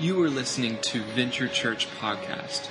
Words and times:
You 0.00 0.22
are 0.22 0.30
listening 0.30 0.78
to 0.80 1.02
Venture 1.02 1.46
Church 1.46 1.86
Podcast. 2.00 2.68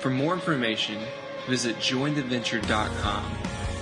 For 0.00 0.10
more 0.10 0.34
information, 0.34 0.98
visit 1.46 1.76
jointheventure.com 1.76 3.24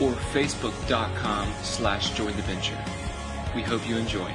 or 0.00 0.12
facebook.com 0.12 1.52
slash 1.64 2.12
jointheventure. 2.12 2.78
We 3.56 3.62
hope 3.62 3.88
you 3.88 3.96
enjoy. 3.96 4.32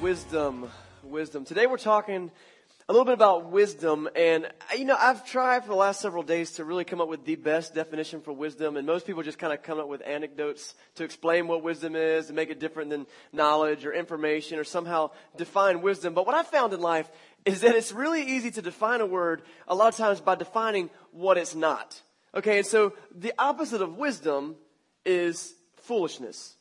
Wisdom, 0.00 0.68
wisdom. 1.04 1.44
Today 1.44 1.68
we're 1.68 1.78
talking 1.78 2.32
a 2.88 2.92
little 2.94 3.04
bit 3.04 3.12
about 3.12 3.50
wisdom 3.50 4.08
and 4.16 4.48
you 4.74 4.86
know 4.86 4.96
i've 4.98 5.26
tried 5.26 5.62
for 5.62 5.68
the 5.68 5.74
last 5.74 6.00
several 6.00 6.22
days 6.22 6.52
to 6.52 6.64
really 6.64 6.84
come 6.84 7.02
up 7.02 7.08
with 7.08 7.22
the 7.26 7.36
best 7.36 7.74
definition 7.74 8.22
for 8.22 8.32
wisdom 8.32 8.78
and 8.78 8.86
most 8.86 9.06
people 9.06 9.22
just 9.22 9.38
kind 9.38 9.52
of 9.52 9.62
come 9.62 9.78
up 9.78 9.88
with 9.88 10.00
anecdotes 10.06 10.74
to 10.94 11.04
explain 11.04 11.46
what 11.46 11.62
wisdom 11.62 11.94
is 11.94 12.28
and 12.28 12.36
make 12.36 12.48
it 12.48 12.58
different 12.58 12.88
than 12.88 13.06
knowledge 13.30 13.84
or 13.84 13.92
information 13.92 14.58
or 14.58 14.64
somehow 14.64 15.10
define 15.36 15.82
wisdom. 15.82 16.14
But 16.14 16.24
what 16.24 16.34
i 16.34 16.42
found 16.42 16.72
in 16.72 16.80
life 16.80 17.10
is 17.44 17.60
that 17.60 17.74
it's 17.74 17.92
really 17.92 18.22
easy 18.22 18.50
to 18.52 18.62
define 18.62 19.02
a 19.02 19.06
word 19.06 19.42
a 19.66 19.74
lot 19.74 19.88
of 19.88 19.96
times 19.96 20.22
by 20.22 20.34
defining 20.34 20.88
what 21.12 21.36
it's 21.36 21.54
not. 21.54 22.00
Okay 22.34 22.56
and 22.56 22.66
so 22.66 22.94
the 23.14 23.34
opposite 23.38 23.82
of 23.82 23.98
wisdom 23.98 24.56
is 25.04 25.54
foolishness. 25.76 26.56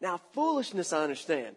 Now 0.00 0.20
foolishness 0.32 0.92
i 0.92 1.02
understand 1.02 1.56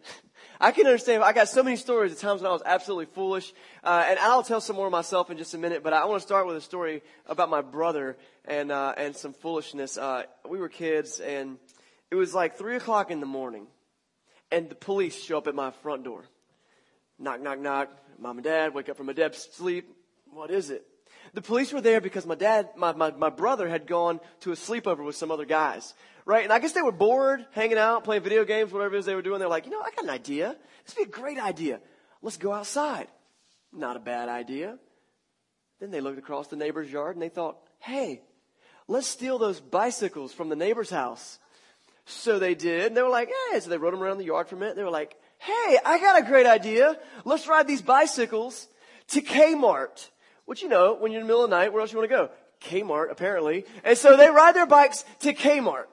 I 0.60 0.72
can 0.72 0.86
understand. 0.86 1.22
I 1.22 1.32
got 1.32 1.48
so 1.48 1.62
many 1.62 1.76
stories 1.76 2.12
of 2.12 2.18
times 2.18 2.42
when 2.42 2.50
I 2.50 2.52
was 2.52 2.62
absolutely 2.64 3.06
foolish, 3.06 3.52
uh, 3.82 4.04
and 4.06 4.18
I'll 4.18 4.42
tell 4.42 4.60
some 4.60 4.76
more 4.76 4.90
myself 4.90 5.30
in 5.30 5.38
just 5.38 5.54
a 5.54 5.58
minute. 5.58 5.82
But 5.82 5.92
I 5.92 6.04
want 6.04 6.20
to 6.20 6.26
start 6.26 6.46
with 6.46 6.56
a 6.56 6.60
story 6.60 7.02
about 7.26 7.48
my 7.50 7.62
brother 7.62 8.16
and 8.44 8.70
uh, 8.70 8.94
and 8.96 9.16
some 9.16 9.32
foolishness. 9.32 9.96
Uh, 9.96 10.24
we 10.48 10.58
were 10.58 10.68
kids, 10.68 11.20
and 11.20 11.58
it 12.10 12.14
was 12.14 12.34
like 12.34 12.56
three 12.56 12.76
o'clock 12.76 13.10
in 13.10 13.20
the 13.20 13.26
morning, 13.26 13.66
and 14.50 14.68
the 14.68 14.74
police 14.74 15.22
show 15.22 15.38
up 15.38 15.46
at 15.46 15.54
my 15.54 15.70
front 15.70 16.04
door. 16.04 16.24
Knock, 17.18 17.40
knock, 17.40 17.58
knock. 17.58 17.90
Mom 18.18 18.36
and 18.36 18.44
Dad 18.44 18.74
wake 18.74 18.88
up 18.88 18.96
from 18.96 19.08
a 19.08 19.14
dead 19.14 19.34
sleep. 19.34 19.88
What 20.32 20.50
is 20.50 20.70
it? 20.70 20.86
The 21.32 21.42
police 21.42 21.72
were 21.72 21.80
there 21.80 22.00
because 22.00 22.26
my 22.26 22.34
dad, 22.34 22.70
my, 22.76 22.92
my, 22.92 23.10
my 23.12 23.30
brother 23.30 23.68
had 23.68 23.86
gone 23.86 24.20
to 24.40 24.52
a 24.52 24.56
sleepover 24.56 25.04
with 25.04 25.16
some 25.16 25.30
other 25.30 25.44
guys 25.44 25.94
right? 26.30 26.44
And 26.44 26.52
I 26.52 26.60
guess 26.60 26.72
they 26.72 26.80
were 26.80 26.92
bored, 26.92 27.44
hanging 27.50 27.76
out, 27.76 28.04
playing 28.04 28.22
video 28.22 28.44
games, 28.44 28.72
whatever 28.72 28.94
it 28.94 29.00
is 29.00 29.04
they 29.04 29.16
were 29.16 29.22
doing. 29.22 29.40
They're 29.40 29.48
like, 29.48 29.64
you 29.66 29.72
know, 29.72 29.80
I 29.80 29.90
got 29.90 30.04
an 30.04 30.10
idea. 30.10 30.56
This 30.86 30.96
would 30.96 31.04
be 31.04 31.10
a 31.10 31.20
great 31.20 31.38
idea. 31.38 31.80
Let's 32.22 32.36
go 32.36 32.52
outside. 32.52 33.08
Not 33.72 33.96
a 33.96 34.00
bad 34.00 34.28
idea. 34.28 34.78
Then 35.80 35.90
they 35.90 36.00
looked 36.00 36.18
across 36.18 36.46
the 36.46 36.54
neighbor's 36.54 36.90
yard 36.90 37.16
and 37.16 37.22
they 37.22 37.30
thought, 37.30 37.56
hey, 37.80 38.22
let's 38.86 39.08
steal 39.08 39.38
those 39.38 39.58
bicycles 39.58 40.32
from 40.32 40.48
the 40.48 40.56
neighbor's 40.56 40.90
house. 40.90 41.40
So 42.06 42.38
they 42.38 42.54
did. 42.54 42.86
And 42.86 42.96
they 42.96 43.02
were 43.02 43.08
like, 43.08 43.30
hey. 43.50 43.58
So 43.58 43.68
they 43.68 43.78
rode 43.78 43.92
them 43.92 44.02
around 44.02 44.18
the 44.18 44.24
yard 44.24 44.46
for 44.46 44.54
a 44.54 44.58
minute. 44.58 44.76
They 44.76 44.84
were 44.84 44.90
like, 44.90 45.16
hey, 45.38 45.78
I 45.84 45.98
got 45.98 46.22
a 46.22 46.24
great 46.24 46.46
idea. 46.46 46.96
Let's 47.24 47.48
ride 47.48 47.66
these 47.66 47.82
bicycles 47.82 48.68
to 49.08 49.20
Kmart. 49.20 50.10
Which, 50.44 50.62
you 50.62 50.68
know, 50.68 50.94
when 50.94 51.10
you're 51.10 51.22
in 51.22 51.26
the 51.26 51.32
middle 51.32 51.44
of 51.44 51.50
the 51.50 51.56
night, 51.56 51.72
where 51.72 51.80
else 51.80 51.92
you 51.92 51.98
want 51.98 52.08
to 52.08 52.16
go? 52.16 52.30
Kmart, 52.60 53.10
apparently. 53.10 53.64
And 53.82 53.98
so 53.98 54.16
they 54.16 54.30
ride 54.30 54.54
their 54.54 54.66
bikes 54.66 55.04
to 55.20 55.32
Kmart. 55.34 55.86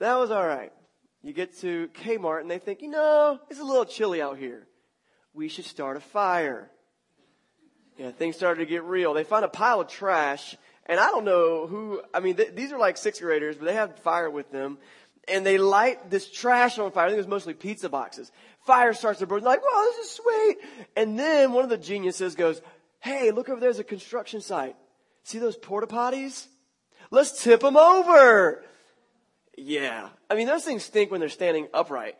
That 0.00 0.16
was 0.16 0.30
all 0.30 0.46
right. 0.46 0.72
You 1.22 1.32
get 1.32 1.58
to 1.58 1.88
Kmart 1.88 2.40
and 2.40 2.50
they 2.50 2.58
think, 2.58 2.80
you 2.82 2.88
know, 2.88 3.38
it's 3.50 3.60
a 3.60 3.64
little 3.64 3.84
chilly 3.84 4.20
out 4.20 4.38
here. 4.38 4.66
We 5.34 5.48
should 5.48 5.66
start 5.66 5.96
a 5.96 6.00
fire. 6.00 6.70
Yeah, 7.98 8.10
things 8.10 8.34
started 8.34 8.60
to 8.60 8.66
get 8.66 8.82
real. 8.84 9.12
They 9.12 9.24
find 9.24 9.44
a 9.44 9.48
pile 9.48 9.82
of 9.82 9.88
trash, 9.88 10.56
and 10.86 10.98
I 10.98 11.08
don't 11.08 11.26
know 11.26 11.66
who, 11.66 12.00
I 12.14 12.20
mean, 12.20 12.36
th- 12.36 12.54
these 12.54 12.72
are 12.72 12.78
like 12.78 12.96
sixth 12.96 13.20
graders, 13.20 13.56
but 13.56 13.66
they 13.66 13.74
have 13.74 13.98
fire 13.98 14.30
with 14.30 14.50
them, 14.50 14.78
and 15.28 15.44
they 15.44 15.58
light 15.58 16.08
this 16.08 16.30
trash 16.30 16.78
on 16.78 16.90
fire. 16.92 17.04
I 17.04 17.08
think 17.08 17.18
it 17.18 17.20
was 17.20 17.28
mostly 17.28 17.52
pizza 17.52 17.90
boxes. 17.90 18.32
Fire 18.64 18.94
starts 18.94 19.18
to 19.18 19.26
burn. 19.26 19.44
Like, 19.44 19.60
whoa, 19.62 19.84
this 19.84 20.06
is 20.06 20.12
sweet. 20.12 20.56
And 20.96 21.18
then 21.18 21.52
one 21.52 21.62
of 21.62 21.70
the 21.70 21.76
geniuses 21.76 22.34
goes, 22.34 22.62
hey, 23.00 23.30
look 23.32 23.50
over 23.50 23.60
there's 23.60 23.78
a 23.78 23.84
construction 23.84 24.40
site. 24.40 24.76
See 25.24 25.38
those 25.38 25.56
porta 25.56 25.86
potties? 25.86 26.46
Let's 27.10 27.42
tip 27.42 27.60
them 27.60 27.76
over. 27.76 28.64
Yeah. 29.62 30.08
I 30.30 30.34
mean, 30.34 30.46
those 30.46 30.64
things 30.64 30.84
stink 30.84 31.10
when 31.10 31.20
they're 31.20 31.28
standing 31.28 31.68
upright. 31.74 32.16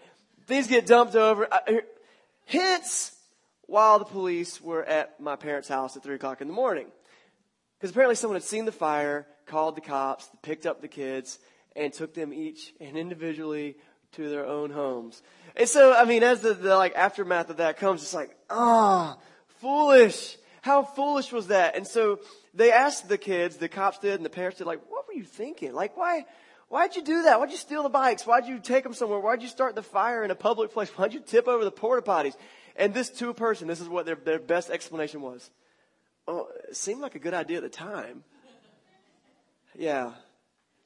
Things 0.46 0.66
get 0.66 0.86
dumped 0.86 1.14
over. 1.14 1.48
Hence, 2.46 3.16
while 3.66 3.98
the 3.98 4.04
police 4.04 4.60
were 4.60 4.84
at 4.84 5.20
my 5.20 5.36
parents' 5.36 5.68
house 5.68 5.96
at 5.96 6.02
3 6.02 6.16
o'clock 6.16 6.40
in 6.40 6.48
the 6.48 6.54
morning. 6.54 6.86
Because 7.78 7.90
apparently 7.90 8.16
someone 8.16 8.36
had 8.36 8.42
seen 8.42 8.66
the 8.66 8.72
fire, 8.72 9.26
called 9.46 9.76
the 9.76 9.80
cops, 9.80 10.28
picked 10.42 10.66
up 10.66 10.82
the 10.82 10.88
kids, 10.88 11.38
and 11.74 11.92
took 11.92 12.14
them 12.14 12.32
each 12.32 12.74
and 12.80 12.96
individually 12.96 13.76
to 14.12 14.28
their 14.28 14.44
own 14.44 14.70
homes. 14.70 15.22
And 15.56 15.68
so, 15.68 15.94
I 15.94 16.04
mean, 16.04 16.22
as 16.22 16.40
the, 16.40 16.52
the 16.52 16.76
like 16.76 16.94
aftermath 16.94 17.48
of 17.48 17.56
that 17.56 17.78
comes, 17.78 18.02
it's 18.02 18.14
like, 18.14 18.36
ah, 18.50 19.16
oh, 19.16 19.22
foolish. 19.60 20.36
How 20.62 20.82
foolish 20.82 21.32
was 21.32 21.46
that? 21.46 21.74
And 21.74 21.86
so 21.86 22.20
they 22.52 22.70
asked 22.70 23.08
the 23.08 23.16
kids, 23.16 23.56
the 23.56 23.68
cops 23.68 23.98
did, 23.98 24.16
and 24.16 24.24
the 24.24 24.30
parents 24.30 24.58
did, 24.58 24.66
like, 24.66 24.82
what 24.88 25.08
were 25.08 25.14
you 25.14 25.24
thinking? 25.24 25.72
Like, 25.72 25.96
why, 25.96 26.26
Why'd 26.70 26.94
you 26.94 27.02
do 27.02 27.24
that? 27.24 27.40
Why'd 27.40 27.50
you 27.50 27.56
steal 27.56 27.82
the 27.82 27.88
bikes? 27.88 28.24
Why'd 28.24 28.46
you 28.46 28.60
take 28.60 28.84
them 28.84 28.94
somewhere? 28.94 29.18
Why'd 29.18 29.42
you 29.42 29.48
start 29.48 29.74
the 29.74 29.82
fire 29.82 30.22
in 30.22 30.30
a 30.30 30.36
public 30.36 30.72
place? 30.72 30.88
Why'd 30.90 31.12
you 31.12 31.18
tip 31.18 31.48
over 31.48 31.64
the 31.64 31.72
porta 31.72 32.00
potties? 32.00 32.36
And 32.76 32.94
this 32.94 33.10
two 33.10 33.34
person, 33.34 33.66
this 33.66 33.80
is 33.80 33.88
what 33.88 34.06
their, 34.06 34.14
their 34.14 34.38
best 34.38 34.70
explanation 34.70 35.20
was. 35.20 35.50
Oh, 36.28 36.46
it 36.68 36.76
seemed 36.76 37.00
like 37.00 37.16
a 37.16 37.18
good 37.18 37.34
idea 37.34 37.56
at 37.56 37.64
the 37.64 37.68
time. 37.68 38.22
Yeah. 39.76 40.12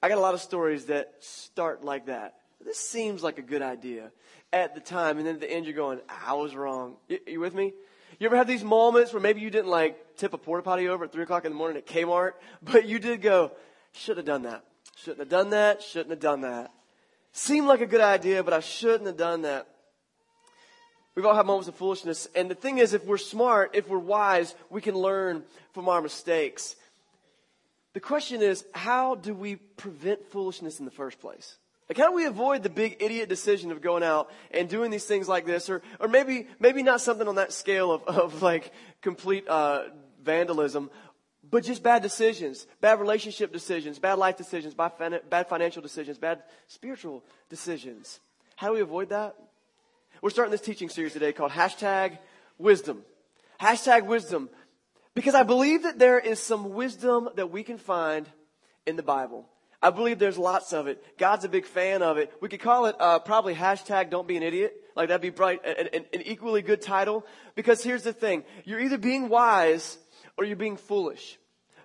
I 0.02 0.08
got 0.08 0.16
a 0.16 0.22
lot 0.22 0.32
of 0.32 0.40
stories 0.40 0.86
that 0.86 1.12
start 1.20 1.84
like 1.84 2.06
that. 2.06 2.36
This 2.64 2.80
seems 2.80 3.22
like 3.22 3.36
a 3.36 3.42
good 3.42 3.60
idea 3.60 4.10
at 4.54 4.74
the 4.74 4.80
time. 4.80 5.18
And 5.18 5.26
then 5.26 5.34
at 5.34 5.40
the 5.42 5.50
end, 5.50 5.66
you're 5.66 5.74
going, 5.74 6.00
I 6.08 6.32
was 6.32 6.54
wrong. 6.54 6.96
You, 7.08 7.18
you 7.26 7.40
with 7.40 7.54
me? 7.54 7.74
You 8.18 8.26
ever 8.26 8.36
have 8.36 8.46
these 8.46 8.64
moments 8.64 9.12
where 9.12 9.20
maybe 9.20 9.42
you 9.42 9.50
didn't 9.50 9.68
like 9.70 10.16
tip 10.16 10.32
a 10.32 10.38
porta 10.38 10.62
potty 10.62 10.88
over 10.88 11.04
at 11.04 11.12
3 11.12 11.24
o'clock 11.24 11.44
in 11.44 11.52
the 11.52 11.58
morning 11.58 11.76
at 11.76 11.86
Kmart, 11.86 12.32
but 12.62 12.86
you 12.86 12.98
did 12.98 13.20
go, 13.20 13.52
should 13.92 14.16
have 14.16 14.24
done 14.24 14.44
that. 14.44 14.64
Shouldn't 14.96 15.20
have 15.20 15.28
done 15.28 15.50
that. 15.50 15.82
Shouldn't 15.82 16.10
have 16.10 16.20
done 16.20 16.42
that. 16.42 16.70
Seemed 17.32 17.66
like 17.66 17.80
a 17.80 17.86
good 17.86 18.00
idea, 18.00 18.42
but 18.42 18.54
I 18.54 18.60
shouldn't 18.60 19.06
have 19.06 19.16
done 19.16 19.42
that. 19.42 19.66
We've 21.14 21.26
all 21.26 21.34
had 21.34 21.46
moments 21.46 21.68
of 21.68 21.74
foolishness. 21.76 22.28
And 22.34 22.50
the 22.50 22.54
thing 22.54 22.78
is, 22.78 22.92
if 22.92 23.04
we're 23.04 23.18
smart, 23.18 23.70
if 23.74 23.88
we're 23.88 23.98
wise, 23.98 24.54
we 24.70 24.80
can 24.80 24.94
learn 24.94 25.44
from 25.72 25.88
our 25.88 26.00
mistakes. 26.00 26.76
The 27.92 28.00
question 28.00 28.42
is, 28.42 28.64
how 28.72 29.14
do 29.14 29.34
we 29.34 29.56
prevent 29.56 30.30
foolishness 30.30 30.80
in 30.80 30.84
the 30.84 30.90
first 30.90 31.20
place? 31.20 31.56
Like, 31.88 31.98
how 31.98 32.08
do 32.08 32.14
we 32.14 32.24
avoid 32.24 32.62
the 32.62 32.70
big 32.70 32.96
idiot 33.00 33.28
decision 33.28 33.70
of 33.70 33.82
going 33.82 34.02
out 34.02 34.30
and 34.50 34.68
doing 34.68 34.90
these 34.90 35.04
things 35.04 35.28
like 35.28 35.44
this? 35.44 35.68
Or, 35.68 35.82
or 36.00 36.08
maybe, 36.08 36.48
maybe 36.58 36.82
not 36.82 37.00
something 37.00 37.28
on 37.28 37.36
that 37.36 37.52
scale 37.52 37.92
of, 37.92 38.02
of 38.04 38.42
like 38.42 38.72
complete, 39.02 39.46
uh, 39.48 39.84
vandalism, 40.24 40.90
but 41.50 41.64
just 41.64 41.82
bad 41.82 42.02
decisions, 42.02 42.66
bad 42.80 43.00
relationship 43.00 43.52
decisions, 43.52 43.98
bad 43.98 44.18
life 44.18 44.36
decisions, 44.36 44.74
bad, 44.74 45.46
financial 45.48 45.82
decisions, 45.82 46.18
bad 46.18 46.42
spiritual 46.68 47.22
decisions. 47.48 48.20
How 48.56 48.68
do 48.68 48.74
we 48.74 48.80
avoid 48.80 49.10
that? 49.10 49.36
We're 50.22 50.30
starting 50.30 50.52
this 50.52 50.60
teaching 50.60 50.88
series 50.88 51.12
today 51.12 51.32
called 51.32 51.52
hashtag 51.52 52.18
wisdom. 52.58 53.02
Hashtag 53.60 54.06
wisdom. 54.06 54.48
Because 55.14 55.34
I 55.34 55.42
believe 55.42 55.82
that 55.82 55.98
there 55.98 56.18
is 56.18 56.40
some 56.40 56.74
wisdom 56.74 57.28
that 57.36 57.50
we 57.50 57.62
can 57.62 57.78
find 57.78 58.26
in 58.86 58.96
the 58.96 59.02
Bible. 59.02 59.48
I 59.82 59.90
believe 59.90 60.18
there's 60.18 60.38
lots 60.38 60.72
of 60.72 60.86
it. 60.86 61.04
God's 61.18 61.44
a 61.44 61.48
big 61.48 61.66
fan 61.66 62.02
of 62.02 62.16
it. 62.16 62.32
We 62.40 62.48
could 62.48 62.60
call 62.60 62.86
it 62.86 62.96
uh, 62.98 63.18
probably 63.18 63.54
hashtag 63.54 64.08
don't 64.08 64.26
be 64.26 64.36
an 64.36 64.42
idiot. 64.42 64.74
Like 64.96 65.08
that'd 65.08 65.20
be 65.20 65.30
bright, 65.30 65.60
an, 65.64 65.88
an, 65.92 66.04
an 66.12 66.22
equally 66.22 66.62
good 66.62 66.80
title. 66.80 67.26
Because 67.54 67.84
here's 67.84 68.02
the 68.02 68.12
thing. 68.12 68.44
You're 68.64 68.80
either 68.80 68.96
being 68.96 69.28
wise 69.28 69.98
or 70.36 70.44
you're 70.44 70.56
being 70.56 70.76
foolish. 70.76 71.38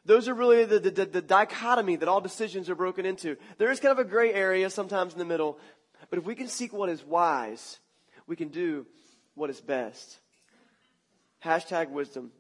Those 0.06 0.28
are 0.28 0.34
really 0.34 0.66
the, 0.66 0.80
the, 0.80 1.06
the, 1.06 1.22
dichotomy 1.22 1.98
that 1.98 2.10
all 2.10 2.22
decisions 2.22 2.70
are 2.70 2.76
broken 2.76 3.06
into. 3.06 3.38
There 3.58 3.70
is 3.70 3.80
kind 3.80 3.92
of 3.92 4.00
a 4.00 4.10
gray 4.10 4.34
area 4.34 4.70
sometimes 4.70 5.14
in 5.14 5.20
the 5.20 5.26
middle, 5.26 5.60
but 6.10 6.18
if 6.18 6.26
we 6.26 6.36
can 6.36 6.48
seek 6.48 6.74
what 6.74 6.90
is 6.90 7.04
wise, 7.04 7.80
we 8.26 8.36
can 8.36 8.48
do 8.48 8.86
what 9.36 9.50
is 9.50 9.62
best. 9.62 10.20
Hashtag 11.44 11.90
wisdom. 11.90 12.32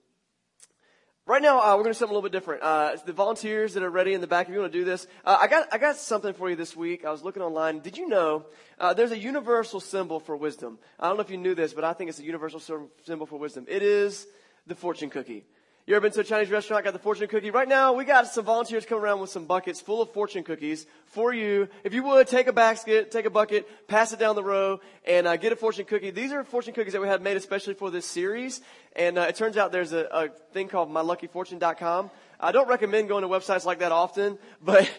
Right 1.29 1.43
now, 1.43 1.59
uh, 1.59 1.75
we're 1.75 1.83
going 1.83 1.85
to 1.85 1.89
do 1.89 1.93
something 1.93 2.15
a 2.15 2.17
little 2.17 2.27
bit 2.27 2.35
different. 2.35 2.63
Uh, 2.63 2.97
the 3.05 3.13
volunteers 3.13 3.75
that 3.75 3.83
are 3.83 3.89
ready 3.89 4.15
in 4.15 4.21
the 4.21 4.25
back, 4.25 4.47
if 4.47 4.53
you 4.53 4.61
want 4.61 4.73
to 4.73 4.79
do 4.79 4.83
this, 4.83 5.05
uh, 5.23 5.37
I 5.39 5.45
got 5.45 5.67
I 5.71 5.77
got 5.77 5.97
something 5.97 6.33
for 6.33 6.49
you 6.49 6.55
this 6.55 6.75
week. 6.75 7.05
I 7.05 7.11
was 7.11 7.21
looking 7.21 7.43
online. 7.43 7.81
Did 7.81 7.99
you 7.99 8.07
know 8.07 8.47
uh, 8.79 8.95
there's 8.95 9.11
a 9.11 9.17
universal 9.17 9.79
symbol 9.79 10.19
for 10.19 10.35
wisdom? 10.35 10.79
I 10.99 11.07
don't 11.07 11.17
know 11.17 11.21
if 11.21 11.29
you 11.29 11.37
knew 11.37 11.53
this, 11.53 11.71
but 11.71 11.83
I 11.83 11.93
think 11.93 12.09
it's 12.09 12.19
a 12.19 12.23
universal 12.23 12.59
symbol 13.05 13.27
for 13.27 13.37
wisdom. 13.37 13.65
It 13.67 13.83
is 13.83 14.25
the 14.65 14.73
fortune 14.73 15.11
cookie. 15.11 15.45
You 15.85 15.95
ever 15.95 16.01
been 16.01 16.11
to 16.11 16.19
a 16.19 16.23
Chinese 16.23 16.51
restaurant, 16.51 16.83
got 16.83 16.93
the 16.93 16.99
fortune 16.99 17.27
cookie? 17.27 17.49
Right 17.49 17.67
now, 17.67 17.93
we 17.93 18.05
got 18.05 18.27
some 18.27 18.45
volunteers 18.45 18.85
coming 18.85 19.03
around 19.03 19.21
with 19.21 19.31
some 19.31 19.45
buckets 19.45 19.81
full 19.81 20.03
of 20.03 20.11
fortune 20.11 20.43
cookies 20.43 20.85
for 21.07 21.33
you. 21.33 21.67
If 21.83 21.95
you 21.95 22.03
would, 22.03 22.27
take 22.27 22.45
a 22.45 22.53
basket, 22.53 23.09
take 23.09 23.25
a 23.25 23.31
bucket, 23.31 23.87
pass 23.87 24.13
it 24.13 24.19
down 24.19 24.35
the 24.35 24.43
row, 24.43 24.81
and 25.03 25.25
uh, 25.25 25.35
get 25.37 25.51
a 25.51 25.55
fortune 25.55 25.85
cookie. 25.85 26.11
These 26.11 26.31
are 26.31 26.43
fortune 26.43 26.73
cookies 26.73 26.93
that 26.93 27.01
we 27.01 27.07
had 27.07 27.23
made 27.23 27.37
especially 27.37 27.73
for 27.73 27.89
this 27.89 28.05
series. 28.05 28.61
And 28.95 29.17
uh, 29.17 29.21
it 29.21 29.35
turns 29.35 29.57
out 29.57 29.71
there's 29.71 29.93
a, 29.93 30.07
a 30.11 30.29
thing 30.53 30.67
called 30.67 30.91
myluckyfortune.com. 30.91 32.11
I 32.39 32.51
don't 32.51 32.69
recommend 32.69 33.09
going 33.09 33.23
to 33.23 33.27
websites 33.27 33.65
like 33.65 33.79
that 33.79 33.91
often, 33.91 34.37
but 34.63 34.89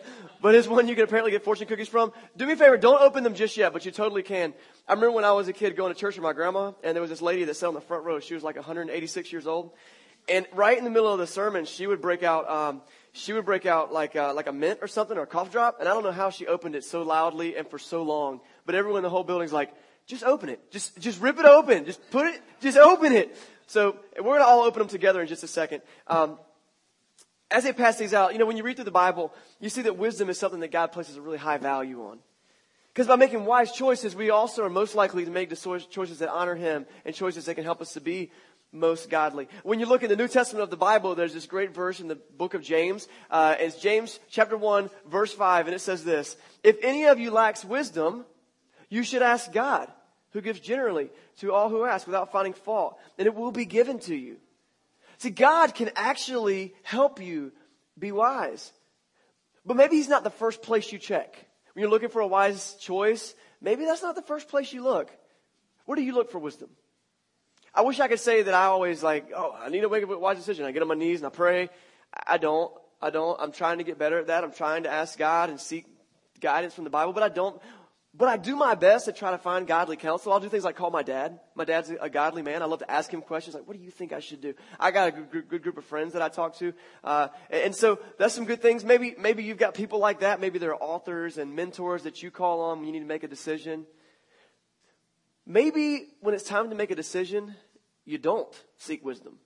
but 0.43 0.55
it's 0.55 0.67
one 0.67 0.89
you 0.89 0.95
can 0.95 1.05
apparently 1.05 1.31
get 1.31 1.45
fortune 1.45 1.69
cookies 1.69 1.89
from. 1.89 2.13
Do 2.37 2.47
me 2.47 2.55
a 2.55 2.57
favor, 2.57 2.77
don't 2.77 3.01
open 3.01 3.23
them 3.23 3.35
just 3.35 3.57
yet, 3.57 3.73
but 3.73 3.85
you 3.85 3.93
totally 3.93 4.23
can. 4.23 4.55
I 4.89 4.95
remember 4.95 5.13
when 5.13 5.25
I 5.25 5.33
was 5.33 5.49
a 5.49 5.53
kid 5.53 5.77
going 5.77 5.95
to 5.95 5.99
church 5.99 6.17
with 6.17 6.23
my 6.23 6.33
grandma, 6.33 6.73
and 6.83 6.95
there 6.95 7.01
was 7.01 7.11
this 7.11 7.23
lady 7.23 7.45
that 7.45 7.55
sat 7.55 7.69
on 7.69 7.75
the 7.75 7.81
front 7.81 8.05
row. 8.05 8.21
She 8.21 8.35
was 8.35 8.43
like 8.43 8.57
186 8.57 9.33
years 9.33 9.47
old, 9.47 9.71
and 10.29 10.47
right 10.53 10.77
in 10.77 10.85
the 10.85 10.91
middle 10.91 11.13
of 11.13 11.19
the 11.19 11.27
sermon, 11.27 11.65
she 11.65 11.87
would 11.87 12.01
break 12.01 12.23
out, 12.23 12.49
um, 12.49 12.83
she 13.13 13.33
would 13.33 13.45
break 13.45 13.67
out 13.67 13.93
like 13.93 14.17
uh, 14.17 14.33
like 14.35 14.47
a 14.47 14.53
mint 14.53 14.81
or 14.83 14.89
something 14.89 15.17
or 15.17 15.23
a 15.23 15.27
cough 15.27 15.51
drop, 15.51 15.81
and 15.81 15.89
I 15.89 15.95
don't 15.95 16.05
know 16.05 16.13
how 16.13 16.31
she 16.31 16.47
opened 16.47 16.75
it 16.75 16.85
so 16.85 17.03
loudly 17.03 17.57
and 17.57 17.69
for 17.69 17.79
so 17.79 18.03
long, 18.03 18.41
but 18.67 18.75
everyone 18.75 18.99
in 18.99 19.03
the 19.03 19.11
whole 19.11 19.25
building's 19.25 19.53
like, 19.53 19.73
just 20.07 20.25
open 20.25 20.49
it, 20.49 20.71
just 20.71 20.99
just 21.01 21.21
rip 21.21 21.39
it 21.39 21.47
open, 21.47 21.85
just 21.85 22.11
put 22.11 22.27
it, 22.27 22.41
just 22.61 22.79
open 22.79 23.13
it. 23.13 23.37
So 23.67 23.97
we're 24.17 24.39
gonna 24.39 24.45
all 24.45 24.63
open 24.63 24.81
them 24.81 24.89
together 24.89 25.21
in 25.21 25.29
just 25.29 25.43
a 25.43 25.49
second. 25.49 25.83
Um, 26.07 26.39
as 27.51 27.65
they 27.65 27.73
pass 27.73 27.99
these 27.99 28.15
out, 28.15 28.33
you 28.33 28.39
know, 28.39 28.47
when 28.47 28.57
you 28.57 28.63
read 28.63 28.77
through 28.77 28.85
the 28.85 28.91
Bible, 28.91 29.33
you 29.59 29.69
see 29.69 29.83
that 29.83 29.97
wisdom 29.97 30.31
is 30.31 30.39
something 30.39 30.61
that 30.61 30.71
God 30.71 30.93
places 30.93 31.17
a 31.17 31.21
really 31.21 31.39
high 31.39 31.59
value 31.59 32.03
on. 32.05 32.21
Because 32.93 33.07
by 33.07 33.17
making 33.17 33.45
wise 33.45 33.73
choices, 33.73 34.17
we 34.17 34.31
also 34.31 34.65
are 34.65 34.71
most 34.71 34.95
likely 34.95 35.25
to 35.25 35.31
make 35.31 35.49
the 35.49 35.87
choices 35.91 36.19
that 36.19 36.29
honor 36.29 36.57
Him 36.57 36.87
and 37.05 37.15
choices 37.15 37.45
that 37.47 37.55
can 37.55 37.65
help 37.65 37.81
us 37.81 37.93
to 37.93 38.01
be 38.01 38.31
most 38.73 39.11
godly. 39.11 39.49
When 39.63 39.81
you 39.81 39.87
look 39.87 40.03
in 40.03 40.09
the 40.09 40.17
New 40.17 40.29
Testament 40.29 40.63
of 40.63 40.71
the 40.71 40.77
Bible, 40.77 41.15
there's 41.15 41.35
this 41.35 41.47
great 41.47 41.75
verse 41.75 42.01
in 42.01 42.09
the 42.09 42.19
book 42.37 42.55
of 42.55 42.63
James. 42.63 43.09
Uh, 43.31 43.57
it's 43.59 43.77
James 43.77 44.21
chapter 44.29 44.57
1, 44.57 44.91
verse 45.07 45.33
5, 45.33 45.67
and 45.67 45.75
it 45.75 45.81
says 45.81 46.05
this 46.05 46.37
If 46.63 46.77
any 46.83 47.07
of 47.07 47.19
you 47.19 47.31
lacks 47.31 47.65
wisdom, 47.65 48.25
you 48.89 49.03
should 49.03 49.23
ask 49.23 49.53
God, 49.53 49.89
who 50.33 50.41
gives 50.41 50.61
generally 50.61 51.11
to 51.39 51.53
all 51.53 51.69
who 51.69 51.85
ask 51.85 52.07
without 52.07 52.33
finding 52.33 52.53
fault, 52.53 52.99
and 53.19 53.27
it 53.27 53.35
will 53.35 53.53
be 53.53 53.65
given 53.65 53.99
to 54.01 54.15
you. 54.15 54.37
See, 55.19 55.31
God 55.31 55.75
can 55.75 55.91
actually 55.97 56.75
help 56.83 57.21
you 57.21 57.53
be 57.99 58.13
wise. 58.13 58.73
But 59.67 59.77
maybe 59.77 59.97
He's 59.97 60.09
not 60.09 60.25
the 60.25 60.31
first 60.31 60.63
place 60.63 60.93
you 60.93 60.99
check. 60.99 61.35
When 61.75 61.83
you're 61.83 61.91
looking 61.91 62.09
for 62.09 62.21
a 62.21 62.27
wise 62.27 62.75
choice, 62.81 63.35
maybe 63.61 63.85
that's 63.85 64.03
not 64.03 64.17
the 64.17 64.23
first 64.23 64.49
place 64.49 64.73
you 64.73 64.83
look. 64.83 65.11
Where 65.85 65.97
do 65.97 66.03
you 66.03 66.15
look 66.15 66.31
for 66.31 66.39
wisdom? 66.39 66.71
I 67.75 67.83
wish 67.83 68.01
I 68.01 68.09
could 68.09 68.21
say 68.21 68.43
that 68.43 68.55
I 68.55 68.65
always 68.67 69.03
like, 69.03 69.31
oh, 69.35 69.57
I 69.59 69.69
need 69.69 69.83
to 69.83 69.89
make 69.89 70.03
a 70.03 70.19
wise 70.19 70.37
decision. 70.37 70.65
I 70.65 70.73
get 70.73 70.83
on 70.83 70.89
my 70.89 70.95
knees 70.95 71.21
and 71.21 71.27
I 71.27 71.31
pray. 71.31 71.71
I 72.27 72.39
don't. 72.39 72.73
I 73.01 73.11
don't. 73.11 73.41
I'm 73.41 73.53
trying 73.53 73.79
to 73.79 73.85
get 73.85 73.99
better 73.99 74.19
at 74.19 74.27
that. 74.27 74.45
I'm 74.45 74.53
trying 74.53 74.83
to 74.83 74.93
ask 74.93 75.19
God 75.19 75.51
and 75.51 75.61
seek 75.61 75.87
guidance 76.41 76.75
from 76.75 76.85
the 76.85 76.91
Bible, 76.91 77.13
but 77.13 77.23
I 77.23 77.29
don't. 77.29 77.61
But 78.13 78.29
I 78.29 78.37
do 78.37 78.57
my 78.57 78.75
best 78.75 79.05
to 79.05 79.13
try 79.13 79.31
to 79.31 79.39
find 79.39 79.69
godly 79.69 79.97
counsel. 79.97 80.33
I'll 80.33 80.41
do 80.41 80.49
things 80.49 80.65
like 80.65 80.75
call 80.75 80.91
my 80.91 81.05
dad. 81.05 81.39
My 81.55 81.65
dad's 81.65 81.91
a 81.91 82.11
godly 82.11 82.43
man. 82.43 82.61
I 82.61 82.65
love 82.65 82.81
to 82.81 82.91
ask 82.91 83.09
him 83.09 83.23
questions 83.23 83.55
like, 83.55 83.69
what 83.69 83.77
do 83.77 83.83
you 83.85 83.91
think 83.91 84.13
I 84.13 84.19
should 84.19 84.41
do? 84.41 84.55
I 84.81 84.91
got 84.91 85.09
a 85.09 85.13
good, 85.13 85.49
good 85.49 85.63
group 85.63 85.79
of 85.79 85.85
friends 85.85 86.15
that 86.15 86.23
I 86.23 86.29
talk 86.29 86.57
to. 86.57 86.73
Uh, 87.05 87.29
and 87.51 87.73
so 87.75 88.01
that's 88.19 88.35
some 88.35 88.47
good 88.47 88.61
things. 88.61 88.85
Maybe, 88.85 89.15
maybe 89.17 89.45
you've 89.45 89.59
got 89.59 89.75
people 89.75 90.01
like 90.01 90.21
that. 90.21 90.41
Maybe 90.41 90.59
there 90.59 90.75
are 90.75 90.83
authors 90.83 91.39
and 91.39 91.55
mentors 91.55 92.03
that 92.03 92.21
you 92.21 92.33
call 92.33 92.63
on 92.63 92.79
when 92.79 92.87
you 92.89 92.93
need 92.93 93.01
to 93.01 93.07
make 93.07 93.23
a 93.23 93.29
decision. 93.29 93.87
Maybe 95.51 96.07
when 96.21 96.33
it's 96.33 96.45
time 96.45 96.71
to 96.71 96.77
make 96.77 96.93
a 96.93 96.95
decision, 96.95 97.57
you 98.05 98.19
don't 98.19 98.55
seek 98.77 99.05
wisdom. 99.05 99.41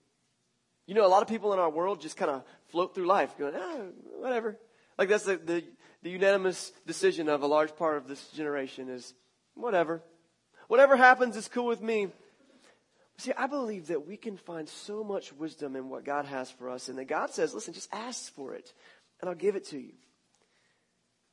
You 0.86 0.94
know, 0.94 1.06
a 1.06 1.08
lot 1.08 1.22
of 1.22 1.28
people 1.28 1.54
in 1.54 1.58
our 1.58 1.70
world 1.70 2.02
just 2.02 2.18
kind 2.18 2.30
of 2.30 2.42
float 2.68 2.94
through 2.94 3.06
life 3.06 3.38
going, 3.38 3.54
ah, 3.56 3.78
whatever. 4.18 4.58
Like 4.98 5.08
that's 5.08 5.24
the, 5.24 5.38
the, 5.38 5.64
the 6.02 6.10
unanimous 6.10 6.72
decision 6.86 7.30
of 7.30 7.40
a 7.40 7.46
large 7.46 7.74
part 7.74 7.96
of 7.96 8.06
this 8.06 8.28
generation 8.32 8.90
is 8.90 9.14
whatever. 9.54 10.02
Whatever 10.68 10.94
happens 10.94 11.38
is 11.38 11.48
cool 11.48 11.64
with 11.64 11.80
me. 11.80 12.08
See, 13.16 13.32
I 13.38 13.46
believe 13.46 13.86
that 13.86 14.06
we 14.06 14.18
can 14.18 14.36
find 14.36 14.68
so 14.68 15.04
much 15.04 15.32
wisdom 15.32 15.74
in 15.74 15.88
what 15.88 16.04
God 16.04 16.26
has 16.26 16.50
for 16.50 16.68
us, 16.68 16.90
and 16.90 16.98
that 16.98 17.06
God 17.06 17.30
says, 17.30 17.54
listen, 17.54 17.72
just 17.72 17.88
ask 17.94 18.30
for 18.34 18.54
it, 18.54 18.74
and 19.22 19.30
I'll 19.30 19.36
give 19.36 19.56
it 19.56 19.64
to 19.68 19.78
you. 19.78 19.94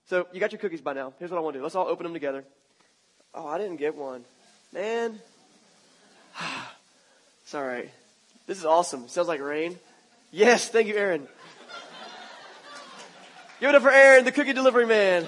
So, 0.05 0.27
you 0.31 0.39
got 0.39 0.53
your 0.53 0.59
cookies 0.59 0.79
by 0.79 0.93
now. 0.93 1.11
Here's 1.19 1.29
what 1.29 1.37
I 1.37 1.41
want 1.41 1.55
to 1.55 1.59
do. 1.59 1.63
Let's 1.63 1.75
all 1.75 1.87
open 1.87 2.05
them 2.05 2.13
together. 2.13 2.45
Oh, 3.33 3.47
I 3.47 3.57
didn't 3.57 3.77
get 3.77 3.95
one. 3.95 4.23
Man. 4.71 5.19
It's 7.43 7.55
all 7.55 7.67
right. 7.67 7.89
This 8.47 8.57
is 8.57 8.63
awesome. 8.63 9.09
Sounds 9.09 9.27
like 9.27 9.41
rain. 9.41 9.77
Yes, 10.31 10.69
thank 10.69 10.87
you, 10.87 10.95
Aaron. 10.95 11.27
Give 13.59 13.69
it 13.69 13.75
up 13.75 13.81
for 13.81 13.91
Aaron, 13.91 14.23
the 14.23 14.31
cookie 14.31 14.53
delivery 14.53 14.85
man. 14.85 15.27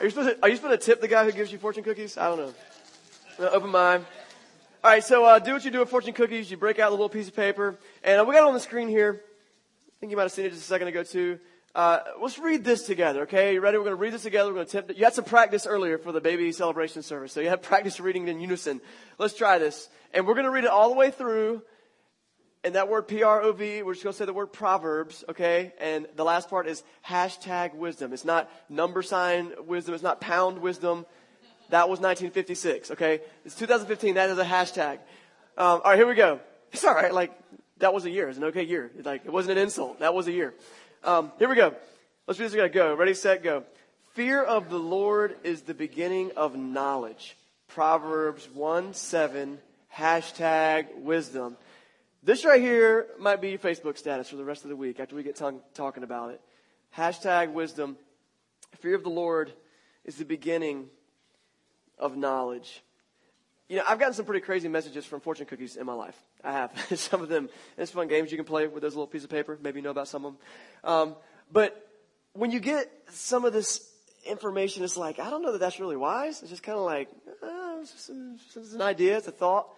Are 0.00 0.04
you 0.04 0.10
supposed 0.10 0.42
to, 0.42 0.48
you 0.48 0.56
supposed 0.56 0.80
to 0.80 0.84
tip 0.84 1.00
the 1.00 1.06
guy 1.06 1.24
who 1.24 1.30
gives 1.30 1.52
you 1.52 1.58
fortune 1.58 1.84
cookies? 1.84 2.18
I 2.18 2.26
don't 2.26 2.38
know. 2.38 3.48
Open 3.50 3.70
mine. 3.70 4.04
All 4.82 4.90
right, 4.90 5.04
so 5.04 5.24
uh, 5.24 5.38
do 5.38 5.52
what 5.52 5.64
you 5.64 5.70
do 5.70 5.78
with 5.78 5.90
fortune 5.90 6.12
cookies. 6.12 6.50
You 6.50 6.56
break 6.56 6.80
out 6.80 6.88
the 6.88 6.96
little 6.96 7.08
piece 7.08 7.28
of 7.28 7.36
paper, 7.36 7.78
and 8.02 8.20
uh, 8.20 8.24
we 8.24 8.34
got 8.34 8.42
it 8.42 8.48
on 8.48 8.54
the 8.54 8.60
screen 8.60 8.88
here. 8.88 9.22
I 9.22 9.92
think 10.00 10.10
you 10.10 10.16
might 10.16 10.24
have 10.24 10.32
seen 10.32 10.46
it 10.46 10.50
just 10.50 10.62
a 10.62 10.66
second 10.66 10.88
ago 10.88 11.04
too. 11.04 11.38
Uh, 11.74 11.98
let's 12.22 12.38
read 12.38 12.62
this 12.62 12.86
together, 12.86 13.22
okay? 13.22 13.54
You 13.54 13.60
ready? 13.60 13.78
We're 13.78 13.84
going 13.84 13.96
to 13.96 14.00
read 14.00 14.12
this 14.12 14.22
together. 14.22 14.50
We're 14.50 14.54
going 14.54 14.66
to 14.66 14.82
tip. 14.82 14.96
You 14.96 15.04
had 15.04 15.14
some 15.14 15.24
practice 15.24 15.66
earlier 15.66 15.98
for 15.98 16.12
the 16.12 16.20
baby 16.20 16.52
celebration 16.52 17.02
service, 17.02 17.32
so 17.32 17.40
you 17.40 17.48
had 17.48 17.62
practice 17.70 17.98
reading 17.98 18.28
in 18.28 18.40
unison. 18.40 18.80
Let's 19.18 19.34
try 19.34 19.58
this, 19.58 19.88
and 20.12 20.24
we're 20.24 20.34
going 20.34 20.44
to 20.44 20.52
read 20.52 20.64
it 20.64 20.70
all 20.70 20.88
the 20.88 20.94
way 20.94 21.10
through. 21.10 21.62
And 22.62 22.76
that 22.76 22.88
word 22.88 23.08
P-R-O-V, 23.08 23.82
we're 23.82 23.92
just 23.92 24.04
going 24.04 24.14
to 24.14 24.16
say 24.16 24.24
the 24.24 24.32
word 24.32 24.46
Proverbs, 24.46 25.22
okay? 25.28 25.74
And 25.78 26.06
the 26.16 26.24
last 26.24 26.48
part 26.48 26.66
is 26.66 26.82
hashtag 27.06 27.74
wisdom. 27.74 28.14
It's 28.14 28.24
not 28.24 28.50
number 28.70 29.02
sign 29.02 29.52
wisdom. 29.66 29.94
It's 29.94 30.02
not 30.02 30.18
pound 30.18 30.60
wisdom. 30.60 31.04
That 31.68 31.90
was 31.90 31.98
1956, 31.98 32.92
okay? 32.92 33.20
It's 33.44 33.54
2015. 33.56 34.14
That 34.14 34.30
is 34.30 34.38
a 34.38 34.44
hashtag. 34.44 34.94
Um, 34.94 35.00
all 35.58 35.80
right, 35.84 35.96
here 35.96 36.06
we 36.06 36.14
go. 36.14 36.40
It's 36.72 36.84
all 36.84 36.94
right. 36.94 37.12
Like 37.12 37.32
that 37.78 37.92
was 37.92 38.04
a 38.06 38.10
year. 38.10 38.28
It's 38.28 38.38
an 38.38 38.44
okay 38.44 38.64
year. 38.64 38.90
Like 39.04 39.26
it 39.26 39.32
wasn't 39.32 39.58
an 39.58 39.64
insult. 39.64 40.00
That 40.00 40.14
was 40.14 40.26
a 40.26 40.32
year. 40.32 40.54
Um, 41.04 41.32
here 41.38 41.50
we 41.50 41.56
go. 41.56 41.74
Let's 42.26 42.40
read 42.40 42.46
this 42.46 42.54
again. 42.54 42.70
Go. 42.72 42.94
Ready, 42.94 43.12
set, 43.12 43.42
go. 43.42 43.64
Fear 44.14 44.42
of 44.42 44.70
the 44.70 44.78
Lord 44.78 45.36
is 45.44 45.60
the 45.60 45.74
beginning 45.74 46.32
of 46.34 46.56
knowledge. 46.56 47.36
Proverbs 47.68 48.48
1 48.54 48.94
7, 48.94 49.58
hashtag 49.94 51.02
wisdom. 51.02 51.58
This 52.22 52.46
right 52.46 52.60
here 52.60 53.08
might 53.18 53.42
be 53.42 53.50
your 53.50 53.58
Facebook 53.58 53.98
status 53.98 54.30
for 54.30 54.36
the 54.36 54.44
rest 54.44 54.64
of 54.64 54.70
the 54.70 54.76
week 54.76 54.98
after 54.98 55.14
we 55.14 55.22
get 55.22 55.36
talking 55.74 56.04
about 56.04 56.30
it. 56.30 56.40
Hashtag 56.96 57.52
wisdom. 57.52 57.98
Fear 58.76 58.94
of 58.94 59.02
the 59.02 59.10
Lord 59.10 59.52
is 60.06 60.16
the 60.16 60.24
beginning 60.24 60.86
of 61.98 62.16
knowledge. 62.16 62.82
You 63.68 63.76
know, 63.76 63.82
I've 63.86 63.98
gotten 63.98 64.14
some 64.14 64.24
pretty 64.24 64.40
crazy 64.40 64.68
messages 64.68 65.04
from 65.04 65.20
fortune 65.20 65.44
cookies 65.44 65.76
in 65.76 65.84
my 65.84 65.92
life. 65.92 66.16
I 66.44 66.52
have. 66.52 66.70
some 66.98 67.22
of 67.22 67.28
them, 67.28 67.48
it's 67.76 67.90
fun 67.90 68.08
games 68.08 68.30
you 68.30 68.36
can 68.36 68.44
play 68.44 68.66
with 68.66 68.82
those 68.82 68.94
little 68.94 69.06
pieces 69.06 69.24
of 69.24 69.30
paper. 69.30 69.58
Maybe 69.62 69.80
you 69.80 69.84
know 69.84 69.90
about 69.90 70.08
some 70.08 70.24
of 70.24 70.32
them. 70.32 70.40
Um, 70.92 71.16
but 71.50 71.88
when 72.34 72.50
you 72.50 72.60
get 72.60 72.90
some 73.10 73.44
of 73.44 73.52
this 73.52 73.88
information, 74.26 74.84
it's 74.84 74.96
like, 74.96 75.18
I 75.18 75.30
don't 75.30 75.42
know 75.42 75.52
that 75.52 75.58
that's 75.58 75.80
really 75.80 75.96
wise. 75.96 76.42
It's 76.42 76.50
just 76.50 76.62
kind 76.62 76.78
of 76.78 76.84
like, 76.84 77.08
oh, 77.42 77.78
it's, 77.80 77.92
just, 77.92 78.10
it's 78.10 78.54
just 78.54 78.74
an 78.74 78.82
idea, 78.82 79.16
it's 79.16 79.28
a 79.28 79.32
thought. 79.32 79.68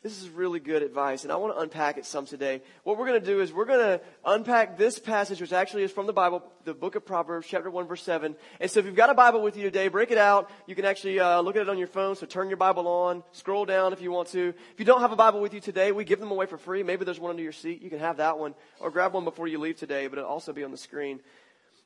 This 0.00 0.22
is 0.22 0.28
really 0.28 0.60
good 0.60 0.84
advice, 0.84 1.24
and 1.24 1.32
I 1.32 1.36
want 1.36 1.56
to 1.56 1.60
unpack 1.60 1.98
it 1.98 2.06
some 2.06 2.24
today. 2.24 2.62
What 2.84 2.96
we're 2.96 3.08
going 3.08 3.20
to 3.20 3.26
do 3.26 3.40
is 3.40 3.52
we're 3.52 3.64
going 3.64 3.80
to 3.80 4.00
unpack 4.24 4.78
this 4.78 5.00
passage, 5.00 5.40
which 5.40 5.52
actually 5.52 5.82
is 5.82 5.90
from 5.90 6.06
the 6.06 6.12
Bible, 6.12 6.44
the 6.64 6.72
book 6.72 6.94
of 6.94 7.04
Proverbs, 7.04 7.48
chapter 7.48 7.68
1, 7.68 7.88
verse 7.88 8.04
7. 8.04 8.36
And 8.60 8.70
so 8.70 8.78
if 8.78 8.86
you've 8.86 8.94
got 8.94 9.10
a 9.10 9.14
Bible 9.14 9.42
with 9.42 9.56
you 9.56 9.64
today, 9.64 9.88
break 9.88 10.12
it 10.12 10.18
out. 10.18 10.52
You 10.68 10.76
can 10.76 10.84
actually 10.84 11.18
uh, 11.18 11.40
look 11.40 11.56
at 11.56 11.62
it 11.62 11.68
on 11.68 11.78
your 11.78 11.88
phone, 11.88 12.14
so 12.14 12.26
turn 12.26 12.48
your 12.48 12.58
Bible 12.58 12.86
on, 12.86 13.24
scroll 13.32 13.64
down 13.64 13.92
if 13.92 14.00
you 14.00 14.12
want 14.12 14.28
to. 14.28 14.50
If 14.50 14.78
you 14.78 14.84
don't 14.84 15.00
have 15.00 15.10
a 15.10 15.16
Bible 15.16 15.40
with 15.40 15.52
you 15.52 15.58
today, 15.58 15.90
we 15.90 16.04
give 16.04 16.20
them 16.20 16.30
away 16.30 16.46
for 16.46 16.58
free. 16.58 16.84
Maybe 16.84 17.04
there's 17.04 17.18
one 17.18 17.30
under 17.30 17.42
your 17.42 17.50
seat. 17.50 17.82
You 17.82 17.90
can 17.90 17.98
have 17.98 18.18
that 18.18 18.38
one, 18.38 18.54
or 18.78 18.92
grab 18.92 19.14
one 19.14 19.24
before 19.24 19.48
you 19.48 19.58
leave 19.58 19.78
today, 19.78 20.06
but 20.06 20.20
it'll 20.20 20.30
also 20.30 20.52
be 20.52 20.62
on 20.62 20.70
the 20.70 20.76
screen. 20.76 21.18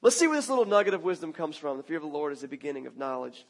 Let's 0.03 0.19
see 0.19 0.27
where 0.27 0.37
this 0.37 0.51
little 0.51 0.67
nugget 0.67 0.93
of 0.93 1.03
wisdom 1.03 1.33
comes 1.33 1.57
from. 1.57 1.79
The 1.79 1.83
fear 1.83 1.97
of 1.97 2.03
the 2.03 2.11
Lord 2.11 2.35
is 2.35 2.43
the 2.43 2.49
beginning 2.49 2.87
of 2.87 2.99
knowledge. 2.99 3.47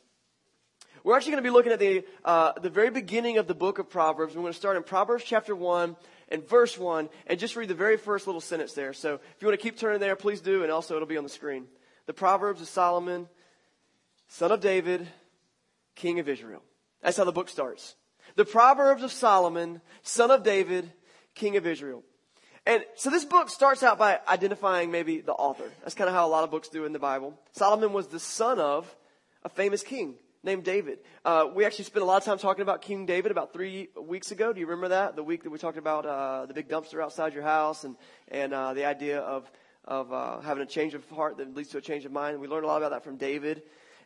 We're 1.05 1.17
actually 1.17 1.33
going 1.33 1.43
to 1.43 1.51
be 1.51 1.53
looking 1.53 1.73
at 1.73 1.81
the, 1.81 2.05
uh, 2.25 2.53
the 2.61 2.71
very 2.71 2.91
beginning 2.91 3.39
of 3.39 3.49
the 3.49 3.55
book 3.55 3.81
of 3.81 3.91
Proverbs. 3.91 4.37
We're 4.37 4.43
going 4.43 4.53
to 4.53 4.59
start 4.59 4.77
in 4.77 4.85
Proverbs 4.85 5.25
chapter 5.25 5.55
1 5.55 5.97
and 6.29 6.49
verse 6.49 6.79
1 6.79 7.09
and 7.27 7.41
just 7.41 7.57
read 7.57 7.69
the 7.69 7.75
very 7.75 7.97
first 7.97 8.27
little 8.27 8.41
sentence 8.41 8.75
there. 8.75 8.93
So 8.93 9.15
if 9.15 9.37
you 9.41 9.49
want 9.49 9.59
to 9.59 9.63
keep 9.63 9.77
turning 9.77 9.99
there, 9.99 10.15
please 10.15 10.41
do, 10.41 10.63
and 10.63 10.71
also 10.71 10.95
it'll 10.95 11.09
be 11.09 11.17
on 11.17 11.25
the 11.25 11.31
screen. 11.31 11.67
The 12.07 12.13
Proverbs 12.13 12.61
of 12.61 12.69
Solomon, 12.69 13.29
son 14.29 14.53
of 14.53 14.61
David, 14.61 15.09
king 15.97 16.21
of 16.21 16.29
Israel. 16.29 16.63
That's 17.03 17.17
how 17.17 17.25
the 17.25 17.33
book 17.33 17.49
starts. 17.49 17.97
The 18.37 18.45
Proverbs 18.45 19.03
of 19.03 19.11
Solomon, 19.11 19.81
son 20.03 20.31
of 20.31 20.45
David, 20.45 20.93
king 21.35 21.57
of 21.57 21.67
Israel. 21.67 22.05
And 22.65 22.85
so 22.95 23.11
this 23.11 23.25
book 23.25 23.51
starts 23.51 23.83
out 23.83 23.99
by 23.99 24.21
identifying 24.29 24.93
maybe 24.93 25.21
the 25.21 25.33
author. 25.33 25.69
That's 25.81 25.97
kind 25.97 26.09
of 26.09 26.15
how 26.15 26.29
a 26.29 26.31
lot 26.31 26.45
of 26.45 26.53
books 26.53 26.69
do 26.69 26.85
in 26.85 26.93
the 26.93 27.01
Bible. 27.01 27.37
Solomon 27.51 27.93
was 27.93 28.07
the 28.07 28.21
son 28.21 28.61
of 28.61 28.95
a 29.43 29.49
famous 29.49 29.83
king 29.83 30.15
named 30.43 30.65
David. 30.65 30.99
Uh, 31.25 31.49
we 31.55 31.65
actually 31.65 31.85
spent 31.85 32.03
a 32.03 32.07
lot 32.07 32.17
of 32.17 32.25
time 32.25 32.39
talking 32.39 32.63
about 32.63 32.83
King 32.83 33.07
David 33.07 33.31
about 33.31 33.53
three 33.53 33.89
weeks 34.01 34.31
ago. 34.31 34.53
Do 34.53 34.61
you 34.61 34.67
remember 34.67 34.89
that? 34.89 35.17
The 35.17 35.23
week 35.23 35.45
that 35.45 35.51
we 35.51 35.59
talked 35.59 35.79
about 35.79 36.05
uh, 36.05 36.47
the 36.47 36.55
big 36.55 36.69
dumpster 36.69 37.03
outside 37.03 37.35
your 37.35 37.45
house 37.45 37.85
and 37.85 37.97
and 38.29 38.53
uh, 38.53 38.75
the 38.75 38.85
idea 38.85 39.21
of 39.21 39.51
of 39.85 40.13
uh, 40.13 40.41
having 40.41 40.63
a 40.63 40.67
change 40.67 40.95
of 40.95 41.09
heart 41.11 41.39
that 41.39 41.55
leads 41.55 41.71
to 41.71 41.79
a 41.79 41.81
change 41.81 42.05
of 42.05 42.13
mind. 42.13 42.41
We 42.41 42.49
learned 42.49 42.65
a 42.65 42.69
lot 42.69 42.79
about 42.79 42.91
that 42.91 43.05
from 43.05 43.17
David. 43.17 43.63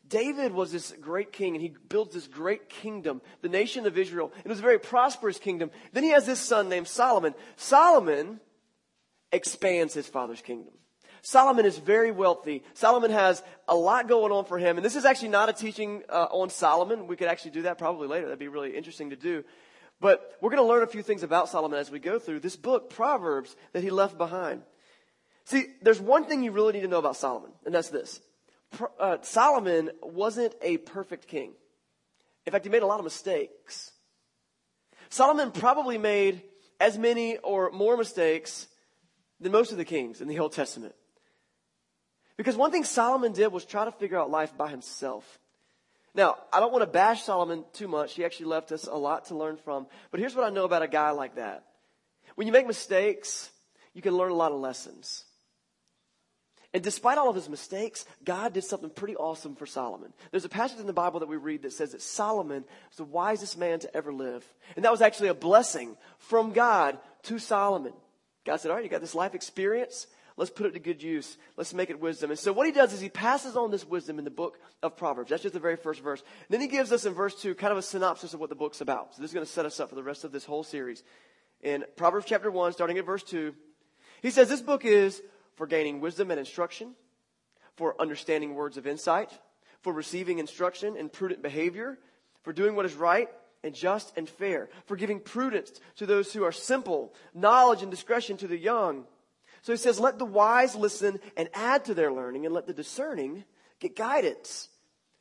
David 0.09 0.53
was 0.53 0.71
this 0.71 0.95
great 1.01 1.33
king 1.33 1.55
and 1.55 1.63
he 1.63 1.75
builds 1.89 2.15
this 2.15 2.29
great 2.29 2.69
kingdom, 2.69 3.21
the 3.43 3.49
nation 3.49 3.87
of 3.87 3.99
Israel. 3.99 4.33
It 4.45 4.49
was 4.49 4.61
a 4.61 4.63
very 4.63 4.79
prosperous 4.79 5.39
kingdom. 5.39 5.71
Then 5.93 6.05
he 6.05 6.11
has 6.11 6.27
this 6.27 6.41
son 6.41 6.69
named 6.69 6.87
Solomon. 6.87 7.35
Solomon 7.57 8.41
expands 9.33 9.95
his 9.95 10.07
father's 10.07 10.41
kingdom. 10.41 10.75
Solomon 11.27 11.67
is 11.67 11.77
very 11.77 12.13
wealthy. 12.13 12.63
Solomon 12.75 13.11
has 13.11 13.43
a 13.67 13.75
lot 13.75 14.07
going 14.07 14.31
on 14.31 14.45
for 14.45 14.59
him. 14.59 14.77
And 14.77 14.85
this 14.85 14.95
is 14.95 15.05
actually 15.05 15.31
not 15.31 15.49
a 15.49 15.53
teaching 15.53 16.05
uh, 16.09 16.29
on 16.31 16.51
Solomon. 16.51 17.09
We 17.09 17.17
could 17.17 17.27
actually 17.27 17.51
do 17.51 17.63
that 17.63 17.79
probably 17.79 18.07
later. 18.07 18.27
That'd 18.27 18.39
be 18.39 18.47
really 18.47 18.77
interesting 18.77 19.11
to 19.11 19.17
do. 19.17 19.43
But 20.01 20.37
we're 20.41 20.51
going 20.51 20.63
to 20.63 20.69
learn 20.69 20.85
a 20.85 20.87
few 20.87 21.03
things 21.03 21.25
about 21.25 21.49
Solomon 21.49 21.81
as 21.81 21.91
we 21.91 21.99
go 21.99 22.21
through 22.21 22.41
this 22.41 22.55
book, 22.55 22.91
Proverbs, 22.91 23.57
that 23.73 23.83
he 23.83 23.91
left 23.91 24.17
behind. 24.17 24.63
See, 25.47 25.65
there's 25.83 26.01
one 26.01 26.27
thing 26.27 26.45
you 26.45 26.53
really 26.53 26.75
need 26.75 26.83
to 26.83 26.89
know 26.89 27.01
about 27.01 27.17
Solomon, 27.17 27.51
and 27.65 27.75
that's 27.75 27.89
this. 27.91 28.21
Uh, 29.01 29.17
Solomon 29.23 29.91
wasn't 30.05 30.55
a 30.63 30.77
perfect 30.77 31.27
king. 31.27 31.55
In 32.47 32.53
fact, 32.53 32.65
he 32.65 32.71
made 32.71 32.83
a 32.83 32.87
lot 32.87 33.01
of 33.01 33.05
mistakes. 33.05 33.91
Solomon 35.09 35.51
probably 35.51 35.99
made 35.99 36.43
as 36.79 36.97
many 36.97 37.39
or 37.39 37.73
more 37.73 37.97
mistakes 37.97 38.69
than 39.41 39.51
most 39.51 39.73
of 39.73 39.77
the 39.77 39.85
kings 39.85 40.21
in 40.21 40.29
the 40.29 40.39
Old 40.39 40.53
Testament. 40.53 40.95
Because 42.37 42.57
one 42.57 42.71
thing 42.71 42.85
Solomon 42.85 43.33
did 43.33 43.49
was 43.49 43.65
try 43.65 43.85
to 43.85 43.93
figure 43.93 44.19
out 44.19 44.31
life 44.31 44.57
by 44.57 44.69
himself. 44.69 45.39
Now, 46.15 46.37
I 46.53 46.61
don't 46.61 46.73
want 46.73 46.83
to 46.83 46.91
bash 46.91 47.25
Solomon 47.25 47.65
too 47.73 47.89
much. 47.89 48.15
He 48.15 48.25
actually 48.25 48.47
left 48.47 48.73
us 48.73 48.87
a 48.87 48.95
lot 48.95 49.27
to 49.27 49.35
learn 49.35 49.57
from. 49.59 49.87
But 50.11 50.21
here's 50.21 50.35
what 50.35 50.45
I 50.45 50.51
know 50.51 50.65
about 50.65 50.83
a 50.83 50.89
guy 50.89 51.11
like 51.11 51.37
that. 51.37 51.65
When 52.35 52.47
you 52.47 52.53
make 52.53 52.67
mistakes, 52.67 53.51
you 53.95 54.03
can 54.03 54.15
learn 54.15 54.31
a 54.31 54.35
lot 54.35 54.53
of 54.53 54.61
lessons. 54.61 55.25
And 56.75 56.83
despite 56.83 57.17
all 57.17 57.31
of 57.31 57.37
his 57.37 57.49
mistakes, 57.49 58.05
God 58.23 58.53
did 58.53 58.65
something 58.65 58.91
pretty 58.91 59.17
awesome 59.17 59.57
for 59.57 59.65
Solomon. 59.65 60.13
There's 60.31 60.45
a 60.45 60.51
passage 60.51 60.79
in 60.79 60.87
the 60.87 60.93
Bible 60.93 61.21
that 61.21 61.29
we 61.29 61.37
read 61.37 61.63
that 61.63 61.73
says 61.73 61.93
that 61.93 62.03
Solomon 62.03 62.65
was 62.91 62.97
the 62.99 63.05
wisest 63.05 63.57
man 63.57 63.79
to 63.81 63.97
ever 63.97 64.13
live. 64.13 64.45
And 64.75 64.85
that 64.85 64.93
was 64.93 65.01
actually 65.01 65.29
a 65.29 65.35
blessing 65.35 65.97
from 66.19 66.53
God 66.53 66.99
to 67.25 67.39
Solomon. 67.39 67.95
God 68.45 68.57
said, 68.57 68.71
all 68.71 68.77
right, 68.77 68.85
you 68.85 68.91
got 68.91 69.01
this 69.01 69.15
life 69.15 69.35
experience. 69.35 70.07
Let's 70.37 70.51
put 70.51 70.67
it 70.67 70.73
to 70.73 70.79
good 70.79 71.03
use. 71.03 71.39
Let's 71.57 71.73
make 71.73 71.89
it 71.89 71.99
wisdom. 71.99 72.31
And 72.31 72.39
so 72.39 72.53
what 72.53 72.67
he 72.67 72.73
does 72.73 72.93
is 72.93 73.01
he 73.01 73.09
passes 73.09 73.57
on 73.57 73.71
this 73.71 73.87
wisdom 73.87 74.19
in 74.19 74.25
the 74.25 74.31
book 74.31 74.59
of 74.83 74.97
Proverbs. 74.97 75.31
That's 75.31 75.43
just 75.43 75.55
the 75.55 75.61
very 75.61 75.77
first 75.77 76.03
verse. 76.03 76.21
And 76.21 76.49
then 76.51 76.61
he 76.61 76.67
gives 76.67 76.93
us 76.93 77.07
in 77.07 77.15
verse 77.15 77.35
2 77.41 77.55
kind 77.55 77.73
of 77.73 77.79
a 77.79 77.83
synopsis 77.83 78.35
of 78.35 78.41
what 78.41 78.51
the 78.51 78.55
book's 78.55 78.83
about. 78.83 79.15
So 79.15 79.23
this 79.23 79.31
is 79.31 79.35
going 79.35 79.47
to 79.47 79.53
set 79.53 79.65
us 79.65 79.81
up 79.81 79.89
for 79.89 79.95
the 79.95 80.03
rest 80.03 80.25
of 80.25 80.33
this 80.33 80.45
whole 80.45 80.63
series. 80.63 81.03
In 81.63 81.85
Proverbs 81.97 82.27
chapter 82.29 82.51
1, 82.51 82.73
starting 82.73 82.99
at 82.99 83.07
verse 83.07 83.23
2, 83.23 83.55
he 84.21 84.31
says 84.31 84.49
this 84.49 84.61
book 84.61 84.85
is 84.85 85.23
for 85.55 85.67
gaining 85.67 86.01
wisdom 86.01 86.31
and 86.31 86.39
instruction, 86.39 86.95
for 87.77 87.99
understanding 87.99 88.55
words 88.55 88.77
of 88.77 88.87
insight, 88.87 89.31
for 89.81 89.93
receiving 89.93 90.39
instruction 90.39 90.97
in 90.97 91.09
prudent 91.09 91.43
behavior, 91.43 91.99
for 92.43 92.53
doing 92.53 92.77
what 92.77 92.85
is 92.85 92.95
right 92.95 93.31
and 93.65 93.75
just 93.75 94.13
and 94.19 94.29
fair, 94.29 94.69
for 94.85 94.97
giving 94.97 95.19
prudence 95.19 95.81
to 95.97 96.05
those 96.05 96.33
who 96.33 96.45
are 96.45 96.53
simple, 96.53 97.15
knowledge 97.35 97.83
and 97.83 97.91
discretion 97.91 98.37
to 98.37 98.47
the 98.47 98.59
young. 98.59 99.05
So 99.63 99.73
he 99.73 99.77
says, 99.77 99.99
let 99.99 100.19
the 100.19 100.25
wise 100.25 100.75
listen 100.75 101.19
and 101.37 101.49
add 101.55 101.87
to 101.87 101.95
their 101.95 102.13
learning, 102.13 102.47
and 102.47 102.55
let 102.55 102.67
the 102.67 102.75
discerning 102.75 103.45
get 103.81 103.97
guidance 103.97 104.69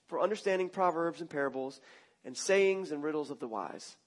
for 0.07 0.21
understanding 0.21 0.69
proverbs 0.69 1.21
and 1.21 1.29
parables 1.29 1.81
and 2.23 2.37
sayings 2.37 2.91
and 2.91 3.03
riddles 3.03 3.31
of 3.31 3.39
the 3.39 3.47
wise. 3.47 3.97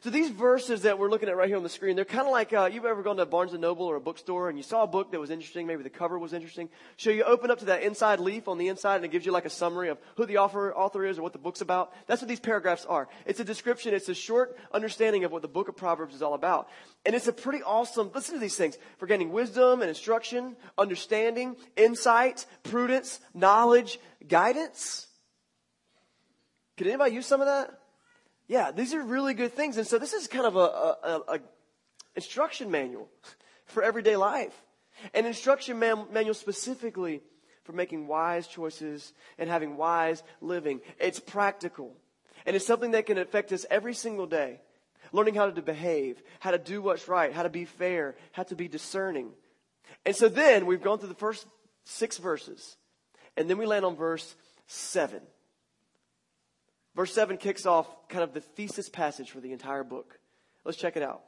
So 0.00 0.08
these 0.08 0.30
verses 0.30 0.82
that 0.82 0.98
we're 0.98 1.10
looking 1.10 1.28
at 1.28 1.36
right 1.36 1.48
here 1.48 1.58
on 1.58 1.62
the 1.62 1.68
screen, 1.68 1.96
they're 1.96 2.06
kind 2.06 2.26
of 2.26 2.32
like, 2.32 2.52
uh, 2.52 2.70
you've 2.72 2.86
ever 2.86 3.02
gone 3.02 3.18
to 3.18 3.26
Barnes 3.26 3.52
& 3.52 3.58
Noble 3.58 3.84
or 3.84 3.96
a 3.96 4.00
bookstore 4.00 4.48
and 4.48 4.56
you 4.56 4.64
saw 4.64 4.84
a 4.84 4.86
book 4.86 5.12
that 5.12 5.20
was 5.20 5.30
interesting, 5.30 5.66
maybe 5.66 5.82
the 5.82 5.90
cover 5.90 6.18
was 6.18 6.32
interesting. 6.32 6.70
So 6.96 7.10
you 7.10 7.24
open 7.24 7.50
up 7.50 7.58
to 7.58 7.66
that 7.66 7.82
inside 7.82 8.18
leaf 8.18 8.48
on 8.48 8.56
the 8.56 8.68
inside 8.68 8.96
and 8.96 9.04
it 9.04 9.12
gives 9.12 9.26
you 9.26 9.32
like 9.32 9.44
a 9.44 9.50
summary 9.50 9.90
of 9.90 9.98
who 10.16 10.24
the 10.24 10.38
author, 10.38 10.74
author 10.74 11.04
is 11.04 11.18
or 11.18 11.22
what 11.22 11.34
the 11.34 11.38
book's 11.38 11.60
about. 11.60 11.92
That's 12.06 12.22
what 12.22 12.28
these 12.28 12.40
paragraphs 12.40 12.86
are. 12.86 13.06
It's 13.26 13.38
a 13.38 13.44
description, 13.44 13.92
it's 13.92 14.08
a 14.08 14.14
short 14.14 14.56
understanding 14.72 15.24
of 15.24 15.30
what 15.30 15.42
the 15.42 15.48
book 15.48 15.68
of 15.68 15.76
Proverbs 15.76 16.14
is 16.14 16.22
all 16.22 16.34
about. 16.34 16.70
And 17.04 17.14
it's 17.14 17.28
a 17.28 17.32
pretty 17.32 17.62
awesome, 17.62 18.10
listen 18.14 18.34
to 18.34 18.40
these 18.40 18.56
things, 18.56 18.78
for 18.96 19.06
gaining 19.06 19.30
wisdom 19.30 19.82
and 19.82 19.90
instruction, 19.90 20.56
understanding, 20.78 21.56
insight, 21.76 22.46
prudence, 22.62 23.20
knowledge, 23.34 23.98
guidance. 24.26 25.06
Could 26.78 26.86
anybody 26.86 27.14
use 27.14 27.26
some 27.26 27.42
of 27.42 27.46
that? 27.46 27.81
Yeah, 28.48 28.70
these 28.70 28.94
are 28.94 29.02
really 29.02 29.34
good 29.34 29.54
things. 29.54 29.76
And 29.76 29.86
so 29.86 29.98
this 29.98 30.12
is 30.12 30.26
kind 30.26 30.46
of 30.46 30.56
a, 30.56 30.58
a, 30.58 31.20
a 31.34 31.40
instruction 32.14 32.70
manual 32.70 33.08
for 33.66 33.82
everyday 33.82 34.16
life. 34.16 34.54
An 35.14 35.26
instruction 35.26 35.78
man, 35.78 36.06
manual 36.12 36.34
specifically 36.34 37.22
for 37.64 37.72
making 37.72 38.06
wise 38.06 38.46
choices 38.46 39.12
and 39.38 39.48
having 39.48 39.76
wise 39.76 40.22
living. 40.40 40.80
It's 40.98 41.20
practical. 41.20 41.96
And 42.44 42.56
it's 42.56 42.66
something 42.66 42.92
that 42.92 43.06
can 43.06 43.18
affect 43.18 43.52
us 43.52 43.64
every 43.70 43.94
single 43.94 44.26
day. 44.26 44.60
Learning 45.12 45.34
how 45.34 45.50
to 45.50 45.62
behave, 45.62 46.22
how 46.40 46.52
to 46.52 46.58
do 46.58 46.80
what's 46.80 47.08
right, 47.08 47.32
how 47.32 47.42
to 47.42 47.50
be 47.50 47.64
fair, 47.64 48.16
how 48.32 48.44
to 48.44 48.56
be 48.56 48.68
discerning. 48.68 49.30
And 50.06 50.16
so 50.16 50.28
then 50.28 50.66
we've 50.66 50.82
gone 50.82 50.98
through 50.98 51.08
the 51.08 51.14
first 51.14 51.46
six 51.84 52.18
verses. 52.18 52.76
And 53.36 53.48
then 53.48 53.58
we 53.58 53.66
land 53.66 53.84
on 53.84 53.96
verse 53.96 54.34
seven. 54.66 55.20
Verse 56.94 57.12
7 57.12 57.38
kicks 57.38 57.66
off 57.66 57.86
kind 58.08 58.22
of 58.22 58.34
the 58.34 58.40
thesis 58.40 58.88
passage 58.88 59.30
for 59.30 59.40
the 59.40 59.52
entire 59.52 59.84
book. 59.84 60.18
Let's 60.64 60.78
check 60.78 60.96
it 60.96 61.02
out. 61.02 61.22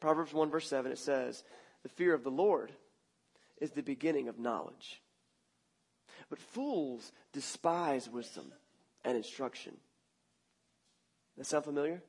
Proverbs 0.00 0.32
1, 0.32 0.50
verse 0.50 0.68
7, 0.68 0.92
it 0.92 0.98
says, 0.98 1.44
The 1.82 1.88
fear 1.88 2.14
of 2.14 2.24
the 2.24 2.30
Lord 2.30 2.72
is 3.60 3.70
the 3.70 3.82
beginning 3.82 4.28
of 4.28 4.38
knowledge. 4.38 5.02
But 6.28 6.38
fools 6.38 7.12
despise 7.32 8.08
wisdom 8.08 8.52
and 9.04 9.16
instruction. 9.16 9.76
That 11.36 11.46
sound 11.46 11.64
familiar? 11.64 12.02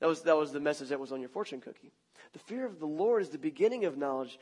That 0.00 0.06
was, 0.06 0.22
that 0.22 0.36
was 0.36 0.52
the 0.52 0.60
message 0.60 0.88
that 0.88 1.00
was 1.00 1.12
on 1.12 1.20
your 1.20 1.28
fortune 1.28 1.60
cookie. 1.60 1.92
The 2.32 2.38
fear 2.38 2.66
of 2.66 2.80
the 2.80 2.86
Lord 2.86 3.22
is 3.22 3.30
the 3.30 3.38
beginning 3.38 3.84
of 3.84 3.96
knowledge, 3.96 4.38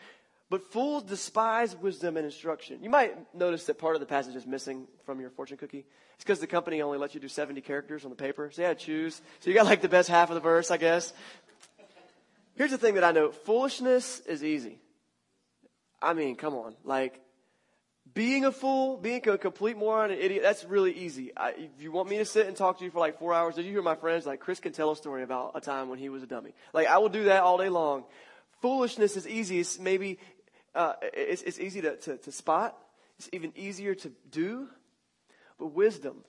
but 0.54 0.70
fools 0.70 1.02
despise 1.02 1.74
wisdom 1.74 2.16
and 2.16 2.24
instruction. 2.24 2.78
You 2.80 2.88
might 2.88 3.34
notice 3.34 3.64
that 3.64 3.76
part 3.76 3.96
of 3.96 4.00
the 4.00 4.06
passage 4.06 4.36
is 4.36 4.46
missing 4.46 4.86
from 5.04 5.18
your 5.20 5.30
fortune 5.30 5.56
cookie. 5.56 5.84
It's 6.14 6.22
because 6.22 6.38
the 6.38 6.46
company 6.46 6.80
only 6.80 6.96
lets 6.96 7.12
you 7.12 7.20
do 7.20 7.26
70 7.26 7.60
characters 7.60 8.04
on 8.04 8.10
the 8.10 8.16
paper. 8.16 8.52
So 8.52 8.62
you 8.62 8.68
had 8.68 8.78
to 8.78 8.84
choose. 8.84 9.20
So 9.40 9.50
you 9.50 9.56
got 9.56 9.66
like 9.66 9.80
the 9.80 9.88
best 9.88 10.08
half 10.08 10.30
of 10.30 10.36
the 10.36 10.40
verse, 10.40 10.70
I 10.70 10.76
guess. 10.76 11.12
Here's 12.54 12.70
the 12.70 12.78
thing 12.78 12.94
that 12.94 13.02
I 13.02 13.10
know. 13.10 13.32
Foolishness 13.32 14.20
is 14.20 14.44
easy. 14.44 14.78
I 16.00 16.14
mean, 16.14 16.36
come 16.36 16.54
on. 16.54 16.76
Like, 16.84 17.20
being 18.14 18.44
a 18.44 18.52
fool, 18.52 18.96
being 18.96 19.28
a 19.28 19.36
complete 19.36 19.76
moron, 19.76 20.12
an 20.12 20.18
idiot, 20.18 20.44
that's 20.44 20.64
really 20.64 20.92
easy. 20.92 21.32
I, 21.36 21.50
if 21.50 21.82
you 21.82 21.90
want 21.90 22.08
me 22.08 22.18
to 22.18 22.24
sit 22.24 22.46
and 22.46 22.56
talk 22.56 22.78
to 22.78 22.84
you 22.84 22.92
for 22.92 23.00
like 23.00 23.18
four 23.18 23.34
hours, 23.34 23.56
did 23.56 23.64
you 23.64 23.72
hear 23.72 23.82
my 23.82 23.96
friends? 23.96 24.24
Like, 24.24 24.38
Chris 24.38 24.60
can 24.60 24.70
tell 24.70 24.92
a 24.92 24.96
story 24.96 25.24
about 25.24 25.50
a 25.56 25.60
time 25.60 25.88
when 25.88 25.98
he 25.98 26.10
was 26.10 26.22
a 26.22 26.28
dummy. 26.28 26.54
Like, 26.72 26.86
I 26.86 26.98
will 26.98 27.08
do 27.08 27.24
that 27.24 27.42
all 27.42 27.58
day 27.58 27.70
long. 27.70 28.04
Foolishness 28.64 29.18
is 29.18 29.28
easy. 29.28 29.60
It's 29.60 29.78
maybe, 29.78 30.18
uh, 30.74 30.94
it's, 31.02 31.42
it's 31.42 31.60
easy 31.60 31.80
to, 31.82 31.96
to, 31.96 32.16
to 32.16 32.32
spot. 32.32 32.76
It's 33.18 33.28
even 33.32 33.52
easier 33.56 33.94
to 33.94 34.12
do. 34.30 34.68
But 35.58 35.68
wisdom, 35.68 36.24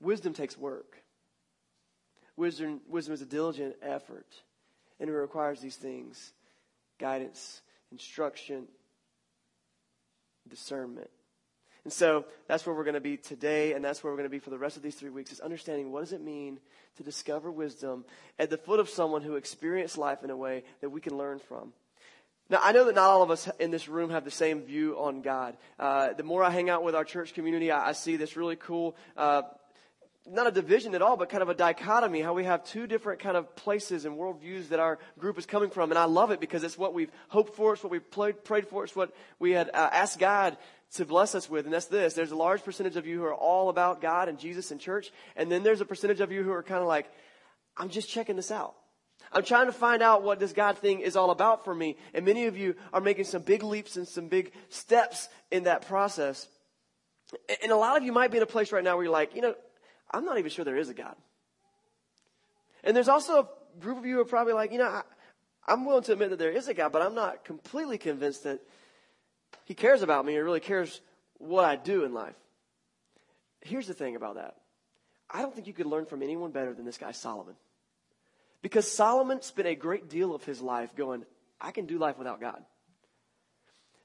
wisdom 0.00 0.32
takes 0.32 0.58
work. 0.58 1.02
Wisdom, 2.36 2.80
wisdom 2.88 3.14
is 3.14 3.22
a 3.22 3.26
diligent 3.26 3.74
effort, 3.82 4.26
and 5.00 5.10
it 5.10 5.12
requires 5.12 5.60
these 5.60 5.76
things 5.76 6.32
guidance, 6.98 7.62
instruction, 7.90 8.66
discernment. 10.48 11.10
And 11.84 11.92
so 11.92 12.26
that's 12.46 12.66
where 12.66 12.74
we're 12.74 12.84
going 12.84 12.94
to 12.94 13.00
be 13.00 13.16
today, 13.16 13.72
and 13.72 13.84
that's 13.84 14.02
where 14.02 14.12
we're 14.12 14.18
going 14.18 14.28
to 14.28 14.36
be 14.36 14.40
for 14.40 14.50
the 14.50 14.58
rest 14.58 14.76
of 14.76 14.82
these 14.82 14.94
three 14.94 15.10
weeks, 15.10 15.32
is 15.32 15.40
understanding 15.40 15.90
what 15.90 16.00
does 16.00 16.12
it 16.12 16.20
mean 16.20 16.60
to 16.96 17.02
discover 17.02 17.50
wisdom 17.50 18.04
at 18.38 18.50
the 18.50 18.58
foot 18.58 18.78
of 18.78 18.88
someone 18.88 19.22
who 19.22 19.36
experienced 19.36 19.96
life 19.96 20.22
in 20.22 20.30
a 20.30 20.36
way 20.36 20.64
that 20.80 20.90
we 20.90 21.00
can 21.00 21.16
learn 21.16 21.38
from. 21.38 21.72
Now, 22.50 22.60
I 22.62 22.72
know 22.72 22.86
that 22.86 22.94
not 22.94 23.10
all 23.10 23.22
of 23.22 23.30
us 23.30 23.48
in 23.58 23.70
this 23.70 23.88
room 23.88 24.10
have 24.10 24.24
the 24.24 24.30
same 24.30 24.62
view 24.62 24.98
on 24.98 25.20
God. 25.20 25.56
Uh, 25.78 26.14
the 26.14 26.22
more 26.22 26.42
I 26.42 26.50
hang 26.50 26.70
out 26.70 26.82
with 26.82 26.94
our 26.94 27.04
church 27.04 27.34
community, 27.34 27.70
I, 27.70 27.90
I 27.90 27.92
see 27.92 28.16
this 28.16 28.36
really 28.38 28.56
cool, 28.56 28.96
uh, 29.18 29.42
not 30.26 30.46
a 30.46 30.50
division 30.50 30.94
at 30.94 31.02
all, 31.02 31.18
but 31.18 31.28
kind 31.28 31.42
of 31.42 31.50
a 31.50 31.54
dichotomy, 31.54 32.22
how 32.22 32.32
we 32.32 32.44
have 32.44 32.64
two 32.64 32.86
different 32.86 33.20
kind 33.20 33.36
of 33.36 33.54
places 33.54 34.06
and 34.06 34.16
worldviews 34.16 34.68
that 34.68 34.80
our 34.80 34.98
group 35.18 35.38
is 35.38 35.44
coming 35.44 35.68
from. 35.68 35.90
And 35.90 35.98
I 35.98 36.04
love 36.04 36.30
it 36.30 36.40
because 36.40 36.64
it's 36.64 36.78
what 36.78 36.94
we've 36.94 37.10
hoped 37.28 37.54
for, 37.54 37.74
it's 37.74 37.82
what 37.82 37.90
we've 37.90 38.10
played, 38.10 38.42
prayed 38.44 38.66
for, 38.66 38.82
it's 38.82 38.96
what 38.96 39.14
we 39.38 39.52
had 39.52 39.68
uh, 39.68 39.90
asked 39.92 40.18
God 40.18 40.56
to 40.94 41.04
bless 41.04 41.34
us 41.34 41.50
with. 41.50 41.66
And 41.66 41.74
that's 41.74 41.86
this. 41.86 42.14
There's 42.14 42.30
a 42.30 42.36
large 42.36 42.64
percentage 42.64 42.96
of 42.96 43.06
you 43.06 43.18
who 43.18 43.24
are 43.24 43.34
all 43.34 43.68
about 43.68 44.00
God 44.00 44.30
and 44.30 44.38
Jesus 44.38 44.70
and 44.70 44.80
church. 44.80 45.12
And 45.36 45.52
then 45.52 45.62
there's 45.62 45.82
a 45.82 45.86
percentage 45.86 46.20
of 46.20 46.32
you 46.32 46.42
who 46.42 46.52
are 46.52 46.62
kind 46.62 46.80
of 46.80 46.88
like, 46.88 47.10
I'm 47.76 47.90
just 47.90 48.08
checking 48.08 48.36
this 48.36 48.50
out. 48.50 48.74
I'm 49.32 49.44
trying 49.44 49.66
to 49.66 49.72
find 49.72 50.02
out 50.02 50.22
what 50.22 50.38
this 50.38 50.52
God 50.52 50.78
thing 50.78 51.00
is 51.00 51.16
all 51.16 51.30
about 51.30 51.64
for 51.64 51.74
me. 51.74 51.96
And 52.14 52.24
many 52.24 52.46
of 52.46 52.56
you 52.56 52.76
are 52.92 53.00
making 53.00 53.24
some 53.24 53.42
big 53.42 53.62
leaps 53.62 53.96
and 53.96 54.08
some 54.08 54.28
big 54.28 54.52
steps 54.68 55.28
in 55.50 55.64
that 55.64 55.86
process. 55.86 56.48
And 57.62 57.70
a 57.70 57.76
lot 57.76 57.96
of 57.96 58.02
you 58.02 58.12
might 58.12 58.30
be 58.30 58.38
in 58.38 58.42
a 58.42 58.46
place 58.46 58.72
right 58.72 58.82
now 58.82 58.96
where 58.96 59.04
you're 59.04 59.12
like, 59.12 59.34
you 59.34 59.42
know, 59.42 59.54
I'm 60.10 60.24
not 60.24 60.38
even 60.38 60.50
sure 60.50 60.64
there 60.64 60.76
is 60.76 60.88
a 60.88 60.94
God. 60.94 61.14
And 62.82 62.96
there's 62.96 63.08
also 63.08 63.40
a 63.40 63.80
group 63.80 63.98
of 63.98 64.06
you 64.06 64.14
who 64.14 64.20
are 64.20 64.26
probably 64.26 64.54
like, 64.54 64.72
you 64.72 64.78
know, 64.78 64.88
I, 64.88 65.02
I'm 65.66 65.84
willing 65.84 66.04
to 66.04 66.12
admit 66.12 66.30
that 66.30 66.38
there 66.38 66.52
is 66.52 66.68
a 66.68 66.74
God, 66.74 66.92
but 66.92 67.02
I'm 67.02 67.14
not 67.14 67.44
completely 67.44 67.98
convinced 67.98 68.44
that 68.44 68.60
He 69.66 69.74
cares 69.74 70.00
about 70.02 70.24
me 70.24 70.36
or 70.36 70.44
really 70.44 70.60
cares 70.60 71.02
what 71.36 71.64
I 71.64 71.76
do 71.76 72.04
in 72.04 72.14
life. 72.14 72.36
Here's 73.60 73.86
the 73.86 73.94
thing 73.94 74.16
about 74.16 74.36
that. 74.36 74.56
I 75.30 75.42
don't 75.42 75.54
think 75.54 75.66
you 75.66 75.74
could 75.74 75.86
learn 75.86 76.06
from 76.06 76.22
anyone 76.22 76.52
better 76.52 76.72
than 76.72 76.86
this 76.86 76.96
guy, 76.96 77.12
Solomon. 77.12 77.54
Because 78.62 78.90
Solomon 78.90 79.42
spent 79.42 79.68
a 79.68 79.74
great 79.74 80.08
deal 80.08 80.34
of 80.34 80.44
his 80.44 80.60
life 80.60 80.94
going, 80.96 81.24
I 81.60 81.70
can 81.70 81.86
do 81.86 81.98
life 81.98 82.18
without 82.18 82.40
God. 82.40 82.62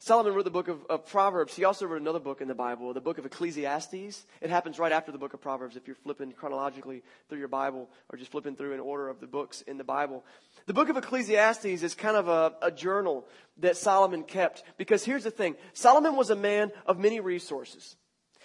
Solomon 0.03 0.33
wrote 0.33 0.43
the 0.43 0.51
book 0.51 0.67
of, 0.67 0.85
of, 0.89 1.05
Proverbs. 1.05 1.55
He 1.55 1.63
also 1.63 1.85
wrote 1.85 2.01
another 2.01 2.19
book 2.19 2.41
in 2.41 2.49
the 2.49 2.53
Bible, 2.53 2.93
the 2.93 2.99
book 2.99 3.19
of 3.19 3.25
Ecclesiastes. 3.25 4.25
It 4.41 4.49
happens 4.49 4.77
right 4.77 4.91
after 4.91 5.13
the 5.13 5.17
book 5.17 5.33
of 5.33 5.39
Proverbs 5.39 5.77
if 5.77 5.87
you're 5.87 5.95
flipping 5.95 6.33
chronologically 6.33 7.03
through 7.29 7.39
your 7.39 7.47
Bible 7.47 7.89
or 8.09 8.17
just 8.17 8.29
flipping 8.29 8.57
through 8.57 8.73
in 8.73 8.81
order 8.81 9.07
of 9.07 9.21
the 9.21 9.27
books 9.27 9.61
in 9.61 9.77
the 9.77 9.85
Bible. 9.85 10.25
The 10.65 10.73
book 10.73 10.89
of 10.89 10.97
Ecclesiastes 10.97 11.83
is 11.83 11.95
kind 11.95 12.17
of 12.17 12.27
a, 12.27 12.53
a 12.61 12.69
journal 12.69 13.25
that 13.59 13.77
Solomon 13.77 14.23
kept 14.23 14.63
because 14.77 15.05
here's 15.05 15.23
the 15.23 15.31
thing. 15.31 15.55
Solomon 15.71 16.17
was 16.17 16.31
a 16.31 16.35
man 16.35 16.73
of 16.85 16.99
many 16.99 17.21
resources. 17.21 17.95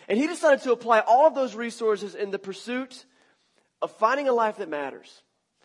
And 0.08 0.16
he 0.16 0.28
decided 0.28 0.62
to 0.62 0.70
apply 0.70 1.00
all 1.00 1.26
of 1.26 1.34
those 1.34 1.56
resources 1.56 2.14
in 2.14 2.30
the 2.30 2.38
pursuit 2.38 3.04
of 3.82 3.90
finding 3.90 4.28
a 4.28 4.32
life 4.32 4.58
that 4.58 4.68
matters 4.68 5.22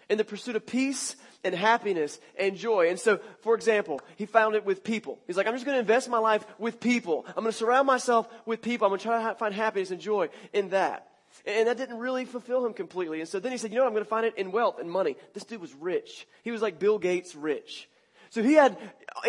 in 0.09 0.17
the 0.17 0.23
pursuit 0.23 0.55
of 0.55 0.65
peace 0.65 1.15
and 1.43 1.53
happiness 1.53 2.19
and 2.37 2.55
joy. 2.55 2.89
And 2.89 2.99
so, 2.99 3.19
for 3.41 3.55
example, 3.55 4.01
he 4.15 4.25
found 4.25 4.55
it 4.55 4.65
with 4.65 4.83
people. 4.83 5.19
He's 5.27 5.37
like, 5.37 5.47
I'm 5.47 5.53
just 5.53 5.65
going 5.65 5.75
to 5.75 5.81
invest 5.81 6.09
my 6.09 6.19
life 6.19 6.45
with 6.57 6.79
people. 6.79 7.25
I'm 7.27 7.43
going 7.43 7.51
to 7.51 7.57
surround 7.57 7.87
myself 7.87 8.27
with 8.45 8.61
people. 8.61 8.85
I'm 8.85 8.91
going 8.91 8.99
to 8.99 9.05
try 9.05 9.31
to 9.31 9.35
find 9.35 9.53
happiness 9.53 9.91
and 9.91 9.99
joy 9.99 10.29
in 10.53 10.69
that. 10.69 11.07
And 11.45 11.67
that 11.67 11.77
didn't 11.77 11.97
really 11.97 12.25
fulfill 12.25 12.65
him 12.65 12.73
completely. 12.73 13.19
And 13.19 13.27
so 13.27 13.39
then 13.39 13.51
he 13.51 13.57
said, 13.57 13.71
you 13.71 13.77
know 13.77 13.83
what? 13.83 13.87
I'm 13.87 13.93
going 13.93 14.05
to 14.05 14.09
find 14.09 14.25
it 14.25 14.37
in 14.37 14.51
wealth 14.51 14.79
and 14.79 14.89
money. 14.89 15.17
This 15.33 15.43
dude 15.43 15.61
was 15.61 15.73
rich. 15.73 16.27
He 16.43 16.51
was 16.51 16.61
like 16.61 16.79
Bill 16.79 16.99
Gates 16.99 17.35
rich. 17.35 17.89
So 18.29 18.41
he 18.41 18.53
had 18.53 18.77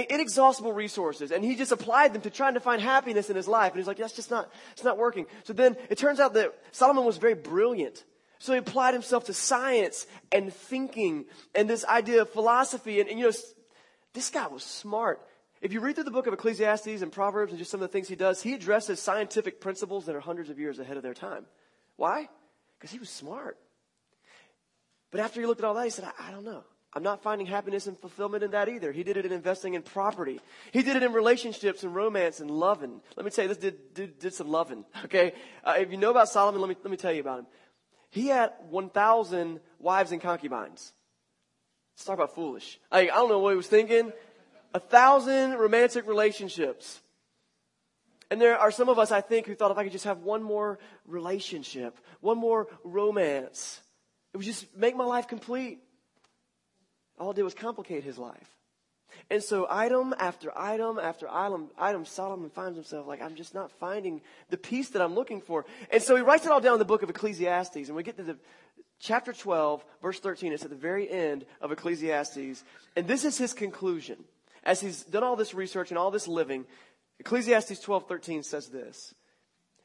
inexhaustible 0.09 0.73
resources 0.73 1.31
and 1.31 1.45
he 1.45 1.57
just 1.57 1.73
applied 1.73 2.15
them 2.15 2.23
to 2.23 2.31
trying 2.31 2.55
to 2.55 2.61
find 2.61 2.81
happiness 2.81 3.29
in 3.29 3.37
his 3.37 3.47
life. 3.47 3.73
And 3.73 3.79
he's 3.79 3.87
like, 3.87 3.99
that's 3.99 4.15
just 4.15 4.31
not, 4.31 4.51
it's 4.73 4.85
not 4.85 4.97
working. 4.97 5.27
So 5.43 5.53
then 5.53 5.77
it 5.91 5.99
turns 5.99 6.21
out 6.21 6.35
that 6.35 6.55
Solomon 6.73 7.05
was 7.05 7.19
very 7.19 7.35
brilliant. 7.35 8.03
So 8.45 8.53
he 8.53 8.59
applied 8.59 8.93
himself 8.93 9.25
to 9.25 9.33
science 9.33 10.07
and 10.31 10.53
thinking 10.53 11.25
and 11.55 11.67
this 11.67 11.83
idea 11.87 12.21
of 12.21 12.29
philosophy. 12.29 13.01
And, 13.01 13.09
and, 13.09 13.19
you 13.19 13.25
know, 13.25 13.33
this 14.13 14.29
guy 14.29 14.49
was 14.49 14.63
smart. 14.63 15.27
If 15.63 15.73
you 15.73 15.81
read 15.81 15.95
through 15.95 16.05
the 16.05 16.11
book 16.11 16.27
of 16.27 16.35
Ecclesiastes 16.35 17.01
and 17.01 17.11
Proverbs 17.11 17.53
and 17.53 17.59
just 17.59 17.71
some 17.71 17.81
of 17.81 17.89
the 17.89 17.93
things 17.93 18.07
he 18.07 18.17
does, 18.17 18.43
he 18.43 18.53
addresses 18.53 19.01
scientific 19.01 19.63
principles 19.63 20.05
that 20.05 20.15
are 20.15 20.21
hundreds 20.21 20.51
of 20.51 20.59
years 20.59 20.79
ahead 20.79 20.99
of 20.99 21.03
their 21.03 21.15
time. 21.15 21.47
Why? 21.97 22.29
Because 22.79 22.91
he 22.91 22.99
was 22.99 23.09
smart. 23.09 23.57
But 25.11 25.21
after 25.21 25.41
he 25.41 25.47
looked 25.47 25.63
at 25.63 25.65
all 25.65 25.73
that, 25.73 25.85
he 25.85 25.91
said, 25.91 26.05
I, 26.05 26.29
I 26.29 26.31
don't 26.31 26.45
know. 26.45 26.65
I'm 26.93 27.03
not 27.03 27.23
finding 27.23 27.47
happiness 27.47 27.87
and 27.87 27.99
fulfillment 27.99 28.45
in 28.45 28.51
that 28.51 28.69
either. 28.69 28.93
He 28.93 29.05
did 29.05 29.17
it 29.17 29.25
in 29.25 29.33
investing 29.33 29.73
in 29.73 29.81
property. 29.81 30.39
He 30.71 30.83
did 30.83 30.97
it 30.97 31.03
in 31.03 31.15
relationships 31.15 31.83
and 31.83 31.95
romance 31.95 32.41
and 32.41 32.51
loving. 32.51 33.01
Let 33.17 33.25
me 33.25 33.31
tell 33.31 33.45
you, 33.45 33.49
this 33.49 33.57
did, 33.57 33.95
did, 33.95 34.19
did 34.19 34.35
some 34.35 34.49
loving. 34.49 34.85
Okay? 35.07 35.33
Uh, 35.65 35.77
if 35.79 35.91
you 35.91 35.97
know 35.97 36.11
about 36.11 36.29
Solomon, 36.29 36.61
let 36.61 36.69
me, 36.69 36.77
let 36.85 36.91
me 36.91 36.99
tell 36.99 37.11
you 37.11 37.23
about 37.23 37.39
him. 37.39 37.47
He 38.15 38.29
had 38.29 38.53
1,000 38.71 39.59
wives 39.81 40.13
and 40.13 40.21
concubines. 40.21 40.93
Let's 41.97 42.05
talk 42.05 42.15
about 42.15 42.33
foolish. 42.33 42.79
I, 42.93 43.01
I 43.01 43.07
don't 43.07 43.29
know 43.29 43.41
what 43.41 43.51
he 43.51 43.57
was 43.57 43.67
thinking. 43.67 44.13
A 44.73 44.79
thousand 44.79 45.55
romantic 45.55 46.07
relationships. 46.07 47.01
And 48.31 48.41
there 48.41 48.57
are 48.57 48.71
some 48.71 48.89
of 48.89 49.01
us, 49.01 49.11
I 49.11 49.21
think, 49.21 49.49
who 49.49 49.57
thought 49.57 49.73
if 49.73 49.79
I 49.79 49.83
could 49.83 49.91
just 49.91 50.05
have 50.05 50.21
one 50.21 50.45
more 50.45 50.79
relationship, 51.09 51.99
one 52.21 52.39
more 52.39 52.69
romance, 52.85 53.81
it 54.33 54.37
would 54.37 54.47
just 54.47 54.77
make 54.77 54.95
my 54.95 55.05
life 55.05 55.27
complete. 55.27 55.81
All 57.19 57.33
it 57.33 57.35
did 57.35 57.43
was 57.43 57.55
complicate 57.55 58.05
his 58.05 58.17
life. 58.17 58.49
And 59.31 59.43
so 59.43 59.67
item 59.71 60.15
after 60.19 60.57
item 60.57 60.99
after 60.99 61.29
item, 61.29 61.71
item, 61.79 62.05
Solomon 62.05 62.51
finds 62.51 62.77
himself 62.77 63.07
like, 63.07 63.23
I'm 63.23 63.35
just 63.35 63.55
not 63.55 63.71
finding 63.73 64.21
the 64.51 64.57
peace 64.57 64.91
that 64.91 65.03
I'm 65.03 65.15
looking 65.15 65.41
for. 65.41 65.65
And 65.91 66.03
so 66.03 66.15
he 66.17 66.23
writes 66.23 66.45
it 66.45 66.53
all 66.53 66.61
down 66.61 66.75
in 66.75 66.79
the 66.79 66.85
book 66.85 67.03
of 67.03 67.11
Ecclesiastes. 67.11 67.89
And 67.89 67.97
we 67.97 68.03
get 68.03 68.17
to 68.19 68.23
the 68.23 68.37
chapter 69.01 69.33
12, 69.33 69.85
verse 70.03 70.21
13. 70.21 70.53
It's 70.53 70.65
at 70.65 70.71
the 70.71 70.77
very 70.77 71.11
end 71.11 71.47
of 71.61 71.73
Ecclesiastes. 71.73 72.65
And 72.97 73.09
this 73.09 73.25
is 73.25 73.39
his 73.39 73.55
conclusion. 73.55 74.25
As 74.63 74.81
he's 74.81 75.03
done 75.05 75.25
all 75.25 75.37
this 75.37 75.55
research 75.55 75.91
and 75.91 75.99
all 75.99 76.11
this 76.11 76.29
living, 76.29 76.67
Ecclesiastes 77.19 77.81
12, 77.81 78.07
13 78.07 78.43
says 78.43 78.69
this. 78.69 79.15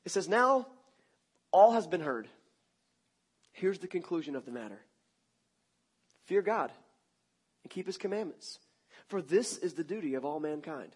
It 0.06 0.12
says, 0.12 0.28
Now 0.28 0.68
all 1.52 1.74
has 1.74 1.88
been 1.88 2.02
heard. 2.02 2.28
Here's 3.52 3.80
the 3.80 3.88
conclusion 3.88 4.36
of 4.36 4.46
the 4.46 4.52
matter. 4.52 4.80
Fear 6.26 6.42
God 6.42 6.72
and 7.64 7.72
keep 7.72 7.88
his 7.88 7.98
commandments 7.98 8.60
for 9.10 9.22
this 9.22 9.58
is 9.58 9.74
the 9.74 9.84
duty 9.84 10.14
of 10.14 10.24
all 10.24 10.40
mankind. 10.40 10.96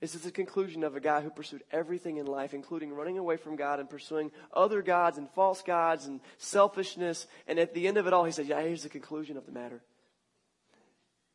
This 0.00 0.14
is 0.14 0.22
the 0.22 0.30
conclusion 0.30 0.84
of 0.84 0.94
a 0.94 1.00
guy 1.00 1.22
who 1.22 1.30
pursued 1.30 1.64
everything 1.72 2.18
in 2.18 2.26
life, 2.26 2.52
including 2.52 2.92
running 2.92 3.16
away 3.16 3.38
from 3.38 3.56
God 3.56 3.80
and 3.80 3.88
pursuing 3.88 4.30
other 4.52 4.82
gods 4.82 5.16
and 5.16 5.28
false 5.30 5.62
gods 5.62 6.04
and 6.04 6.20
selfishness. 6.36 7.26
And 7.48 7.58
at 7.58 7.72
the 7.72 7.88
end 7.88 7.96
of 7.96 8.06
it 8.06 8.12
all, 8.12 8.24
he 8.24 8.32
said, 8.32 8.46
Yeah, 8.46 8.60
here's 8.60 8.82
the 8.82 8.90
conclusion 8.90 9.38
of 9.38 9.46
the 9.46 9.52
matter. 9.52 9.80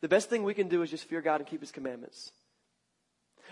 The 0.02 0.08
best 0.08 0.30
thing 0.30 0.44
we 0.44 0.54
can 0.54 0.68
do 0.68 0.84
is 0.84 0.92
just 0.92 1.06
fear 1.06 1.22
God 1.22 1.42
and 1.42 1.50
keep 1.50 1.62
his 1.62 1.72
commandments. 1.72 2.32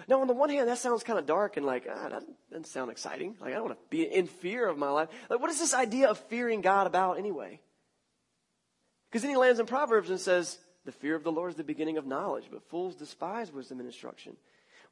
Now, 0.08 0.22
on 0.22 0.28
the 0.28 0.34
one 0.34 0.50
hand, 0.50 0.70
that 0.70 0.78
sounds 0.78 1.04
kind 1.04 1.20
of 1.20 1.26
dark 1.26 1.58
and 1.58 1.66
like, 1.66 1.88
ah, 1.90 2.10
that 2.10 2.24
doesn't 2.52 2.68
sound 2.68 2.92
exciting. 2.92 3.36
Like, 3.42 3.52
I 3.52 3.56
don't 3.56 3.66
want 3.66 3.80
to 3.80 3.90
be 3.90 4.04
in 4.04 4.28
fear 4.28 4.68
of 4.68 4.78
my 4.78 4.90
life. 4.90 5.10
Like, 5.30 5.42
what 5.42 5.50
is 5.50 5.60
this 5.60 5.74
idea 5.74 6.08
of 6.08 6.18
fearing 6.30 6.62
God 6.62 6.88
about 6.88 7.18
anyway? 7.18 7.60
Because 9.10 9.24
then 9.24 9.32
he 9.32 9.38
lands 9.38 9.60
in 9.60 9.66
Proverbs 9.66 10.10
and 10.10 10.20
says, 10.20 10.58
the 10.90 10.98
fear 10.98 11.14
of 11.14 11.24
the 11.24 11.32
Lord 11.32 11.52
is 11.52 11.56
the 11.56 11.64
beginning 11.64 11.98
of 11.98 12.08
knowledge, 12.08 12.46
but 12.52 12.68
fools 12.68 12.96
despise 12.96 13.54
wisdom 13.54 13.80
and 13.80 13.88
instruction. 13.88 14.36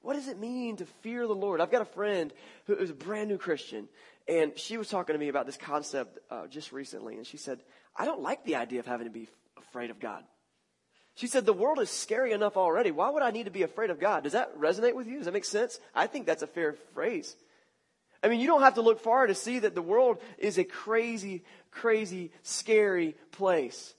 What 0.03 0.13
does 0.13 0.27
it 0.27 0.38
mean 0.38 0.75
to 0.77 0.86
fear 1.01 1.25
the 1.25 1.33
Lord? 1.33 1.60
I've 1.60 1.71
got 1.71 1.81
a 1.81 1.86
friend 1.86 2.31
who 2.67 2.75
is 2.75 2.91
a 2.91 2.93
brand 2.93 3.29
new 3.29 3.39
Christian, 3.39 3.89
and 4.27 4.55
she 4.60 4.77
was 4.77 4.89
talking 4.89 5.13
to 5.13 5.19
me 5.19 5.29
about 5.29 5.47
this 5.47 5.57
concept 5.57 6.19
uh, 6.29 6.45
just 6.45 6.71
recently, 6.71 7.17
and 7.17 7.25
she 7.25 7.38
said, 7.38 7.62
I 7.95 8.05
don't 8.05 8.21
like 8.21 8.45
the 8.45 8.57
idea 8.57 8.79
of 8.79 8.86
having 8.86 9.07
to 9.07 9.12
be 9.12 9.27
afraid 9.57 9.89
of 9.89 9.99
God. 9.99 10.23
She 11.15 11.25
said, 11.25 11.47
The 11.47 11.53
world 11.53 11.79
is 11.79 11.89
scary 11.89 12.31
enough 12.31 12.57
already. 12.57 12.91
Why 12.91 13.10
would 13.10 13.23
I 13.23 13.31
need 13.31 13.45
to 13.45 13.51
be 13.51 13.63
afraid 13.63 13.89
of 13.89 13.99
God? 13.99 14.23
Does 14.23 14.33
that 14.33 14.55
resonate 14.55 14.93
with 14.93 15.07
you? 15.07 15.17
Does 15.17 15.25
that 15.25 15.33
make 15.33 15.45
sense? 15.45 15.79
I 15.95 16.05
think 16.05 16.27
that's 16.27 16.43
a 16.43 16.47
fair 16.47 16.75
phrase. 16.93 17.36
I 18.21 18.27
mean, 18.27 18.39
you 18.39 18.45
don't 18.45 18.62
have 18.62 18.75
to 18.75 18.83
look 18.83 18.99
far 18.99 19.25
to 19.25 19.33
see 19.33 19.57
that 19.57 19.73
the 19.73 19.81
world 19.81 20.19
is 20.38 20.60
a 20.60 20.63
crazy, 20.63 21.43
crazy, 21.71 22.31
scary 22.43 23.15
place. 23.31 23.95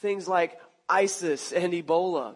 Things 0.00 0.26
like 0.26 0.58
ISIS 0.90 1.52
and 1.52 1.72
Ebola. 1.72 2.34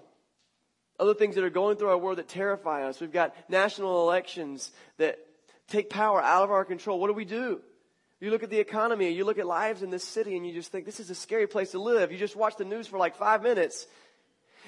Other 0.99 1.15
things 1.15 1.35
that 1.35 1.45
are 1.45 1.51
going 1.51 1.77
through 1.77 1.89
our 1.89 1.99
world 1.99 2.19
that 2.19 2.29
terrify 2.29 2.87
us. 2.87 3.01
We've 3.01 3.13
got 3.13 3.35
national 3.51 4.03
elections 4.03 4.71
that 4.99 5.19
take 5.69 5.91
power 5.91 6.23
out 6.23 6.45
of 6.45 6.51
our 6.51 6.65
control. 6.65 7.01
What 7.01 7.09
do 7.09 7.15
we 7.15 7.25
do? 7.25 7.61
You 8.21 8.31
look 8.31 8.45
at 8.45 8.51
the 8.51 8.61
economy, 8.61 9.11
you 9.11 9.25
look 9.25 9.39
at 9.39 9.47
lives 9.47 9.83
in 9.83 9.91
this 9.91 10.05
city, 10.05 10.37
and 10.37 10.47
you 10.47 10.53
just 10.55 10.71
think, 10.71 10.87
this 10.87 11.01
is 11.01 11.11
a 11.11 11.15
scary 11.15 11.47
place 11.47 11.73
to 11.73 11.81
live. 11.81 12.13
You 12.13 12.19
just 12.19 12.37
watch 12.37 12.57
the 12.57 12.65
news 12.65 12.87
for 12.87 12.99
like 12.99 13.17
five 13.17 13.43
minutes. 13.43 13.87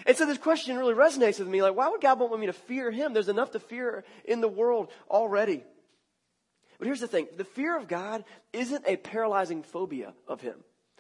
And 0.04 0.16
so 0.16 0.26
this 0.26 0.36
question 0.36 0.76
really 0.76 0.94
resonates 0.94 1.38
with 1.38 1.48
me. 1.48 1.62
Like, 1.62 1.76
why 1.76 1.88
would 1.88 2.00
God 2.00 2.18
want 2.18 2.38
me 2.38 2.46
to 2.46 2.52
fear 2.52 2.90
Him? 2.90 3.14
There's 3.14 3.28
enough 3.28 3.52
to 3.52 3.60
fear 3.60 4.04
in 4.24 4.40
the 4.40 4.48
world 4.48 4.90
already. 5.08 5.64
But 6.78 6.86
here's 6.86 7.00
the 7.00 7.08
thing 7.08 7.28
the 7.36 7.44
fear 7.44 7.76
of 7.76 7.88
God 7.88 8.24
isn't 8.52 8.84
a 8.86 8.96
paralyzing 8.96 9.62
phobia 9.62 10.12
of 10.28 10.40
Him. 10.40 10.56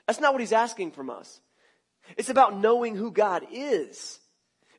That's 0.06 0.20
not 0.20 0.32
what 0.32 0.40
He's 0.40 0.52
asking 0.52 0.92
from 0.92 1.10
us. 1.10 1.40
It's 2.16 2.28
about 2.28 2.58
knowing 2.58 2.96
who 2.96 3.10
God 3.10 3.46
is. 3.52 4.18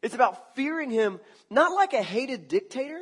It's 0.02 0.16
about 0.16 0.56
fearing 0.56 0.92
Him, 0.92 1.20
not 1.50 1.74
like 1.74 1.94
a 1.94 2.02
hated 2.02 2.48
dictator, 2.48 3.02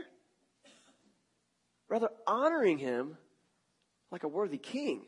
rather 1.89 2.09
honoring 2.25 2.77
Him 2.77 3.17
like 4.11 4.23
a 4.23 4.27
worthy 4.27 4.57
king. 4.57 5.01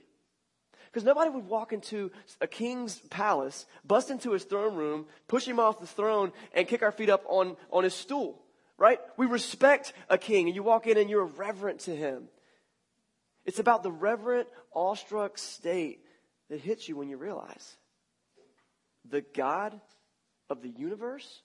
Because 0.86 1.06
nobody 1.06 1.30
would 1.30 1.48
walk 1.48 1.74
into 1.74 2.12
a 2.42 2.48
king's 2.48 3.00
palace, 3.10 3.66
bust 3.86 4.10
into 4.10 4.32
his 4.32 4.44
throne 4.46 4.76
room, 4.76 5.06
push 5.28 5.46
him 5.46 5.60
off 5.60 5.80
the 5.80 5.88
throne, 5.88 6.32
and 6.54 6.68
kick 6.68 6.82
our 6.82 6.92
feet 6.92 7.10
up 7.10 7.24
on, 7.28 7.56
on 7.72 7.84
his 7.84 7.94
stool. 7.94 8.42
Right? 8.78 9.00
We 9.16 9.26
respect 9.26 9.94
a 10.10 10.18
king, 10.18 10.48
and 10.48 10.56
you 10.56 10.64
walk 10.64 10.88
in 10.88 10.98
and 10.98 11.10
you're 11.10 11.26
reverent 11.26 11.82
to 11.82 11.96
him. 11.96 12.30
It's 13.46 13.60
about 13.60 13.84
the 13.84 13.92
reverent, 13.92 14.48
awestruck 14.74 15.38
state 15.38 16.00
that 16.50 16.60
hits 16.60 16.88
you 16.88 16.96
when 16.96 17.10
you 17.10 17.18
realize 17.18 17.76
the 19.10 19.22
God 19.34 19.80
of 20.50 20.62
the 20.62 20.70
universe 20.70 21.41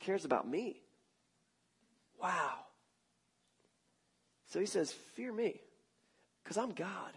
cares 0.00 0.24
about 0.24 0.48
me. 0.48 0.80
Wow. 2.20 2.54
So 4.48 4.60
he 4.60 4.66
says, 4.66 4.92
Fear 5.14 5.32
me, 5.32 5.60
because 6.42 6.56
I'm 6.56 6.72
God. 6.72 7.12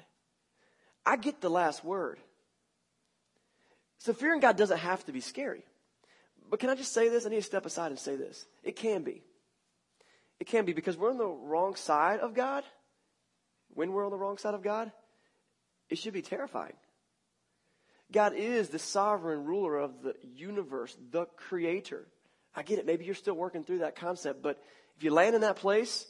I 1.06 1.18
get 1.18 1.42
the 1.42 1.50
last 1.50 1.84
word. 1.84 2.20
So 3.98 4.14
fearing 4.14 4.40
God 4.40 4.58
doesn't 4.58 4.80
have 4.80 5.06
to 5.06 5.12
be 5.12 5.22
scary. 5.22 5.64
But 6.50 6.60
can 6.60 6.70
I 6.70 6.76
just 6.76 6.94
say 6.94 7.10
this? 7.10 7.26
I 7.26 7.30
need 7.30 7.38
to 7.38 7.42
step 7.42 7.66
aside 7.66 7.92
and 7.92 8.00
say 8.00 8.16
this. 8.16 8.46
It 8.64 8.76
can 8.76 9.04
be. 9.04 9.24
It 10.40 10.48
can 10.48 10.66
be 10.66 10.74
because 10.74 10.98
we're 10.98 11.10
on 11.10 11.18
the 11.18 11.28
wrong 11.28 11.76
side 11.76 12.20
of 12.20 12.34
God. 12.34 12.64
When 13.74 13.92
we're 13.92 14.06
on 14.06 14.12
the 14.12 14.18
wrong 14.18 14.38
side 14.38 14.54
of 14.54 14.62
God, 14.62 14.92
it 15.90 15.98
should 15.98 16.14
be 16.14 16.22
terrifying. 16.22 16.74
God 18.14 18.34
is 18.36 18.70
the 18.70 18.80
sovereign 18.80 19.44
ruler 19.44 19.78
of 19.78 20.04
the 20.04 20.16
universe, 20.36 20.96
the 21.12 21.26
creator. 21.36 22.08
I 22.56 22.62
get 22.62 22.80
it. 22.80 22.86
Maybe 22.86 23.06
you're 23.06 23.16
still 23.16 23.34
working 23.34 23.64
through 23.64 23.80
that 23.80 23.96
concept, 23.96 24.44
but 24.44 24.62
if 24.96 25.04
you 25.04 25.12
land 25.12 25.36
in 25.36 25.42
that 25.42 25.58
place, 25.58 26.06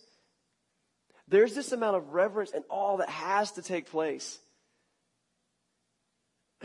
there's 1.28 1.56
this 1.56 1.72
amount 1.72 1.96
of 1.96 2.10
reverence 2.10 2.52
and 2.52 2.66
all 2.70 2.98
that 2.98 3.10
has 3.10 3.54
to 3.54 3.62
take 3.62 3.89
place. 3.89 4.38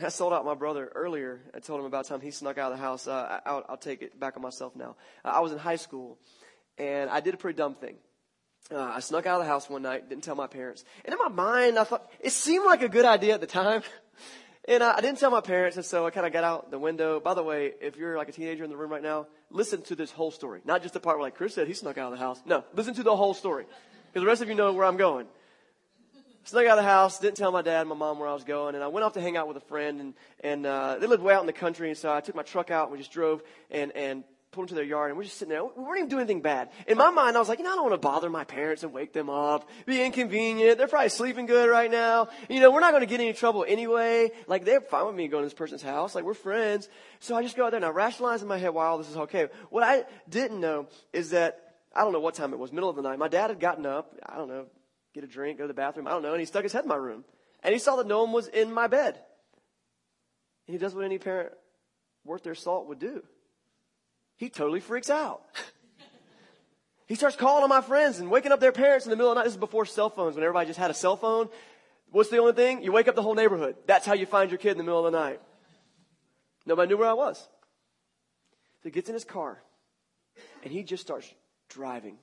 I 0.03 0.09
sold 0.09 0.33
out 0.33 0.45
my 0.45 0.55
brother 0.55 0.91
earlier. 0.95 1.41
I 1.55 1.61
told 1.61 1.81
him 1.81 1.87
about 1.87 2.07
time 2.07 2.21
he 2.21 2.31
snuck 2.31 2.59
out 2.59 2.73
of 2.73 2.79
the 2.79 2.83
house. 2.83 3.09
Uh, 3.09 3.41
I'll, 3.47 3.65
I'll, 3.69 3.77
take 3.77 4.03
it 4.03 4.19
back 4.19 4.37
on 4.37 4.43
myself 4.43 4.77
now. 4.77 4.97
Uh, 5.25 5.29
I 5.29 5.41
was 5.41 5.51
in 5.51 5.59
high 5.59 5.77
school, 5.77 6.19
and 6.77 7.11
I 7.11 7.21
did 7.21 7.35
a 7.35 7.37
pretty 7.37 7.57
dumb 7.57 7.75
thing. 7.75 7.97
Uh, 8.71 8.79
I 8.79 9.01
snuck 9.01 9.27
out 9.27 9.41
of 9.41 9.47
the 9.47 9.51
house 9.51 9.69
one 9.69 9.83
night, 9.83 10.09
didn't 10.09 10.25
tell 10.25 10.35
my 10.35 10.47
parents. 10.47 10.85
And 11.05 11.13
in 11.13 11.19
my 11.19 11.29
mind, 11.29 11.79
I 11.79 11.85
thought 11.85 12.09
it 12.21 12.31
seemed 12.31 12.67
like 12.67 12.83
a 12.83 12.89
good 12.89 13.05
idea 13.05 13.35
at 13.35 13.41
the 13.41 13.47
time. 13.47 13.83
and 14.69 14.83
I, 14.85 15.01
didn't 15.01 15.19
tell 15.19 15.31
my 15.31 15.41
parents, 15.41 15.79
and 15.79 15.85
so 15.85 16.07
I 16.07 16.11
kind 16.11 16.27
of 16.27 16.33
got 16.33 16.45
out 16.45 16.71
the 16.71 16.79
window. 16.79 17.21
By 17.21 17.33
the 17.33 17.43
way, 17.43 17.73
if 17.81 17.97
you're 17.97 18.19
like 18.19 18.29
a 18.29 18.33
teenager 18.33 18.65
in 18.65 18.71
the 18.71 18.77
room 18.77 18.91
right 18.91 19.03
now, 19.03 19.27
listen 19.51 19.81
to 19.83 19.97
this 19.97 20.13
whole 20.13 20.31
story. 20.31 20.61
Not 20.67 20.83
just 20.83 20.93
the 20.93 21.01
part 21.01 21.17
where, 21.17 21.27
like 21.27 21.37
Chris 21.37 21.55
said, 21.55 21.67
he 21.67 21.73
snuck 21.73 21.97
out 21.97 22.13
of 22.13 22.19
the 22.19 22.23
house. 22.23 22.39
No, 22.45 22.63
listen 22.75 22.93
to 22.95 23.03
the 23.03 23.17
whole 23.17 23.33
story. 23.33 23.65
Because 24.13 24.23
the 24.23 24.27
rest 24.27 24.43
of 24.43 24.49
you 24.49 24.55
know 24.55 24.73
where 24.75 24.85
I'm 24.85 24.99
going. 24.99 25.27
Snuck 26.45 26.67
out 26.67 26.79
of 26.79 26.85
the 26.85 26.91
house, 26.91 27.19
didn't 27.19 27.39
tell 27.39 27.51
my 27.51 27.63
dad 27.63 27.81
and 27.81 27.89
my 27.89 27.95
mom 27.95 28.19
where 28.19 28.29
I 28.29 28.35
was 28.35 28.45
going, 28.45 28.75
and 28.75 28.85
I 28.85 28.89
went 28.89 29.05
off 29.05 29.15
to 29.15 29.23
hang 29.23 29.39
out 29.39 29.49
with 29.49 29.57
a 29.57 29.67
friend, 29.67 30.01
and, 30.01 30.15
and 30.41 30.67
uh, 30.67 30.99
they 30.99 31.07
lived 31.07 31.23
way 31.23 31.33
out 31.33 31.41
in 31.41 31.47
the 31.47 31.53
country, 31.53 31.89
and 31.89 31.97
so 31.97 32.13
I 32.13 32.21
took 32.21 32.35
my 32.35 32.43
truck 32.43 32.71
out, 32.71 32.89
and 32.89 32.93
we 32.93 32.99
just 32.99 33.13
drove 33.13 33.43
and, 33.71 33.91
and 33.93 34.25
pulled 34.51 34.65
into 34.65 34.75
their 34.75 34.85
yard, 34.85 35.11
and 35.11 35.19
we're 35.19 35.25
just 35.25 35.37
sitting 35.37 35.51
there. 35.51 35.65
We 35.65 35.83
weren't 35.83 35.99
even 35.99 36.09
doing 36.09 36.23
anything 36.23 36.41
bad. 36.41 36.71
In 36.87 36.97
my 36.97 37.11
mind, 37.11 37.37
I 37.37 37.41
was 37.41 37.49
like, 37.49 37.59
you 37.59 37.65
know, 37.65 37.73
I 37.73 37.75
don't 37.75 37.91
want 37.91 38.01
to 38.01 38.07
bother 38.07 38.31
my 38.31 38.45
parents 38.45 38.83
and 38.83 38.93
wake 38.93 39.13
them 39.13 39.29
up, 39.29 39.69
be 39.85 40.03
inconvenient. 40.03 40.79
They're 40.79 40.89
probably 40.89 41.11
sleeping 41.11 41.47
good 41.47 41.69
right 41.69 41.91
now. 41.91 42.29
You 42.49 42.61
know, 42.61 42.71
we're 42.71 42.81
not 42.81 42.93
going 42.93 43.03
to 43.03 43.07
get 43.07 43.21
any 43.21 43.35
trouble 43.35 43.65
anyway. 43.69 44.31
Like, 44.47 44.65
they're 44.65 44.81
fine 44.81 45.07
with 45.07 45.15
me 45.15 45.29
going 45.29 45.43
to 45.43 45.47
this 45.47 45.55
person's 45.55 45.83
house. 45.83 46.15
Like, 46.15 46.25
we're 46.25 46.35
friends. 46.35 46.89
So 47.21 47.37
I 47.37 47.43
just 47.43 47.57
go 47.57 47.67
out 47.67 47.71
there 47.73 47.79
and 47.79 47.85
I 47.85 47.91
rationalize 47.91 48.43
in 48.43 48.49
my 48.49 48.59
head 48.59 48.71
why 48.71 48.87
all 48.87 48.99
this 48.99 49.11
is 49.11 49.17
okay. 49.17 49.49
What 49.71 49.83
I 49.83 50.05
didn't 50.29 50.61
know 50.61 50.87
is 51.13 51.31
that 51.31 51.75
I 51.95 52.03
don't 52.03 52.13
know 52.13 52.21
what 52.21 52.35
time 52.35 52.53
it 52.53 52.59
was, 52.59 52.73
middle 52.73 52.89
of 52.89 52.97
the 52.97 53.03
night. 53.03 53.19
My 53.19 53.29
dad 53.29 53.51
had 53.51 53.61
gotten 53.61 53.85
up, 53.85 54.15
I 54.25 54.37
don't 54.37 54.49
know, 54.49 54.67
get 55.15 55.25
a 55.25 55.27
drink, 55.27 55.59
go 55.59 55.65
to 55.65 55.69
the 55.69 55.75
bathroom, 55.75 56.07
I 56.07 56.11
don't 56.11 56.23
know, 56.23 56.33
and 56.33 56.41
he 56.41 56.47
stuck 56.47 56.63
his 56.63 56.73
head 56.73 56.85
in 56.85 56.89
my 56.89 56.97
room. 56.97 57.25
And 57.63 57.73
he 57.73 57.79
saw 57.79 57.97
that 57.97 58.07
no 58.07 58.23
one 58.23 58.33
was 58.33 58.47
in 58.49 58.73
my 58.73 58.87
bed. 58.87 59.19
And 60.67 60.75
he 60.75 60.79
does 60.79 60.95
what 60.95 61.05
any 61.05 61.19
parent 61.19 61.53
worth 62.25 62.45
their 62.45 62.55
salt 62.55 62.87
would 62.89 62.99
do. 62.99 63.23
He 64.39 64.49
totally 64.49 64.81
freaks 64.81 65.11
out. 65.11 65.43
he 67.07 67.17
starts 67.17 67.37
calling 67.37 67.65
on 67.65 67.69
my 67.69 67.81
friends 67.81 68.21
and 68.21 68.31
waking 68.31 68.53
up 68.53 68.61
their 68.61 68.73
parents 68.73 69.05
in 69.05 69.11
the 69.11 69.17
middle 69.17 69.31
of 69.31 69.35
the 69.35 69.41
night. 69.41 69.45
This 69.45 69.55
is 69.55 69.61
before 69.61 69.85
cell 69.85 70.09
phones, 70.09 70.37
when 70.37 70.45
everybody 70.45 70.69
just 70.69 70.79
had 70.79 70.91
a 70.91 70.95
cell 70.95 71.17
phone. 71.17 71.49
What's 72.13 72.31
the 72.31 72.39
only 72.39 72.53
thing? 72.53 72.83
You 72.83 72.93
wake 72.93 73.09
up 73.09 73.17
the 73.17 73.23
whole 73.23 73.35
neighborhood. 73.35 73.77
That's 73.87 74.07
how 74.07 74.15
you 74.15 74.25
find 74.25 74.51
your 74.51 74.59
kid 74.59 74.71
in 74.71 74.79
the 74.79 74.85
middle 74.85 75.05
of 75.05 75.13
the 75.13 75.19
night. 75.19 75.41
Nobody 76.65 76.89
knew 76.89 76.97
where 76.97 77.09
I 77.09 77.15
was. 77.15 77.39
So 77.39 78.85
he 78.85 78.91
gets 78.91 79.09
in 79.09 79.15
his 79.15 79.25
car 79.25 79.61
and 80.63 80.73
he 80.73 80.85
just 80.85 81.03
starts 81.03 81.29
driving. 81.69 82.17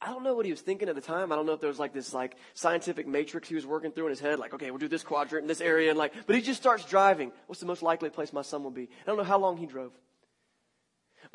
I 0.00 0.06
don't 0.06 0.22
know 0.22 0.34
what 0.34 0.46
he 0.46 0.52
was 0.52 0.60
thinking 0.60 0.88
at 0.88 0.94
the 0.94 1.00
time. 1.00 1.32
I 1.32 1.36
don't 1.36 1.46
know 1.46 1.52
if 1.52 1.60
there 1.60 1.68
was 1.68 1.78
like 1.78 1.92
this 1.92 2.14
like 2.14 2.36
scientific 2.54 3.06
matrix 3.06 3.48
he 3.48 3.54
was 3.54 3.66
working 3.66 3.90
through 3.90 4.06
in 4.06 4.10
his 4.10 4.20
head, 4.20 4.38
like, 4.38 4.54
okay, 4.54 4.70
we'll 4.70 4.78
do 4.78 4.88
this 4.88 5.02
quadrant 5.02 5.44
in 5.44 5.48
this 5.48 5.60
area, 5.60 5.90
and 5.90 5.98
like, 5.98 6.12
but 6.26 6.36
he 6.36 6.42
just 6.42 6.60
starts 6.60 6.84
driving. 6.84 7.32
What's 7.46 7.60
the 7.60 7.66
most 7.66 7.82
likely 7.82 8.10
place 8.10 8.32
my 8.32 8.42
son 8.42 8.62
will 8.62 8.70
be? 8.70 8.82
I 8.82 9.06
don't 9.06 9.16
know 9.16 9.24
how 9.24 9.38
long 9.38 9.56
he 9.56 9.66
drove. 9.66 9.92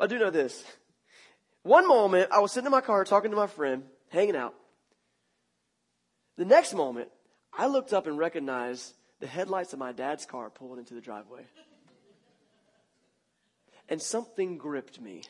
I 0.00 0.06
do 0.06 0.18
know 0.18 0.30
this. 0.30 0.64
One 1.62 1.86
moment, 1.86 2.30
I 2.32 2.40
was 2.40 2.52
sitting 2.52 2.66
in 2.66 2.72
my 2.72 2.80
car 2.80 3.04
talking 3.04 3.30
to 3.30 3.36
my 3.36 3.46
friend, 3.46 3.84
hanging 4.08 4.34
out. 4.34 4.54
The 6.38 6.46
next 6.46 6.72
moment, 6.72 7.08
I 7.52 7.66
looked 7.66 7.92
up 7.92 8.06
and 8.06 8.16
recognized 8.16 8.94
the 9.20 9.26
headlights 9.26 9.74
of 9.74 9.78
my 9.78 9.92
dad's 9.92 10.24
car 10.24 10.48
pulling 10.48 10.78
into 10.78 10.94
the 10.94 11.02
driveway. 11.02 11.42
And 13.90 14.00
something 14.00 14.56
gripped 14.56 14.98
me. 15.00 15.22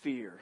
fear. 0.00 0.38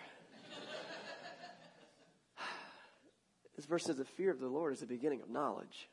this 3.56 3.64
verse 3.64 3.84
says 3.84 3.96
the 3.96 4.04
fear 4.04 4.30
of 4.30 4.40
the 4.40 4.48
Lord 4.48 4.72
is 4.72 4.80
the 4.80 4.86
beginning 4.86 5.22
of 5.22 5.30
knowledge. 5.30 5.88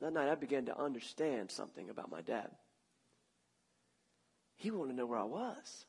That 0.00 0.12
night 0.12 0.28
I 0.28 0.34
began 0.34 0.66
to 0.66 0.78
understand 0.78 1.50
something 1.50 1.90
about 1.90 2.10
my 2.10 2.20
dad. 2.20 2.50
He 4.56 4.70
wanted 4.70 4.92
to 4.92 4.96
know 4.96 5.06
where 5.06 5.18
I 5.18 5.24
was. 5.24 5.86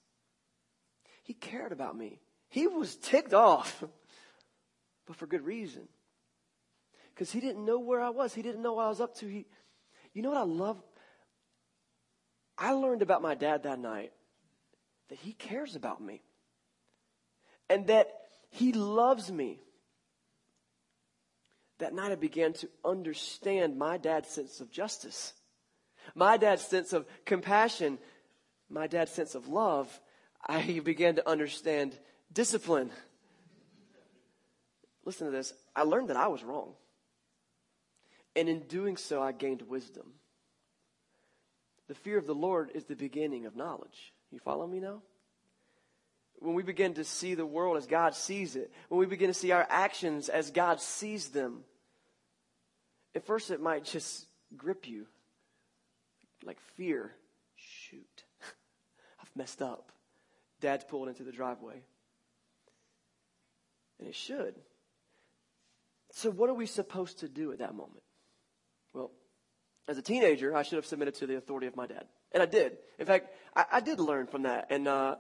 He 1.24 1.34
cared 1.34 1.72
about 1.72 1.98
me. 1.98 2.20
He 2.50 2.68
was 2.68 2.96
ticked 2.96 3.34
off, 3.34 3.84
but 5.06 5.16
for 5.16 5.26
good 5.26 5.46
reason. 5.46 5.88
Because 7.14 7.32
he 7.32 7.40
didn't 7.40 7.66
know 7.66 7.80
where 7.80 8.02
I 8.02 8.10
was. 8.10 8.34
He 8.34 8.42
didn't 8.42 8.62
know 8.62 8.74
what 8.74 8.86
I 8.86 8.90
was 8.90 9.02
up 9.02 9.16
to. 9.18 9.28
He, 9.28 9.46
you 10.14 10.22
know 10.22 10.30
what 10.30 10.38
I 10.38 10.44
love? 10.44 10.82
I 12.58 12.72
learned 12.72 13.02
about 13.02 13.22
my 13.22 13.36
dad 13.36 13.64
that 13.64 13.80
night 13.80 14.12
that 15.10 15.20
he 15.20 15.34
cares 15.34 15.76
about 15.76 16.02
me 16.02 16.22
and 17.70 17.88
that 17.88 18.08
He 18.50 18.72
loves 18.72 19.32
me. 19.32 19.60
That 21.80 21.94
night 21.94 22.12
I 22.12 22.16
began 22.16 22.54
to 22.54 22.70
understand 22.84 23.78
my 23.78 23.98
dad's 23.98 24.30
sense 24.30 24.62
of 24.62 24.72
justice, 24.72 25.34
my 26.16 26.38
dad's 26.38 26.64
sense 26.64 26.94
of 26.94 27.06
compassion, 27.26 28.00
my 28.70 28.88
dad's 28.88 29.12
sense 29.12 29.36
of 29.36 29.48
love. 29.48 30.00
I 30.46 30.80
began 30.84 31.16
to 31.16 31.30
understand 31.30 31.98
discipline. 32.32 32.92
Listen 35.06 35.28
to 35.28 35.32
this. 35.32 35.54
I 35.76 35.84
learned 35.84 36.10
that 36.10 36.18
I 36.18 36.28
was 36.28 36.44
wrong. 36.44 36.74
And 38.36 38.50
in 38.50 38.62
doing 38.62 38.98
so, 38.98 39.22
I 39.22 39.32
gained 39.32 39.64
wisdom. 39.64 40.14
The 41.88 41.96
fear 41.96 42.18
of 42.18 42.28
the 42.28 42.36
Lord 42.36 42.72
is 42.76 42.84
the 42.86 42.96
beginning 42.96 43.46
of 43.46 43.56
knowledge. 43.56 44.14
You 44.32 44.40
follow 44.40 44.68
me 44.68 44.80
now? 44.80 45.02
when 46.40 46.54
we 46.54 46.64
begin 46.64 46.94
to 46.96 47.04
see 47.04 47.36
the 47.36 47.46
world 47.46 47.78
as 47.78 47.88
God 47.88 48.16
sees 48.16 48.56
it, 48.56 48.72
when 48.90 49.00
we 49.00 49.06
begin 49.06 49.28
to 49.28 49.34
see 49.34 49.52
our 49.52 49.66
actions 49.70 50.30
as 50.30 50.52
God 50.52 50.80
sees 50.80 51.30
them, 51.30 51.64
at 53.16 53.26
first 53.26 53.50
it 53.50 53.62
might 53.62 53.84
just 53.84 54.26
grip 54.56 54.88
you 54.88 55.08
like 56.44 56.60
fear. 56.76 57.12
Messed 59.38 59.62
up. 59.62 59.92
Dad's 60.62 60.84
pulled 60.84 61.10
into 61.10 61.24
the 61.24 61.32
driveway. 61.32 61.84
And 64.00 64.08
it 64.08 64.16
should. 64.16 64.56
So, 66.12 66.32
what 66.32 66.50
are 66.50 66.56
we 66.56 66.66
supposed 66.66 67.20
to 67.20 67.30
do 67.30 67.52
at 67.52 67.60
that 67.60 67.76
moment? 67.76 68.02
Well, 68.94 69.12
as 69.88 70.00
a 70.00 70.02
teenager, 70.02 70.56
I 70.56 70.64
should 70.64 70.78
have 70.78 70.88
submitted 70.88 71.14
to 71.16 71.28
the 71.28 71.38
authority 71.38 71.68
of 71.68 71.76
my 71.76 71.86
dad. 71.86 72.06
And 72.32 72.42
I 72.42 72.48
did. 72.48 72.78
In 72.98 73.06
fact, 73.06 73.30
I, 73.56 73.66
I 73.74 73.80
did 73.80 74.00
learn 74.00 74.26
from 74.26 74.44
that. 74.44 74.68
And, 74.72 74.88
uh, 74.88 75.18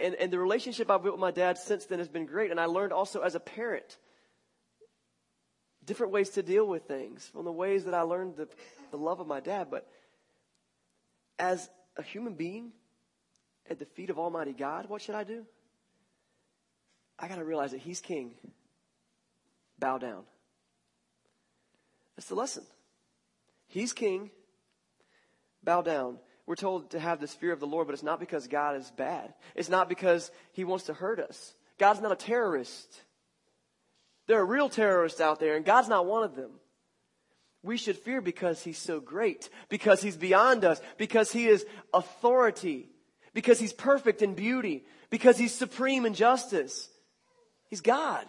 and, 0.00 0.14
and 0.14 0.32
the 0.32 0.38
relationship 0.38 0.90
I've 0.90 1.02
built 1.02 1.16
with 1.16 1.20
my 1.20 1.30
dad 1.30 1.58
since 1.58 1.84
then 1.84 1.98
has 1.98 2.08
been 2.08 2.24
great. 2.24 2.50
And 2.50 2.58
I 2.58 2.64
learned 2.64 2.94
also 2.94 3.20
as 3.20 3.34
a 3.34 3.40
parent 3.40 3.98
different 5.84 6.14
ways 6.14 6.30
to 6.30 6.42
deal 6.42 6.66
with 6.66 6.84
things 6.84 7.28
from 7.30 7.44
the 7.44 7.52
ways 7.52 7.84
that 7.84 7.92
I 7.92 8.00
learned 8.00 8.36
the, 8.36 8.48
the 8.90 8.96
love 8.96 9.20
of 9.20 9.26
my 9.26 9.40
dad. 9.40 9.68
But 9.70 9.86
as 11.38 11.68
a 11.98 12.02
human 12.02 12.34
being 12.34 12.72
at 13.68 13.78
the 13.78 13.84
feet 13.84 14.10
of 14.10 14.18
Almighty 14.18 14.52
God, 14.52 14.88
what 14.88 15.02
should 15.02 15.14
I 15.14 15.24
do? 15.24 15.44
I 17.18 17.28
got 17.28 17.36
to 17.36 17.44
realize 17.44 17.70
that 17.72 17.80
He's 17.80 18.00
King. 18.00 18.32
Bow 19.78 19.98
down. 19.98 20.24
That's 22.16 22.28
the 22.28 22.34
lesson. 22.34 22.64
He's 23.68 23.92
King. 23.92 24.30
Bow 25.62 25.82
down. 25.82 26.18
We're 26.46 26.56
told 26.56 26.90
to 26.90 27.00
have 27.00 27.20
this 27.20 27.34
fear 27.34 27.52
of 27.52 27.60
the 27.60 27.66
Lord, 27.66 27.86
but 27.86 27.94
it's 27.94 28.02
not 28.02 28.20
because 28.20 28.46
God 28.48 28.76
is 28.76 28.90
bad. 28.90 29.32
It's 29.54 29.70
not 29.70 29.88
because 29.88 30.30
He 30.52 30.64
wants 30.64 30.86
to 30.86 30.94
hurt 30.94 31.18
us. 31.18 31.54
God's 31.78 32.00
not 32.00 32.12
a 32.12 32.16
terrorist. 32.16 33.00
There 34.26 34.38
are 34.38 34.46
real 34.46 34.68
terrorists 34.68 35.20
out 35.20 35.40
there, 35.40 35.56
and 35.56 35.64
God's 35.64 35.88
not 35.88 36.06
one 36.06 36.22
of 36.22 36.36
them. 36.36 36.50
We 37.62 37.78
should 37.78 37.96
fear 37.96 38.20
because 38.20 38.62
He's 38.62 38.78
so 38.78 39.00
great, 39.00 39.48
because 39.70 40.02
He's 40.02 40.16
beyond 40.16 40.64
us, 40.64 40.80
because 40.98 41.32
He 41.32 41.46
is 41.46 41.64
authority, 41.94 42.90
because 43.34 43.58
He's 43.58 43.72
perfect 43.72 44.22
in 44.22 44.34
beauty, 44.34 44.84
because 45.10 45.36
He's 45.36 45.54
supreme 45.54 46.06
in 46.06 46.14
justice. 46.14 46.88
He's 47.68 47.80
God. 47.80 48.26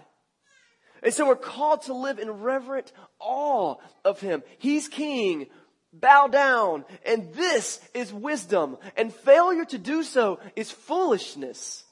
And 1.04 1.14
so 1.14 1.28
we're 1.28 1.36
called 1.36 1.84
to 1.84 1.94
live 1.94 2.20
in 2.20 2.30
reverent 2.30 2.92
awe 3.20 3.76
of 4.04 4.20
Him. 4.20 4.44
He's 4.58 4.88
King 4.88 5.48
bow 5.94 6.28
down. 6.28 6.86
And 7.06 7.34
this 7.34 7.80
is 7.94 8.14
wisdom. 8.14 8.78
And 8.98 9.14
failure 9.14 9.66
to 9.66 9.78
do 9.78 10.04
so 10.04 10.40
is 10.56 10.72
foolishness. 10.72 11.84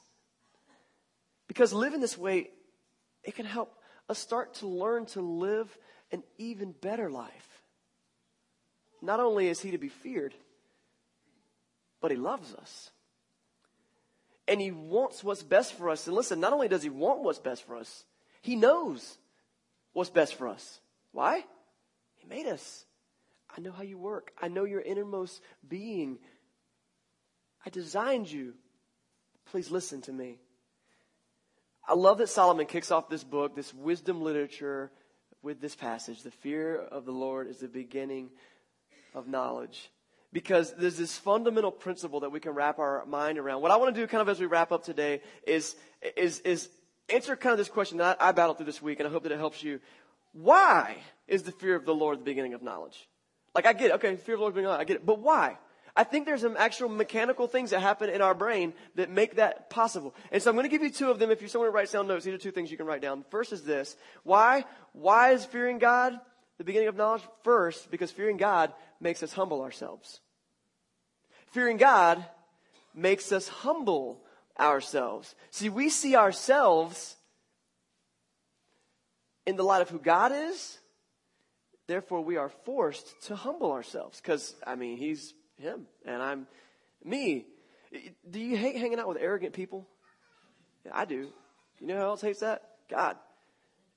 Because 1.48 1.74
living 1.74 2.02
this 2.02 2.18
way, 2.18 2.50
it 3.24 3.36
can 3.36 3.46
help 3.46 3.74
us 4.10 4.20
start 4.20 4.56
to 4.56 4.68
learn 4.68 5.06
to 5.08 5.22
live 5.22 5.76
an 6.12 6.24
even 6.38 6.74
better 6.74 7.10
life. 7.10 7.62
Not 9.02 9.20
only 9.20 9.48
is 9.48 9.60
he 9.60 9.72
to 9.72 9.78
be 9.78 9.90
feared, 9.90 10.34
but 12.02 12.12
he 12.12 12.18
loves 12.18 12.54
us. 12.54 12.92
And 14.48 14.60
He 14.60 14.72
wants 14.72 15.24
what's 15.24 15.44
best 15.44 15.74
for 15.74 15.90
us. 15.90 16.06
And 16.08 16.16
listen, 16.16 16.40
not 16.40 16.54
only 16.54 16.68
does 16.68 16.84
He 16.84 16.90
want 16.90 17.24
what's 17.24 17.40
best 17.40 17.66
for 17.66 17.76
us, 17.76 18.06
He 18.42 18.56
knows 18.56 19.18
what's 19.94 20.10
best 20.10 20.36
for 20.36 20.48
us. 20.48 20.80
Why? 21.12 21.44
He 22.16 22.28
made 22.28 22.48
us. 22.48 22.86
I 23.56 23.62
know 23.62 23.72
how 23.72 23.84
you 23.84 23.98
work. 23.98 24.32
I 24.42 24.48
know 24.48 24.64
your 24.64 24.82
innermost 24.82 25.42
being. 25.68 26.18
I 27.66 27.70
designed 27.70 28.32
you. 28.32 28.54
Please 29.52 29.70
listen 29.70 30.02
to 30.02 30.12
me. 30.12 30.40
I 31.88 31.94
love 31.94 32.18
that 32.20 32.30
Solomon 32.30 32.66
kicks 32.66 32.92
off 32.92 33.10
this 33.10 33.24
book, 33.24 33.56
this 33.56 33.74
wisdom 33.74 34.22
literature, 34.22 34.92
with 35.42 35.60
this 35.60 35.76
passage. 35.76 36.24
The 36.24 36.32
fear 36.32 36.78
of 36.78 37.06
the 37.06 37.12
Lord 37.12 37.48
is 37.48 37.58
the 37.58 37.68
beginning 37.68 38.30
of 39.14 39.28
knowledge. 39.28 39.92
Because 40.34 40.74
there's 40.74 40.98
this 40.98 41.18
fundamental 41.18 41.72
principle 41.72 42.22
that 42.22 42.32
we 42.32 42.42
can 42.42 42.52
wrap 42.52 42.80
our 42.80 43.06
mind 43.06 43.38
around. 43.38 43.62
What 43.62 43.72
I 43.72 43.78
want 43.78 43.96
to 43.96 44.02
do 44.02 44.06
kind 44.08 44.22
of 44.22 44.28
as 44.28 44.40
we 44.40 44.48
wrap 44.48 44.72
up 44.74 44.84
today 44.84 45.22
is, 45.48 45.76
is, 46.18 46.40
is 46.40 46.70
answer 47.08 47.36
kind 47.36 47.52
of 47.52 47.60
this 47.60 47.70
question 47.70 48.00
that 48.00 48.18
I, 48.20 48.30
I 48.30 48.32
battled 48.34 48.58
through 48.58 48.66
this 48.66 48.82
week, 48.82 49.00
and 49.00 49.08
I 49.08 49.12
hope 49.12 49.24
that 49.24 49.32
it 49.32 49.38
helps 49.38 49.64
you. 49.64 49.80
Why 50.34 50.98
is 51.28 51.44
the 51.44 51.52
fear 51.52 51.76
of 51.76 51.86
the 51.86 51.94
Lord 51.94 52.20
the 52.20 52.24
beginning 52.24 52.56
of 52.56 52.64
knowledge? 52.64 53.08
Like, 53.56 53.68
I 53.68 53.74
get 53.74 53.92
it. 53.92 53.94
Okay, 53.94 54.16
fear 54.16 54.36
of 54.36 54.40
the 54.40 54.42
Lord, 54.42 54.56
being 54.56 54.66
I 54.66 54.84
get 54.84 54.96
it. 54.96 55.06
But 55.06 55.20
why? 55.20 55.60
I 55.96 56.04
think 56.04 56.26
there's 56.26 56.42
some 56.42 56.58
actual 56.58 56.90
mechanical 56.90 57.46
things 57.46 57.70
that 57.70 57.82
happen 57.82 58.10
in 58.10 58.22
our 58.22 58.34
brain 58.34 58.74
that 58.96 59.12
make 59.12 59.36
that 59.36 59.70
possible. 59.70 60.16
And 60.32 60.42
so 60.42 60.50
I'm 60.50 60.56
going 60.56 60.66
to 60.66 60.70
give 60.70 60.82
you 60.82 60.90
two 60.90 61.12
of 61.12 61.20
them. 61.20 61.30
If 61.30 61.40
you're 61.40 61.50
someone 61.50 61.70
who 61.70 61.76
writes 61.76 61.92
down 61.92 62.08
notes, 62.08 62.26
these 62.26 62.34
are 62.34 62.40
two 62.40 62.52
things 62.52 62.72
you 62.72 62.78
can 62.78 62.88
write 62.88 63.04
down. 63.04 63.24
First 63.30 63.54
is 63.54 63.62
this. 63.62 63.96
Why? 64.24 64.66
Why 64.94 65.34
is 65.34 65.46
fearing 65.46 65.78
God 65.78 66.20
the 66.58 66.64
beginning 66.64 66.88
of 66.88 66.96
knowledge? 66.96 67.22
First, 67.44 67.92
because 67.92 68.10
fearing 68.10 68.38
God 68.38 68.74
makes 69.00 69.22
us 69.22 69.34
humble 69.34 69.62
ourselves. 69.62 70.20
Fearing 71.54 71.78
God 71.78 72.26
makes 72.96 73.32
us 73.32 73.48
humble 73.48 74.20
ourselves. 74.60 75.36
See, 75.52 75.70
we 75.70 75.90
see 75.90 76.16
ourselves 76.16 77.16
in 79.46 79.56
the 79.56 79.64
light 79.64 79.84
of 79.84 79.90
who 79.90 80.00
God 80.00 80.32
is. 80.32 80.80
Therefore, 81.86 82.22
we 82.22 82.38
are 82.38 82.50
forced 82.50 83.22
to 83.28 83.36
humble 83.36 83.72
ourselves 83.72 84.20
because, 84.20 84.56
I 84.66 84.74
mean, 84.74 84.98
He's 84.98 85.36
him 85.58 85.86
and 86.06 86.24
I'm 86.24 86.48
me. 87.04 87.46
Do 88.28 88.40
you 88.40 88.58
hate 88.58 88.78
hanging 88.78 88.98
out 88.98 89.08
with 89.08 89.18
arrogant 89.20 89.54
people? 89.54 89.88
Yeah, 90.86 90.94
I 90.96 91.06
do. 91.06 91.28
You 91.80 91.88
know 91.88 91.98
who 91.98 92.02
else 92.02 92.22
hates 92.22 92.40
that? 92.40 92.64
God. 92.90 93.16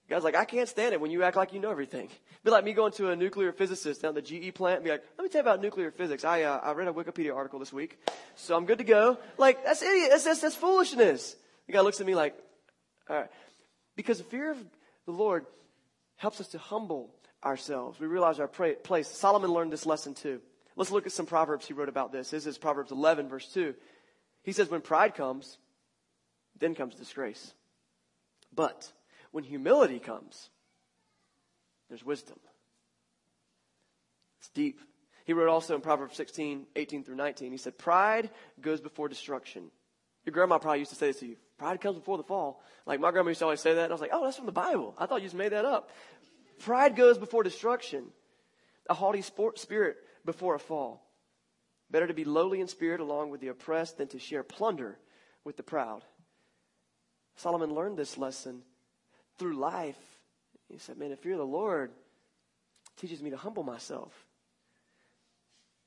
God's 0.09 0.25
like, 0.25 0.37
I 0.37 0.45
can't 0.45 0.69
stand 0.69 0.93
it 0.93 1.01
when 1.01 1.11
you 1.11 1.25
act 1.25 1.37
like 1.37 1.53
you 1.53 1.59
know 1.61 1.71
everything. 1.71 2.09
Be 2.45 2.51
like 2.51 2.65
me 2.65 2.73
going 2.73 2.93
to 2.93 3.11
a 3.11 3.17
nuclear 3.17 3.53
physicist 3.53 4.03
down 4.03 4.15
the 4.15 4.23
GE 4.23 4.55
plant 4.55 4.77
and 4.77 4.85
be 4.85 4.91
like, 4.91 5.03
let 5.19 5.25
me 5.25 5.29
tell 5.29 5.41
you 5.41 5.49
about 5.49 5.61
nuclear 5.61 5.91
physics. 5.91 6.25
I, 6.25 6.43
uh, 6.43 6.61
I 6.63 6.73
read 6.73 6.87
a 6.87 6.93
Wikipedia 6.93 7.35
article 7.35 7.59
this 7.59 7.73
week, 7.73 7.99
so 8.37 8.57
I'm 8.57 8.67
good 8.67 8.79
to 8.79 8.85
go. 8.85 9.19
Like, 9.37 9.65
that's 9.65 9.83
idiot. 9.83 10.11
That's, 10.11 10.23
that's, 10.23 10.41
that's 10.43 10.55
foolishness. 10.55 11.35
The 11.67 11.73
guy 11.73 11.81
looks 11.81 12.01
at 12.01 12.07
me 12.07 12.15
like, 12.15 12.37
all 13.11 13.17
right. 13.17 13.31
Because 13.97 14.19
the 14.19 14.25
fear 14.25 14.53
of 14.53 14.59
the 15.07 15.13
Lord 15.13 15.45
helps 16.17 16.41
us 16.41 16.47
to 16.49 16.59
humble 16.59 17.11
ourselves. 17.43 17.99
We 17.99 18.07
realize 18.07 18.39
our 18.39 18.47
place. 18.49 19.09
Solomon 19.09 19.51
learned 19.51 19.73
this 19.73 19.87
lesson 19.87 20.15
too. 20.15 20.41
Let's 20.77 20.93
look 20.93 21.07
at 21.07 21.13
some 21.13 21.27
Proverbs 21.27 21.67
he 21.67 21.73
wrote 21.73 21.89
about 21.89 22.13
this. 22.13 22.31
This 22.31 22.47
is 22.47 22.59
Proverbs 22.59 22.93
11, 22.93 23.29
verse 23.29 23.49
2. 23.53 23.75
He 24.43 24.53
says, 24.53 24.71
When 24.71 24.83
pride 24.83 25.15
comes, 25.15 25.59
then 26.59 26.75
comes 26.75 26.95
disgrace. 26.95 27.55
But 28.55 28.93
when 29.33 29.45
humility 29.45 29.99
comes, 29.99 30.51
there's 31.89 32.05
wisdom. 32.05 32.39
It's 34.41 34.49
deep. 34.51 34.81
He 35.25 35.33
wrote 35.33 35.49
also 35.49 35.75
in 35.75 35.81
Proverbs 35.81 36.17
16, 36.17 36.67
18 36.77 37.05
through 37.05 37.17
19, 37.17 37.51
he 37.51 37.59
said, 37.59 37.77
Pride 37.77 38.31
goes 38.61 38.81
before 38.81 39.09
destruction. 39.09 39.71
Your 40.25 40.33
grandma 40.33 40.59
probably 40.59 40.81
used 40.81 40.91
to 40.91 40.97
say 40.97 41.09
this 41.09 41.21
to 41.21 41.27
you. 41.27 41.37
Pride 41.57 41.81
comes 41.81 41.97
before 41.97 42.17
the 42.17 42.25
fall. 42.25 42.61
Like 42.85 43.01
my 43.01 43.13
grandma 43.13 43.29
used 43.29 43.39
to 43.39 43.45
always 43.45 43.61
say 43.61 43.75
that. 43.75 43.85
And 43.85 43.93
I 43.93 43.95
was 43.95 44.01
like, 44.01 44.11
oh, 44.13 44.25
that's 44.25 44.37
from 44.37 44.47
the 44.47 44.53
Bible. 44.53 44.95
I 44.99 45.07
thought 45.07 45.23
you 45.23 45.27
just 45.27 45.37
made 45.37 45.53
that 45.53 45.65
up. 45.65 45.91
Pride 46.59 46.97
goes 46.97 47.17
before 47.17 47.43
destruction. 47.45 48.07
A 48.91 48.95
haughty 48.95 49.23
spirit 49.23 49.97
before 50.25 50.55
a 50.55 50.59
fall. 50.59 51.03
Better 51.91 52.09
to 52.09 52.15
be 52.15 52.25
lowly 52.25 52.61
in 52.61 52.67
spirit 52.67 53.01
along 53.01 53.31
with 53.31 53.41
the 53.41 53.49
oppressed 53.49 53.99
than 53.99 54.09
to 54.09 54.19
share 54.19 54.43
plunder 54.43 54.99
with 55.45 55.57
the 55.57 55.63
proud. 55.63 56.03
Solomon 57.37 57.75
learned 57.75 57.97
this 57.97 58.19
lesson 58.19 58.63
through 59.39 59.57
life. 59.57 59.97
He 60.69 60.79
said, 60.79 60.99
Man, 60.99 61.15
fear 61.17 61.33
of 61.33 61.39
the 61.39 61.45
Lord 61.45 61.91
teaches 62.97 63.23
me 63.23 63.31
to 63.31 63.37
humble 63.37 63.63
myself. 63.63 64.13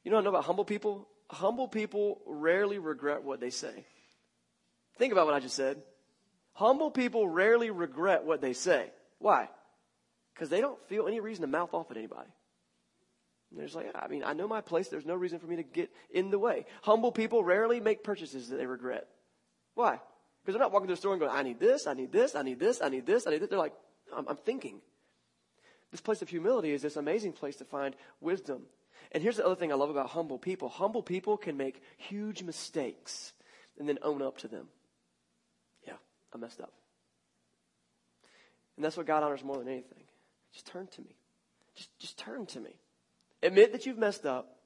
You 0.04 0.12
know 0.12 0.18
what 0.18 0.22
I 0.22 0.24
know 0.26 0.30
about 0.30 0.46
humble 0.46 0.66
people? 0.66 1.08
Humble 1.30 1.68
people 1.68 2.22
rarely 2.26 2.80
regret 2.80 3.24
what 3.24 3.40
they 3.40 3.50
say. 3.50 3.86
Think 4.98 5.14
about 5.14 5.26
what 5.26 5.36
I 5.36 5.40
just 5.40 5.56
said. 5.56 5.82
Humble 6.54 6.92
people 6.92 7.28
rarely 7.28 7.72
regret 7.72 8.26
what 8.26 8.42
they 8.42 8.54
say. 8.54 8.92
Why? 9.20 9.50
Because 10.34 10.50
they 10.50 10.62
don't 10.62 10.82
feel 10.88 11.08
any 11.08 11.20
reason 11.20 11.42
to 11.42 11.48
mouth 11.48 11.74
off 11.74 11.92
at 11.92 11.98
anybody. 11.98 12.30
And 13.50 13.60
they're 13.60 13.66
just 13.66 13.76
like, 13.76 13.92
I 13.96 14.08
mean, 14.08 14.24
I 14.24 14.34
know 14.34 14.48
my 14.48 14.62
place. 14.62 14.88
There's 14.88 15.06
no 15.06 15.16
reason 15.16 15.40
for 15.40 15.48
me 15.48 15.58
to 15.58 15.64
get 15.64 15.90
in 16.12 16.32
the 16.32 16.40
way. 16.40 16.66
Humble 16.82 17.12
people 17.12 17.44
rarely 17.44 17.80
make 17.80 18.04
purchases 18.04 18.50
that 18.50 18.58
they 18.58 18.66
regret. 18.66 19.08
Why? 19.76 20.00
Because 20.50 20.58
they're 20.58 20.66
not 20.66 20.72
walking 20.72 20.88
through 20.88 20.96
the 20.96 21.00
store 21.00 21.14
and 21.14 21.20
going, 21.20 21.32
I 21.32 21.44
need 21.44 21.60
this, 21.60 21.86
I 21.86 21.94
need 21.94 22.12
this, 22.12 22.34
I 22.34 22.42
need 22.42 22.58
this, 22.58 22.82
I 22.82 22.90
need 22.90 23.06
this, 23.06 23.28
I 23.28 23.30
need 23.30 23.42
this. 23.42 23.50
They're 23.50 23.60
like, 23.60 23.76
I'm, 24.18 24.28
I'm 24.28 24.36
thinking. 24.36 24.82
This 25.92 26.02
place 26.02 26.24
of 26.24 26.30
humility 26.30 26.72
is 26.72 26.82
this 26.82 26.96
amazing 26.96 27.34
place 27.34 27.58
to 27.58 27.66
find 27.66 27.96
wisdom. 28.20 28.64
And 29.12 29.22
here's 29.22 29.38
the 29.38 29.46
other 29.46 29.54
thing 29.54 29.72
I 29.72 29.76
love 29.76 29.92
about 29.92 30.10
humble 30.10 30.40
people. 30.40 30.68
Humble 30.68 31.04
people 31.04 31.38
can 31.38 31.56
make 31.56 31.84
huge 31.98 32.42
mistakes 32.42 33.34
and 33.78 33.88
then 33.88 34.00
own 34.02 34.24
up 34.24 34.40
to 34.40 34.48
them. 34.48 34.70
Yeah, 35.86 35.94
I 36.34 36.40
messed 36.40 36.62
up. 36.62 36.74
And 38.76 38.84
that's 38.84 38.98
what 38.98 39.06
God 39.06 39.22
honors 39.22 39.44
more 39.44 39.60
than 39.60 39.68
anything. 39.68 40.02
Just 40.52 40.66
turn 40.66 40.88
to 40.88 41.02
me. 41.02 41.16
Just, 41.76 42.00
just 42.00 42.18
turn 42.18 42.48
to 42.48 42.60
me. 42.60 42.74
Admit 43.44 43.72
that 43.74 43.86
you've 43.86 44.00
messed 44.00 44.26
up 44.26 44.58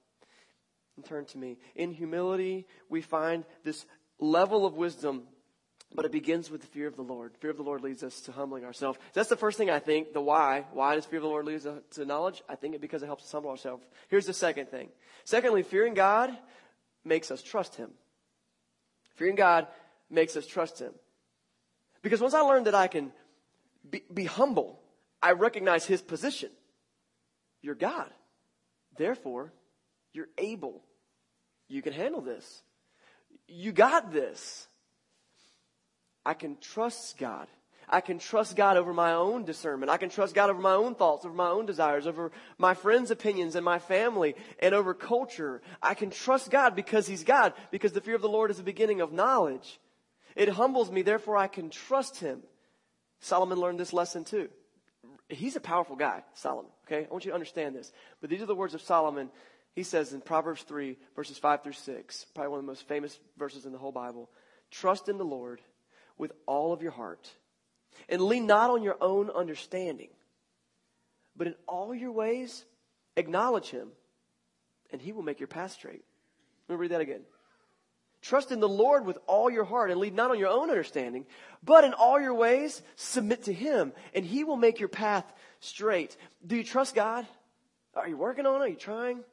and 0.95 1.03
turn 1.03 1.25
to 1.25 1.37
me. 1.37 1.57
In 1.75 1.91
humility, 1.91 2.67
we 2.87 3.01
find 3.01 3.43
this 3.65 3.85
level 4.17 4.65
of 4.65 4.75
wisdom, 4.75 5.23
but 5.95 6.05
it 6.05 6.11
begins 6.11 6.49
with 6.49 6.61
the 6.61 6.67
fear 6.67 6.87
of 6.87 6.95
the 6.95 7.03
Lord. 7.03 7.33
Fear 7.39 7.51
of 7.51 7.57
the 7.57 7.63
Lord 7.63 7.81
leads 7.81 8.03
us 8.03 8.21
to 8.21 8.31
humbling 8.31 8.65
ourselves. 8.65 8.97
That's 9.13 9.29
the 9.29 9.37
first 9.37 9.57
thing 9.57 9.69
I 9.69 9.79
think, 9.79 10.13
the 10.13 10.21
why. 10.21 10.65
Why 10.73 10.95
does 10.95 11.05
fear 11.05 11.19
of 11.19 11.23
the 11.23 11.29
Lord 11.29 11.45
lead 11.45 11.65
us 11.65 11.67
to 11.91 12.05
knowledge? 12.05 12.41
I 12.49 12.55
think 12.55 12.75
it 12.75 12.81
because 12.81 13.03
it 13.03 13.07
helps 13.07 13.23
us 13.23 13.31
humble 13.31 13.51
ourselves. 13.51 13.83
Here's 14.09 14.25
the 14.25 14.33
second 14.33 14.69
thing. 14.69 14.89
Secondly, 15.23 15.63
fearing 15.63 15.93
God 15.93 16.35
makes 17.05 17.31
us 17.31 17.43
trust 17.43 17.75
Him. 17.75 17.91
Fearing 19.15 19.35
God 19.35 19.67
makes 20.09 20.35
us 20.35 20.47
trust 20.47 20.79
Him. 20.79 20.93
Because 22.01 22.21
once 22.21 22.33
I 22.33 22.41
learned 22.41 22.65
that 22.65 22.75
I 22.75 22.87
can 22.87 23.11
be, 23.89 24.03
be 24.11 24.25
humble, 24.25 24.79
I 25.21 25.33
recognize 25.33 25.85
His 25.85 26.01
position. 26.01 26.49
You're 27.61 27.75
God. 27.75 28.09
Therefore, 28.97 29.53
you're 30.11 30.29
able. 30.37 30.83
You 31.67 31.81
can 31.81 31.93
handle 31.93 32.21
this. 32.21 32.61
You 33.47 33.71
got 33.71 34.11
this. 34.11 34.67
I 36.25 36.33
can 36.33 36.57
trust 36.57 37.17
God. 37.17 37.47
I 37.89 38.01
can 38.01 38.17
trust 38.17 38.55
God 38.55 38.77
over 38.77 38.93
my 38.93 39.13
own 39.13 39.43
discernment. 39.43 39.91
I 39.91 39.97
can 39.97 40.09
trust 40.09 40.33
God 40.33 40.49
over 40.49 40.61
my 40.61 40.73
own 40.73 40.95
thoughts, 40.95 41.25
over 41.25 41.33
my 41.33 41.49
own 41.49 41.65
desires, 41.65 42.07
over 42.07 42.31
my 42.57 42.73
friends' 42.73 43.11
opinions 43.11 43.55
and 43.55 43.65
my 43.65 43.77
family, 43.77 44.35
and 44.59 44.73
over 44.73 44.93
culture. 44.93 45.61
I 45.81 45.93
can 45.93 46.09
trust 46.09 46.49
God 46.49 46.75
because 46.75 47.07
He's 47.07 47.23
God, 47.23 47.53
because 47.71 47.91
the 47.91 48.01
fear 48.01 48.15
of 48.15 48.21
the 48.21 48.29
Lord 48.29 48.51
is 48.51 48.57
the 48.57 48.63
beginning 48.63 49.01
of 49.01 49.11
knowledge. 49.11 49.79
It 50.35 50.49
humbles 50.49 50.91
me, 50.91 51.01
therefore 51.01 51.37
I 51.37 51.47
can 51.47 51.69
trust 51.69 52.19
Him. 52.19 52.41
Solomon 53.19 53.59
learned 53.59 53.79
this 53.79 53.93
lesson 53.93 54.23
too 54.23 54.49
he's 55.29 55.55
a 55.55 55.61
powerful 55.61 55.95
guy, 55.95 56.23
Solomon. 56.33 56.71
Okay, 56.85 57.05
I 57.05 57.11
want 57.11 57.25
you 57.25 57.31
to 57.31 57.35
understand 57.35 57.75
this. 57.75 57.91
But 58.21 58.29
these 58.29 58.41
are 58.41 58.47
the 58.47 58.55
words 58.55 58.73
of 58.73 58.81
Solomon. 58.81 59.29
He 59.75 59.83
says 59.83 60.13
in 60.13 60.21
Proverbs 60.21 60.63
3, 60.63 60.97
verses 61.15 61.37
5 61.37 61.63
through 61.63 61.73
6, 61.73 62.25
probably 62.33 62.49
one 62.49 62.59
of 62.59 62.65
the 62.65 62.71
most 62.71 62.87
famous 62.87 63.19
verses 63.37 63.65
in 63.65 63.71
the 63.71 63.77
whole 63.77 63.91
Bible 63.91 64.29
Trust 64.71 65.07
in 65.07 65.19
the 65.19 65.25
Lord 65.25 65.61
with 66.17 66.31
all 66.45 66.73
of 66.73 66.81
your 66.81 66.91
heart, 66.91 67.29
and 68.09 68.21
lean 68.21 68.47
not 68.47 68.69
on 68.69 68.83
your 68.83 68.97
own 69.01 69.29
understanding, 69.29 70.09
but 71.35 71.47
in 71.47 71.55
all 71.67 71.93
your 71.93 72.11
ways 72.11 72.65
acknowledge 73.15 73.69
him, 73.69 73.89
and 74.91 75.01
he 75.01 75.11
will 75.11 75.23
make 75.23 75.39
your 75.39 75.47
path 75.47 75.71
straight. 75.71 76.03
Let 76.67 76.75
me 76.75 76.79
read 76.79 76.91
that 76.91 77.01
again. 77.01 77.21
Trust 78.21 78.51
in 78.51 78.61
the 78.61 78.69
Lord 78.69 79.05
with 79.05 79.17
all 79.27 79.49
your 79.49 79.65
heart 79.65 79.91
and 79.91 79.99
lean 79.99 80.15
not 80.15 80.31
on 80.31 80.39
your 80.39 80.49
own 80.49 80.69
understanding, 80.69 81.25
but 81.61 81.83
in 81.83 81.93
all 81.93 82.21
your 82.21 82.33
ways 82.33 82.81
submit 82.95 83.43
to 83.43 83.53
Him, 83.53 83.91
and 84.13 84.23
He 84.23 84.45
will 84.45 84.55
make 84.55 84.79
your 84.79 84.89
path 84.89 85.25
straight. 85.59 86.15
Do 86.45 86.55
you 86.55 86.63
trust 86.63 86.95
God? 86.95 87.27
Are 87.95 88.07
you 88.07 88.15
working 88.15 88.45
on 88.45 88.61
it? 88.61 88.63
Are 88.63 88.67
you 88.69 88.75
trying? 88.75 89.23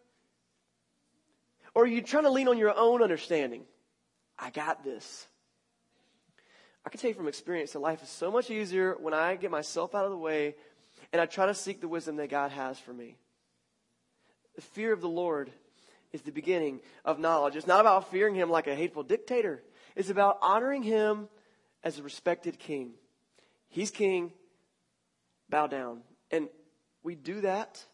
Or 1.72 1.84
are 1.84 1.86
you 1.86 2.02
trying 2.02 2.24
to 2.24 2.30
lean 2.30 2.48
on 2.48 2.58
your 2.58 2.76
own 2.76 3.00
understanding? 3.00 3.62
I 4.36 4.50
got 4.50 4.82
this. 4.82 5.26
I 6.84 6.88
can 6.88 6.98
tell 7.00 7.08
you 7.08 7.14
from 7.14 7.28
experience 7.28 7.72
that 7.72 7.80
life 7.80 8.02
is 8.02 8.08
so 8.08 8.30
much 8.30 8.50
easier 8.50 8.96
when 9.00 9.14
I 9.14 9.36
get 9.36 9.50
myself 9.50 9.94
out 9.94 10.04
of 10.04 10.10
the 10.10 10.16
way 10.16 10.54
and 11.12 11.20
I 11.20 11.26
try 11.26 11.46
to 11.46 11.54
seek 11.54 11.80
the 11.80 11.88
wisdom 11.88 12.16
that 12.16 12.30
God 12.30 12.50
has 12.52 12.78
for 12.78 12.92
me. 12.92 13.16
The 14.56 14.62
fear 14.62 14.92
of 14.92 15.00
the 15.00 15.08
Lord 15.08 15.50
is 16.12 16.22
the 16.22 16.32
beginning 16.32 16.80
of 17.04 17.18
knowledge. 17.18 17.56
It's 17.56 17.66
not 17.66 17.80
about 17.80 18.10
fearing 18.10 18.34
him 18.34 18.50
like 18.50 18.66
a 18.66 18.74
hateful 18.74 19.02
dictator. 19.02 19.62
It's 19.94 20.10
about 20.10 20.38
honoring 20.42 20.82
him 20.82 21.28
as 21.84 21.98
a 21.98 22.02
respected 22.02 22.58
king. 22.58 22.92
He's 23.68 23.90
king, 23.90 24.32
bow 25.48 25.66
down. 25.66 26.00
And 26.30 26.48
we 27.02 27.14
do 27.14 27.42
that. 27.42 27.84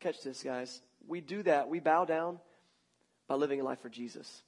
Catch 0.00 0.22
this, 0.22 0.42
guys. 0.42 0.80
We 1.06 1.20
do 1.20 1.42
that. 1.44 1.68
We 1.68 1.80
bow 1.80 2.04
down 2.04 2.40
by 3.28 3.36
living 3.36 3.60
a 3.60 3.64
life 3.64 3.80
for 3.80 3.88
Jesus. 3.88 4.42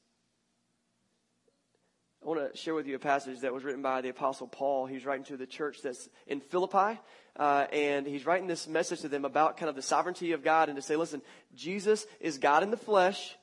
I 2.26 2.28
want 2.28 2.52
to 2.52 2.58
share 2.58 2.74
with 2.74 2.88
you 2.88 2.96
a 2.96 2.98
passage 2.98 3.42
that 3.42 3.54
was 3.54 3.62
written 3.62 3.82
by 3.82 4.00
the 4.00 4.08
Apostle 4.08 4.48
Paul. 4.48 4.86
He's 4.86 5.04
writing 5.04 5.22
to 5.26 5.36
the 5.36 5.46
church 5.46 5.80
that's 5.80 6.08
in 6.26 6.40
Philippi, 6.40 6.98
uh, 7.36 7.66
and 7.72 8.04
he's 8.04 8.26
writing 8.26 8.48
this 8.48 8.66
message 8.66 9.02
to 9.02 9.08
them 9.08 9.24
about 9.24 9.58
kind 9.58 9.70
of 9.70 9.76
the 9.76 9.82
sovereignty 9.82 10.32
of 10.32 10.42
God 10.42 10.68
and 10.68 10.74
to 10.74 10.82
say, 10.82 10.96
listen, 10.96 11.22
Jesus 11.54 12.04
is 12.18 12.38
God 12.38 12.64
in 12.64 12.72
the 12.72 12.76
flesh, 12.76 13.36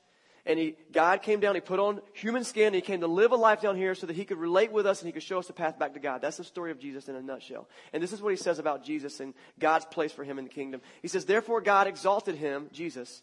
and 0.44 0.58
he, 0.58 0.76
God 0.92 1.22
came 1.22 1.40
down, 1.40 1.54
he 1.54 1.62
put 1.62 1.80
on 1.80 2.02
human 2.12 2.44
skin, 2.44 2.66
and 2.66 2.74
he 2.74 2.82
came 2.82 3.00
to 3.00 3.06
live 3.06 3.32
a 3.32 3.36
life 3.36 3.62
down 3.62 3.74
here 3.74 3.94
so 3.94 4.06
that 4.06 4.16
he 4.16 4.26
could 4.26 4.36
relate 4.36 4.70
with 4.70 4.84
us 4.84 5.00
and 5.00 5.06
he 5.06 5.12
could 5.12 5.22
show 5.22 5.38
us 5.38 5.46
the 5.46 5.54
path 5.54 5.78
back 5.78 5.94
to 5.94 5.98
God. 5.98 6.20
That's 6.20 6.36
the 6.36 6.44
story 6.44 6.70
of 6.70 6.78
Jesus 6.78 7.08
in 7.08 7.16
a 7.16 7.22
nutshell. 7.22 7.66
And 7.94 8.02
this 8.02 8.12
is 8.12 8.20
what 8.20 8.34
he 8.34 8.36
says 8.36 8.58
about 8.58 8.84
Jesus 8.84 9.18
and 9.18 9.32
God's 9.58 9.86
place 9.86 10.12
for 10.12 10.24
him 10.24 10.38
in 10.38 10.44
the 10.44 10.50
kingdom. 10.50 10.82
He 11.00 11.08
says, 11.08 11.24
therefore 11.24 11.62
God 11.62 11.86
exalted 11.86 12.34
him, 12.34 12.68
Jesus, 12.70 13.22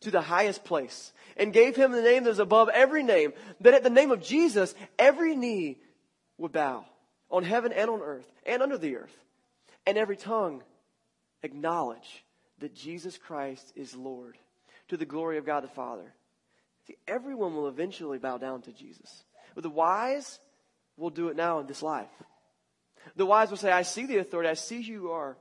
to 0.00 0.10
the 0.10 0.20
highest 0.20 0.64
place 0.64 1.12
and 1.36 1.52
gave 1.52 1.76
him 1.76 1.92
the 1.92 2.02
name 2.02 2.24
that 2.24 2.30
is 2.30 2.38
above 2.38 2.68
every 2.68 3.02
name, 3.02 3.32
that 3.60 3.74
at 3.74 3.82
the 3.82 3.90
name 3.90 4.10
of 4.10 4.22
Jesus, 4.22 4.74
every 4.98 5.34
knee 5.34 5.78
would 6.38 6.52
bow 6.52 6.84
on 7.30 7.44
heaven 7.44 7.72
and 7.72 7.90
on 7.90 8.00
earth 8.00 8.30
and 8.46 8.62
under 8.62 8.78
the 8.78 8.96
earth, 8.96 9.16
and 9.86 9.98
every 9.98 10.16
tongue 10.16 10.62
acknowledge 11.42 12.24
that 12.58 12.74
Jesus 12.74 13.18
Christ 13.18 13.72
is 13.74 13.94
Lord 13.94 14.38
to 14.88 14.96
the 14.96 15.04
glory 15.04 15.38
of 15.38 15.46
God 15.46 15.64
the 15.64 15.68
Father. 15.68 16.14
See, 16.86 16.96
everyone 17.08 17.54
will 17.54 17.68
eventually 17.68 18.18
bow 18.18 18.38
down 18.38 18.62
to 18.62 18.72
Jesus. 18.72 19.24
But 19.54 19.62
the 19.62 19.70
wise 19.70 20.38
will 20.96 21.10
do 21.10 21.28
it 21.28 21.36
now 21.36 21.60
in 21.60 21.66
this 21.66 21.82
life. 21.82 22.10
The 23.16 23.26
wise 23.26 23.50
will 23.50 23.56
say, 23.56 23.72
I 23.72 23.82
see 23.82 24.06
the 24.06 24.18
authority, 24.18 24.48
I 24.48 24.54
see 24.54 24.82
who 24.82 24.92
you 24.92 25.10
are. 25.10 25.36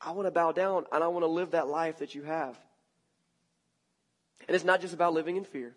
I 0.00 0.12
want 0.12 0.26
to 0.26 0.32
bow 0.32 0.52
down 0.52 0.84
and 0.92 1.02
I 1.02 1.08
want 1.08 1.24
to 1.24 1.28
live 1.28 1.52
that 1.52 1.68
life 1.68 1.98
that 1.98 2.14
you 2.14 2.22
have. 2.22 2.58
And 4.48 4.54
it's 4.54 4.64
not 4.64 4.80
just 4.80 4.94
about 4.94 5.12
living 5.12 5.36
in 5.36 5.44
fear. 5.44 5.76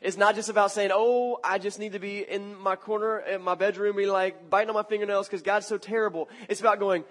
It's 0.00 0.16
not 0.16 0.34
just 0.34 0.48
about 0.48 0.70
saying, 0.70 0.90
oh, 0.92 1.38
I 1.42 1.58
just 1.58 1.78
need 1.78 1.92
to 1.92 1.98
be 1.98 2.18
in 2.18 2.56
my 2.56 2.76
corner 2.76 3.18
in 3.18 3.42
my 3.42 3.54
bedroom, 3.54 3.96
be 3.96 4.06
like 4.06 4.48
biting 4.48 4.68
on 4.68 4.74
my 4.74 4.82
fingernails 4.84 5.26
because 5.26 5.42
God's 5.42 5.66
so 5.66 5.78
terrible. 5.78 6.28
It's 6.48 6.60
about 6.60 6.78
going, 6.78 7.04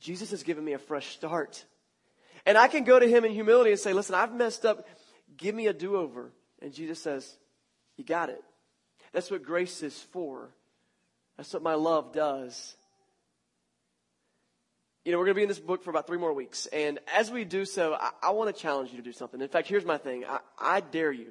Jesus 0.00 0.30
has 0.30 0.42
given 0.42 0.64
me 0.64 0.72
a 0.72 0.78
fresh 0.78 1.08
start. 1.08 1.64
And 2.46 2.56
I 2.56 2.68
can 2.68 2.84
go 2.84 2.98
to 2.98 3.06
him 3.06 3.24
in 3.24 3.32
humility 3.32 3.70
and 3.70 3.78
say, 3.78 3.92
listen, 3.92 4.14
I've 4.14 4.32
messed 4.32 4.64
up. 4.64 4.86
Give 5.36 5.54
me 5.54 5.66
a 5.66 5.72
do 5.72 5.96
over. 5.96 6.32
And 6.62 6.72
Jesus 6.72 7.00
says, 7.00 7.36
you 7.96 8.04
got 8.04 8.30
it. 8.30 8.42
That's 9.12 9.30
what 9.30 9.42
grace 9.42 9.82
is 9.82 9.98
for. 9.98 10.48
That's 11.36 11.52
what 11.52 11.62
my 11.62 11.74
love 11.74 12.12
does 12.12 12.74
you 15.08 15.12
know, 15.12 15.18
we're 15.20 15.24
going 15.24 15.36
to 15.36 15.38
be 15.38 15.42
in 15.44 15.48
this 15.48 15.58
book 15.58 15.82
for 15.82 15.88
about 15.88 16.06
three 16.06 16.18
more 16.18 16.34
weeks. 16.34 16.66
And 16.66 16.98
as 17.16 17.30
we 17.30 17.46
do 17.46 17.64
so, 17.64 17.94
I, 17.94 18.10
I 18.24 18.30
want 18.32 18.54
to 18.54 18.62
challenge 18.62 18.90
you 18.90 18.98
to 18.98 19.02
do 19.02 19.12
something. 19.12 19.40
In 19.40 19.48
fact, 19.48 19.66
here's 19.66 19.86
my 19.86 19.96
thing. 19.96 20.26
I, 20.26 20.40
I 20.58 20.80
dare 20.80 21.10
you. 21.10 21.28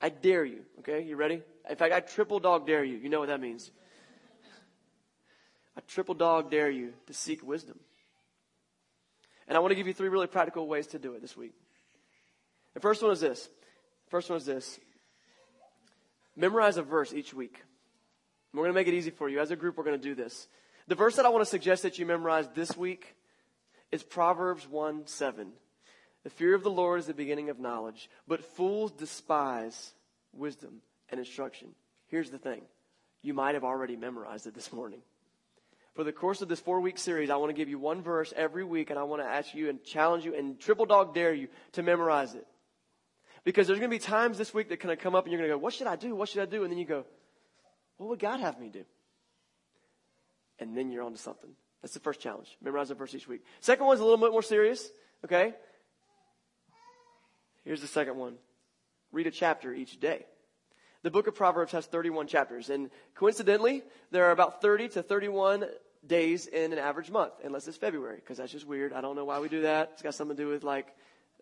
I 0.00 0.08
dare 0.08 0.46
you. 0.46 0.60
Okay, 0.78 1.02
you 1.02 1.14
ready? 1.14 1.42
In 1.68 1.76
fact, 1.76 1.92
I 1.92 2.00
triple 2.00 2.40
dog 2.40 2.66
dare 2.66 2.82
you. 2.82 2.96
You 2.96 3.10
know 3.10 3.20
what 3.20 3.28
that 3.28 3.38
means. 3.38 3.70
I 5.76 5.82
triple 5.86 6.14
dog 6.14 6.50
dare 6.50 6.70
you 6.70 6.94
to 7.06 7.12
seek 7.12 7.46
wisdom. 7.46 7.78
And 9.46 9.58
I 9.58 9.60
want 9.60 9.72
to 9.72 9.74
give 9.74 9.86
you 9.86 9.92
three 9.92 10.08
really 10.08 10.26
practical 10.26 10.66
ways 10.66 10.86
to 10.86 10.98
do 10.98 11.12
it 11.12 11.20
this 11.20 11.36
week. 11.36 11.52
The 12.72 12.80
first 12.80 13.02
one 13.02 13.12
is 13.12 13.20
this. 13.20 13.46
First 14.08 14.30
one 14.30 14.38
is 14.38 14.46
this. 14.46 14.80
Memorize 16.34 16.78
a 16.78 16.82
verse 16.82 17.12
each 17.12 17.34
week. 17.34 17.60
We're 18.54 18.62
going 18.62 18.72
to 18.72 18.80
make 18.80 18.88
it 18.88 18.94
easy 18.94 19.10
for 19.10 19.28
you. 19.28 19.38
As 19.38 19.50
a 19.50 19.56
group, 19.56 19.76
we're 19.76 19.84
going 19.84 20.00
to 20.00 20.02
do 20.02 20.14
this. 20.14 20.48
The 20.88 20.94
verse 20.94 21.16
that 21.16 21.26
I 21.26 21.28
want 21.28 21.44
to 21.44 21.50
suggest 21.50 21.82
that 21.84 21.98
you 21.98 22.06
memorize 22.06 22.48
this 22.54 22.76
week 22.76 23.14
is 23.90 24.02
Proverbs 24.02 24.68
1 24.68 25.06
7. 25.06 25.52
The 26.24 26.30
fear 26.30 26.54
of 26.54 26.62
the 26.62 26.70
Lord 26.70 27.00
is 27.00 27.06
the 27.06 27.14
beginning 27.14 27.50
of 27.50 27.58
knowledge, 27.58 28.08
but 28.28 28.44
fools 28.44 28.92
despise 28.92 29.92
wisdom 30.32 30.80
and 31.10 31.18
instruction. 31.18 31.68
Here's 32.08 32.30
the 32.30 32.38
thing 32.38 32.62
you 33.22 33.34
might 33.34 33.54
have 33.54 33.64
already 33.64 33.96
memorized 33.96 34.46
it 34.46 34.54
this 34.54 34.72
morning. 34.72 35.00
For 35.94 36.04
the 36.04 36.12
course 36.12 36.40
of 36.40 36.48
this 36.48 36.60
four 36.60 36.80
week 36.80 36.98
series, 36.98 37.28
I 37.28 37.36
want 37.36 37.50
to 37.50 37.56
give 37.56 37.68
you 37.68 37.78
one 37.78 38.02
verse 38.02 38.32
every 38.34 38.64
week, 38.64 38.90
and 38.90 38.98
I 38.98 39.02
want 39.02 39.22
to 39.22 39.28
ask 39.28 39.54
you 39.54 39.68
and 39.68 39.82
challenge 39.84 40.24
you 40.24 40.34
and 40.34 40.58
triple 40.58 40.86
dog 40.86 41.14
dare 41.14 41.34
you 41.34 41.48
to 41.72 41.82
memorize 41.82 42.34
it. 42.34 42.46
Because 43.44 43.66
there's 43.66 43.78
going 43.78 43.90
to 43.90 43.94
be 43.94 44.02
times 44.02 44.38
this 44.38 44.54
week 44.54 44.68
that 44.68 44.78
kind 44.78 44.92
of 44.92 45.00
come 45.00 45.14
up 45.14 45.24
and 45.24 45.32
you're 45.32 45.40
going 45.40 45.50
to 45.50 45.56
go, 45.56 45.58
What 45.58 45.74
should 45.74 45.86
I 45.86 45.96
do? 45.96 46.14
What 46.14 46.28
should 46.28 46.42
I 46.42 46.46
do? 46.46 46.62
And 46.62 46.72
then 46.72 46.78
you 46.78 46.86
go, 46.86 47.04
What 47.98 48.08
would 48.08 48.20
God 48.20 48.40
have 48.40 48.58
me 48.58 48.68
do? 48.68 48.84
And 50.62 50.76
then 50.76 50.90
you're 50.90 51.02
on 51.02 51.12
to 51.12 51.18
something. 51.18 51.50
That's 51.82 51.94
the 51.94 52.00
first 52.00 52.20
challenge. 52.20 52.56
Memorize 52.62 52.90
a 52.90 52.94
verse 52.94 53.14
each 53.14 53.28
week. 53.28 53.44
Second 53.60 53.86
one's 53.86 54.00
a 54.00 54.04
little 54.04 54.18
bit 54.18 54.32
more 54.32 54.42
serious, 54.42 54.88
okay? 55.24 55.54
Here's 57.64 57.80
the 57.80 57.88
second 57.88 58.16
one. 58.16 58.34
Read 59.10 59.26
a 59.26 59.30
chapter 59.30 59.74
each 59.74 60.00
day. 60.00 60.26
The 61.02 61.10
book 61.10 61.26
of 61.26 61.34
Proverbs 61.34 61.72
has 61.72 61.86
31 61.86 62.28
chapters, 62.28 62.70
and 62.70 62.90
coincidentally, 63.16 63.82
there 64.12 64.26
are 64.26 64.30
about 64.30 64.62
30 64.62 64.90
to 64.90 65.02
31 65.02 65.66
days 66.06 66.46
in 66.46 66.72
an 66.72 66.78
average 66.78 67.10
month, 67.10 67.32
unless 67.44 67.66
it's 67.66 67.76
February, 67.76 68.16
because 68.16 68.38
that's 68.38 68.52
just 68.52 68.66
weird. 68.66 68.92
I 68.92 69.00
don't 69.00 69.16
know 69.16 69.24
why 69.24 69.40
we 69.40 69.48
do 69.48 69.62
that. 69.62 69.90
It's 69.94 70.02
got 70.02 70.14
something 70.14 70.36
to 70.36 70.42
do 70.42 70.48
with 70.48 70.62
like 70.62 70.86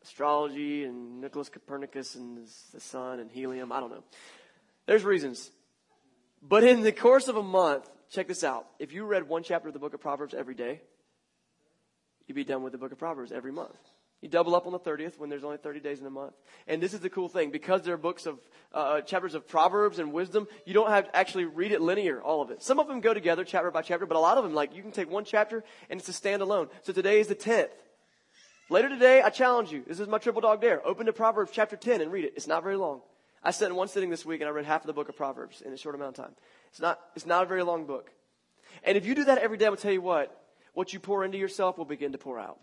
astrology 0.02 0.84
and 0.84 1.20
Nicholas 1.20 1.50
Copernicus 1.50 2.14
and 2.14 2.46
the 2.72 2.80
sun 2.80 3.20
and 3.20 3.30
helium. 3.30 3.70
I 3.70 3.80
don't 3.80 3.90
know. 3.90 4.04
There's 4.86 5.04
reasons. 5.04 5.50
But 6.42 6.64
in 6.64 6.80
the 6.80 6.92
course 6.92 7.28
of 7.28 7.36
a 7.36 7.42
month, 7.42 7.88
check 8.10 8.28
this 8.28 8.44
out. 8.44 8.66
If 8.78 8.92
you 8.92 9.04
read 9.04 9.28
one 9.28 9.42
chapter 9.42 9.68
of 9.68 9.74
the 9.74 9.80
book 9.80 9.94
of 9.94 10.00
Proverbs 10.00 10.34
every 10.34 10.54
day, 10.54 10.80
you'd 12.26 12.34
be 12.34 12.44
done 12.44 12.62
with 12.62 12.72
the 12.72 12.78
book 12.78 12.92
of 12.92 12.98
Proverbs 12.98 13.32
every 13.32 13.52
month. 13.52 13.76
You 14.20 14.28
double 14.28 14.54
up 14.54 14.66
on 14.66 14.72
the 14.72 14.78
30th 14.78 15.18
when 15.18 15.30
there's 15.30 15.44
only 15.44 15.56
30 15.56 15.80
days 15.80 16.00
in 16.00 16.06
a 16.06 16.10
month. 16.10 16.34
And 16.66 16.82
this 16.82 16.92
is 16.92 17.00
the 17.00 17.08
cool 17.08 17.30
thing. 17.30 17.50
Because 17.50 17.82
there 17.82 17.94
are 17.94 17.98
books 17.98 18.26
of, 18.26 18.38
uh, 18.74 19.00
chapters 19.00 19.34
of 19.34 19.48
Proverbs 19.48 19.98
and 19.98 20.12
wisdom, 20.12 20.46
you 20.66 20.74
don't 20.74 20.90
have 20.90 21.06
to 21.06 21.16
actually 21.16 21.46
read 21.46 21.72
it 21.72 21.80
linear, 21.80 22.20
all 22.20 22.42
of 22.42 22.50
it. 22.50 22.62
Some 22.62 22.78
of 22.78 22.86
them 22.86 23.00
go 23.00 23.14
together 23.14 23.44
chapter 23.44 23.70
by 23.70 23.80
chapter, 23.80 24.04
but 24.04 24.18
a 24.18 24.20
lot 24.20 24.36
of 24.36 24.44
them, 24.44 24.52
like, 24.52 24.74
you 24.74 24.82
can 24.82 24.92
take 24.92 25.10
one 25.10 25.24
chapter 25.24 25.64
and 25.88 25.98
it's 25.98 26.08
a 26.10 26.12
standalone. 26.12 26.68
So 26.82 26.92
today 26.92 27.18
is 27.20 27.28
the 27.28 27.34
10th. 27.34 27.70
Later 28.68 28.90
today, 28.90 29.22
I 29.22 29.30
challenge 29.30 29.72
you. 29.72 29.82
This 29.86 29.98
is 29.98 30.06
my 30.06 30.18
triple 30.18 30.42
dog 30.42 30.60
dare. 30.60 30.86
Open 30.86 31.06
to 31.06 31.14
Proverbs 31.14 31.50
chapter 31.54 31.76
10 31.76 32.02
and 32.02 32.12
read 32.12 32.26
it. 32.26 32.34
It's 32.36 32.46
not 32.46 32.62
very 32.62 32.76
long. 32.76 33.00
I 33.42 33.52
sat 33.52 33.70
in 33.70 33.76
one 33.76 33.88
sitting 33.88 34.10
this 34.10 34.24
week 34.26 34.40
and 34.40 34.48
I 34.48 34.52
read 34.52 34.66
half 34.66 34.82
of 34.82 34.86
the 34.86 34.92
book 34.92 35.08
of 35.08 35.16
Proverbs 35.16 35.62
in 35.62 35.72
a 35.72 35.76
short 35.76 35.94
amount 35.94 36.18
of 36.18 36.24
time. 36.24 36.34
It's 36.68 36.80
not, 36.80 37.00
it's 37.16 37.26
not 37.26 37.44
a 37.44 37.46
very 37.46 37.62
long 37.62 37.86
book. 37.86 38.10
And 38.84 38.96
if 38.96 39.06
you 39.06 39.14
do 39.14 39.24
that 39.24 39.38
every 39.38 39.56
day, 39.56 39.66
I 39.66 39.70
will 39.70 39.76
tell 39.76 39.92
you 39.92 40.02
what, 40.02 40.36
what 40.74 40.92
you 40.92 41.00
pour 41.00 41.24
into 41.24 41.38
yourself 41.38 41.78
will 41.78 41.84
begin 41.84 42.12
to 42.12 42.18
pour 42.18 42.38
out. 42.38 42.58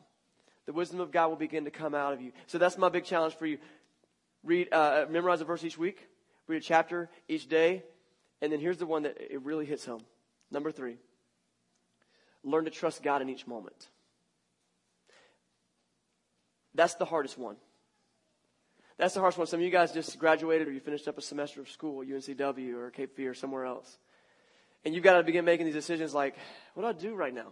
The 0.65 0.73
wisdom 0.73 0.99
of 0.99 1.11
God 1.11 1.29
will 1.29 1.35
begin 1.37 1.65
to 1.65 1.71
come 1.71 1.95
out 1.95 2.13
of 2.13 2.21
you. 2.21 2.31
So 2.45 2.57
that's 2.57 2.77
my 2.77 2.89
big 2.89 3.05
challenge 3.05 3.35
for 3.35 3.45
you. 3.45 3.57
Read, 4.43 4.71
uh, 4.71 5.05
memorize 5.09 5.41
a 5.41 5.45
verse 5.45 5.63
each 5.63 5.77
week, 5.77 6.07
read 6.47 6.57
a 6.57 6.65
chapter 6.65 7.09
each 7.27 7.47
day, 7.47 7.83
and 8.41 8.51
then 8.51 8.59
here's 8.59 8.77
the 8.77 8.85
one 8.85 9.03
that 9.03 9.17
it 9.19 9.41
really 9.41 9.65
hits 9.65 9.85
home. 9.85 10.01
Number 10.51 10.71
three, 10.71 10.97
learn 12.43 12.65
to 12.65 12.71
trust 12.71 13.01
God 13.01 13.21
in 13.21 13.29
each 13.29 13.47
moment. 13.47 13.89
That's 16.75 16.93
the 16.95 17.05
hardest 17.05 17.37
one. 17.37 17.55
That's 18.97 19.13
the 19.13 19.19
hardest 19.19 19.37
one. 19.37 19.47
Some 19.47 19.59
of 19.59 19.65
you 19.65 19.71
guys 19.71 19.91
just 19.91 20.17
graduated 20.17 20.67
or 20.67 20.71
you 20.71 20.79
finished 20.79 21.07
up 21.07 21.17
a 21.17 21.21
semester 21.21 21.61
of 21.61 21.69
school 21.69 22.01
at 22.01 22.07
UNCW 22.07 22.75
or 22.75 22.89
Cape 22.89 23.15
Fear 23.15 23.31
or 23.31 23.33
somewhere 23.35 23.65
else. 23.65 23.97
And 24.83 24.95
you've 24.95 25.03
got 25.03 25.17
to 25.17 25.23
begin 25.23 25.45
making 25.45 25.65
these 25.65 25.75
decisions 25.75 26.13
like, 26.13 26.35
what 26.73 26.83
do 26.83 26.89
I 26.89 26.93
do 26.93 27.15
right 27.15 27.33
now? 27.33 27.49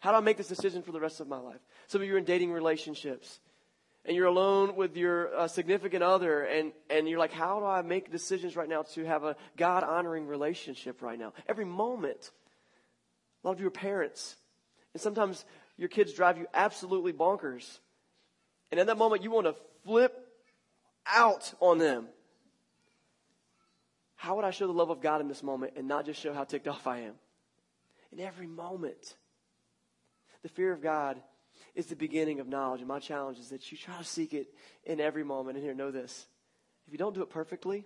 How 0.00 0.12
do 0.12 0.18
I 0.18 0.20
make 0.20 0.36
this 0.36 0.48
decision 0.48 0.82
for 0.82 0.92
the 0.92 1.00
rest 1.00 1.20
of 1.20 1.26
my 1.28 1.38
life? 1.38 1.60
Some 1.88 2.00
of 2.00 2.06
you 2.06 2.14
are 2.14 2.18
in 2.18 2.24
dating 2.24 2.52
relationships 2.52 3.40
and 4.04 4.14
you're 4.14 4.26
alone 4.26 4.76
with 4.76 4.96
your 4.96 5.34
uh, 5.34 5.48
significant 5.48 6.02
other 6.02 6.42
and, 6.42 6.72
and 6.90 7.08
you're 7.08 7.18
like, 7.18 7.32
how 7.32 7.58
do 7.58 7.66
I 7.66 7.82
make 7.82 8.12
decisions 8.12 8.54
right 8.54 8.68
now 8.68 8.82
to 8.94 9.04
have 9.04 9.24
a 9.24 9.34
God 9.56 9.82
honoring 9.82 10.26
relationship 10.26 11.02
right 11.02 11.18
now? 11.18 11.32
Every 11.48 11.64
moment. 11.64 12.30
A 13.42 13.48
lot 13.48 13.54
of 13.54 13.60
you 13.60 13.66
are 13.66 13.70
parents. 13.70 14.36
And 14.92 15.00
sometimes 15.00 15.44
your 15.76 15.88
kids 15.88 16.12
drive 16.12 16.38
you 16.38 16.46
absolutely 16.54 17.12
bonkers. 17.12 17.78
And 18.70 18.78
in 18.78 18.86
that 18.86 18.98
moment, 18.98 19.22
you 19.22 19.30
want 19.30 19.46
to 19.46 19.54
flip 19.84 20.23
out 21.06 21.52
on 21.60 21.78
them. 21.78 22.06
How 24.16 24.36
would 24.36 24.44
I 24.44 24.50
show 24.50 24.66
the 24.66 24.72
love 24.72 24.90
of 24.90 25.02
God 25.02 25.20
in 25.20 25.28
this 25.28 25.42
moment 25.42 25.74
and 25.76 25.86
not 25.86 26.06
just 26.06 26.20
show 26.20 26.32
how 26.32 26.44
ticked 26.44 26.68
off 26.68 26.86
I 26.86 27.00
am? 27.00 27.14
In 28.12 28.20
every 28.20 28.46
moment. 28.46 29.16
The 30.42 30.48
fear 30.48 30.72
of 30.72 30.82
God 30.82 31.20
is 31.74 31.86
the 31.86 31.96
beginning 31.96 32.40
of 32.40 32.48
knowledge. 32.48 32.80
And 32.80 32.88
my 32.88 33.00
challenge 33.00 33.38
is 33.38 33.50
that 33.50 33.70
you 33.70 33.76
try 33.76 33.98
to 33.98 34.04
seek 34.04 34.32
it 34.32 34.48
in 34.84 35.00
every 35.00 35.24
moment. 35.24 35.56
And 35.56 35.64
here, 35.64 35.74
know 35.74 35.90
this. 35.90 36.26
If 36.86 36.92
you 36.92 36.98
don't 36.98 37.14
do 37.14 37.22
it 37.22 37.30
perfectly, 37.30 37.84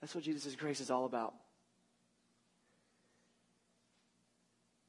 that's 0.00 0.14
what 0.14 0.24
Jesus' 0.24 0.54
grace 0.56 0.80
is 0.80 0.90
all 0.90 1.06
about. 1.06 1.34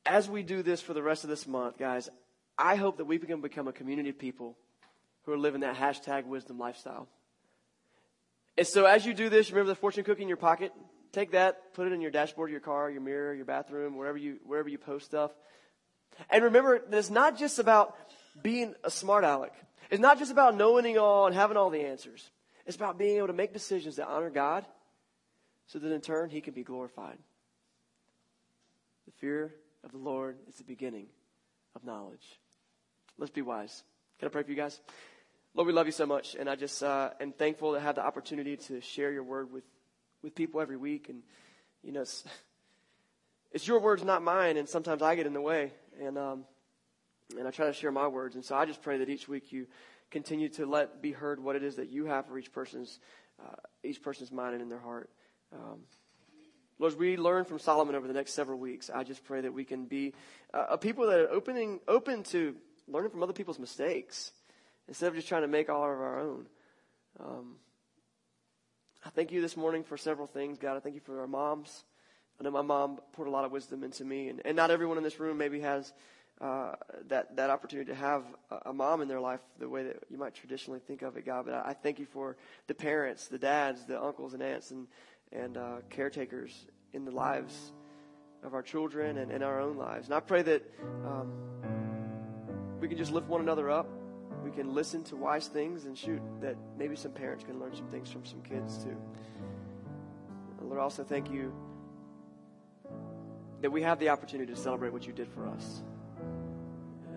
As 0.05 0.29
we 0.29 0.43
do 0.43 0.61
this 0.61 0.81
for 0.81 0.93
the 0.93 1.01
rest 1.01 1.23
of 1.23 1.29
this 1.29 1.47
month, 1.47 1.77
guys, 1.77 2.09
I 2.57 2.75
hope 2.75 2.97
that 2.97 3.05
we 3.05 3.17
can 3.17 3.41
become 3.41 3.67
a 3.67 3.73
community 3.73 4.09
of 4.09 4.19
people 4.19 4.57
who 5.23 5.31
are 5.31 5.37
living 5.37 5.61
that 5.61 5.75
hashtag 5.75 6.25
wisdom 6.25 6.59
lifestyle. 6.59 7.07
And 8.57 8.67
so 8.67 8.85
as 8.85 9.05
you 9.05 9.13
do 9.13 9.29
this, 9.29 9.51
remember 9.51 9.69
the 9.69 9.75
fortune 9.75 10.03
cookie 10.03 10.21
in 10.21 10.27
your 10.27 10.37
pocket? 10.37 10.71
Take 11.11 11.31
that, 11.31 11.73
put 11.73 11.87
it 11.87 11.93
in 11.93 12.01
your 12.01 12.11
dashboard 12.11 12.49
of 12.49 12.51
your 12.51 12.61
car, 12.61 12.89
your 12.89 13.01
mirror, 13.01 13.33
your 13.33 13.45
bathroom, 13.45 13.97
wherever 13.97 14.17
you, 14.17 14.39
wherever 14.45 14.69
you 14.69 14.77
post 14.77 15.05
stuff. 15.05 15.31
And 16.29 16.43
remember 16.43 16.79
that 16.79 16.97
it's 16.97 17.09
not 17.09 17.37
just 17.37 17.59
about 17.59 17.95
being 18.41 18.73
a 18.83 18.89
smart 18.89 19.23
aleck. 19.23 19.53
It's 19.89 20.01
not 20.01 20.17
just 20.17 20.31
about 20.31 20.55
knowing 20.55 20.85
it 20.85 20.97
all 20.97 21.27
and 21.27 21.35
having 21.35 21.57
all 21.57 21.69
the 21.69 21.85
answers. 21.85 22.29
It's 22.65 22.75
about 22.75 22.97
being 22.97 23.17
able 23.17 23.27
to 23.27 23.33
make 23.33 23.53
decisions 23.53 23.97
that 23.97 24.07
honor 24.07 24.29
God 24.29 24.65
so 25.67 25.79
that 25.79 25.91
in 25.91 26.01
turn 26.01 26.29
he 26.29 26.41
can 26.41 26.53
be 26.53 26.63
glorified. 26.63 27.17
The 29.05 29.11
fear 29.19 29.53
of 29.83 29.91
the 29.91 29.97
Lord 29.97 30.37
is 30.47 30.55
the 30.55 30.63
beginning 30.63 31.07
of 31.75 31.83
knowledge. 31.83 32.39
Let's 33.17 33.31
be 33.31 33.41
wise. 33.41 33.83
Can 34.19 34.27
I 34.27 34.31
pray 34.31 34.43
for 34.43 34.49
you 34.49 34.55
guys? 34.55 34.79
Lord, 35.55 35.67
we 35.67 35.73
love 35.73 35.85
you 35.85 35.91
so 35.91 36.07
much, 36.07 36.33
and 36.33 36.49
I 36.49 36.55
just 36.55 36.81
uh, 36.81 37.11
am 37.19 37.31
thankful 37.31 37.73
to 37.73 37.79
have 37.79 37.93
the 37.93 38.03
opportunity 38.03 38.57
to 38.57 38.81
share 38.81 39.11
your 39.11 39.21
word 39.21 39.51
with, 39.51 39.63
with 40.23 40.33
people 40.33 40.59
every 40.59 40.77
week. 40.77 41.09
And, 41.09 41.21
you 41.83 41.91
know, 41.91 42.01
it's, 42.01 42.23
it's 43.51 43.67
your 43.67 43.79
words, 43.79 44.03
not 44.03 44.23
mine, 44.23 44.57
and 44.57 44.67
sometimes 44.67 45.03
I 45.03 45.13
get 45.13 45.27
in 45.27 45.33
the 45.33 45.41
way, 45.41 45.71
and, 46.01 46.17
um, 46.17 46.45
and 47.37 47.47
I 47.47 47.51
try 47.51 47.67
to 47.67 47.73
share 47.73 47.91
my 47.91 48.07
words. 48.07 48.33
And 48.33 48.43
so 48.43 48.55
I 48.55 48.65
just 48.65 48.81
pray 48.81 48.97
that 48.97 49.09
each 49.09 49.27
week 49.27 49.51
you 49.51 49.67
continue 50.09 50.49
to 50.49 50.65
let 50.65 51.03
be 51.03 51.11
heard 51.11 51.39
what 51.39 51.55
it 51.55 51.61
is 51.61 51.75
that 51.75 51.89
you 51.89 52.05
have 52.05 52.25
for 52.25 52.39
each 52.39 52.51
person's, 52.51 52.99
uh, 53.39 53.55
each 53.83 54.01
person's 54.01 54.31
mind 54.31 54.53
and 54.53 54.63
in 54.63 54.69
their 54.69 54.79
heart. 54.79 55.11
Um, 55.53 55.81
Lord, 56.79 56.97
we 56.97 57.15
learn 57.15 57.45
from 57.45 57.59
Solomon 57.59 57.93
over 57.93 58.07
the 58.07 58.13
next 58.15 58.33
several 58.33 58.57
weeks, 58.57 58.89
I 58.91 59.03
just 59.03 59.23
pray 59.23 59.41
that 59.41 59.53
we 59.53 59.65
can 59.65 59.85
be 59.85 60.15
uh, 60.51 60.65
a 60.71 60.77
people 60.79 61.05
that 61.05 61.19
are 61.19 61.29
opening, 61.29 61.79
open 61.87 62.23
to 62.23 62.55
learning 62.87 63.11
from 63.11 63.21
other 63.21 63.33
people's 63.33 63.59
mistakes 63.59 64.31
instead 64.87 65.07
of 65.07 65.15
just 65.15 65.27
trying 65.27 65.43
to 65.43 65.47
make 65.47 65.69
all 65.69 65.83
of 65.83 65.89
our 65.89 66.19
own. 66.19 66.45
Um, 67.19 67.55
I 69.05 69.09
thank 69.09 69.31
you 69.31 69.41
this 69.41 69.57
morning 69.57 69.83
for 69.83 69.97
several 69.97 70.27
things, 70.27 70.57
God. 70.57 70.77
I 70.77 70.79
thank 70.79 70.95
you 70.95 71.01
for 71.01 71.19
our 71.21 71.27
moms. 71.27 71.83
I 72.39 72.43
know 72.43 72.51
my 72.51 72.61
mom 72.61 72.99
poured 73.11 73.27
a 73.27 73.31
lot 73.31 73.45
of 73.45 73.51
wisdom 73.51 73.83
into 73.83 74.03
me, 74.05 74.29
and, 74.29 74.41
and 74.45 74.55
not 74.55 74.71
everyone 74.71 74.97
in 74.97 75.03
this 75.03 75.19
room 75.19 75.37
maybe 75.37 75.59
has 75.59 75.93
uh, 76.41 76.73
that 77.07 77.35
that 77.35 77.49
opportunity 77.49 77.91
to 77.91 77.95
have 77.95 78.23
a, 78.65 78.73
mom 78.73 79.01
in 79.01 79.07
their 79.07 79.19
life 79.19 79.39
the 79.59 79.69
way 79.69 79.83
that 79.83 79.97
you 80.09 80.17
might 80.17 80.33
traditionally 80.33 80.79
think 80.79 81.01
of 81.01 81.15
it, 81.15 81.25
God. 81.25 81.45
But 81.45 81.53
I, 81.53 81.69
I 81.69 81.73
thank 81.73 81.99
you 81.99 82.05
for 82.05 82.37
the 82.67 82.73
parents, 82.73 83.27
the 83.27 83.37
dads, 83.37 83.85
the 83.85 84.01
uncles 84.01 84.33
and 84.33 84.41
aunts, 84.41 84.71
and 84.71 84.87
and 85.31 85.57
uh, 85.57 85.75
caretakers 85.89 86.65
in 86.93 87.05
the 87.05 87.11
lives 87.11 87.71
of 88.43 88.53
our 88.53 88.61
children 88.61 89.17
and 89.17 89.31
in 89.31 89.41
our 89.41 89.59
own 89.59 89.77
lives. 89.77 90.07
And 90.07 90.15
I 90.15 90.19
pray 90.19 90.41
that 90.41 90.69
um, 91.05 91.31
we 92.79 92.87
can 92.87 92.97
just 92.97 93.11
lift 93.11 93.27
one 93.27 93.41
another 93.41 93.69
up. 93.69 93.87
We 94.43 94.51
can 94.51 94.73
listen 94.73 95.03
to 95.05 95.15
wise 95.15 95.47
things 95.47 95.85
and 95.85 95.97
shoot 95.97 96.21
that 96.41 96.55
maybe 96.77 96.95
some 96.95 97.11
parents 97.11 97.43
can 97.43 97.59
learn 97.59 97.75
some 97.75 97.87
things 97.87 98.11
from 98.11 98.25
some 98.25 98.41
kids 98.41 98.83
too. 98.83 98.97
Lord, 100.61 100.79
also 100.79 101.03
thank 101.03 101.31
you 101.31 101.53
that 103.61 103.71
we 103.71 103.81
have 103.81 103.99
the 103.99 104.09
opportunity 104.09 104.51
to 104.53 104.59
celebrate 104.59 104.91
what 104.91 105.07
you 105.07 105.13
did 105.13 105.29
for 105.29 105.47
us. 105.47 105.83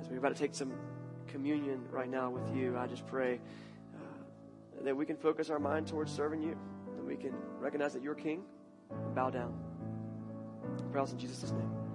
As 0.01 0.09
we're 0.09 0.18
about 0.18 0.35
to 0.35 0.41
take 0.41 0.55
some 0.55 0.72
communion 1.27 1.85
right 1.91 2.09
now 2.09 2.31
with 2.31 2.55
you, 2.55 2.77
I 2.79 2.87
just 2.87 3.07
pray 3.07 3.41
uh, 3.95 4.85
that 4.85 4.97
we 4.97 5.07
can 5.07 5.16
focus 5.16 5.51
our 5.51 5.59
mind 5.59 5.89
towards 5.89 6.12
serving 6.12 6.43
you 6.43 6.57
that 6.97 7.05
we 7.05 7.16
can 7.16 7.33
recognize 7.59 7.93
that 7.95 8.03
you're 8.03 8.14
king 8.14 8.43
and 8.91 9.14
bow 9.14 9.31
down. 9.31 9.55
Pray 10.93 11.03
in 11.03 11.18
Jesus' 11.18 11.53
name. 11.53 11.86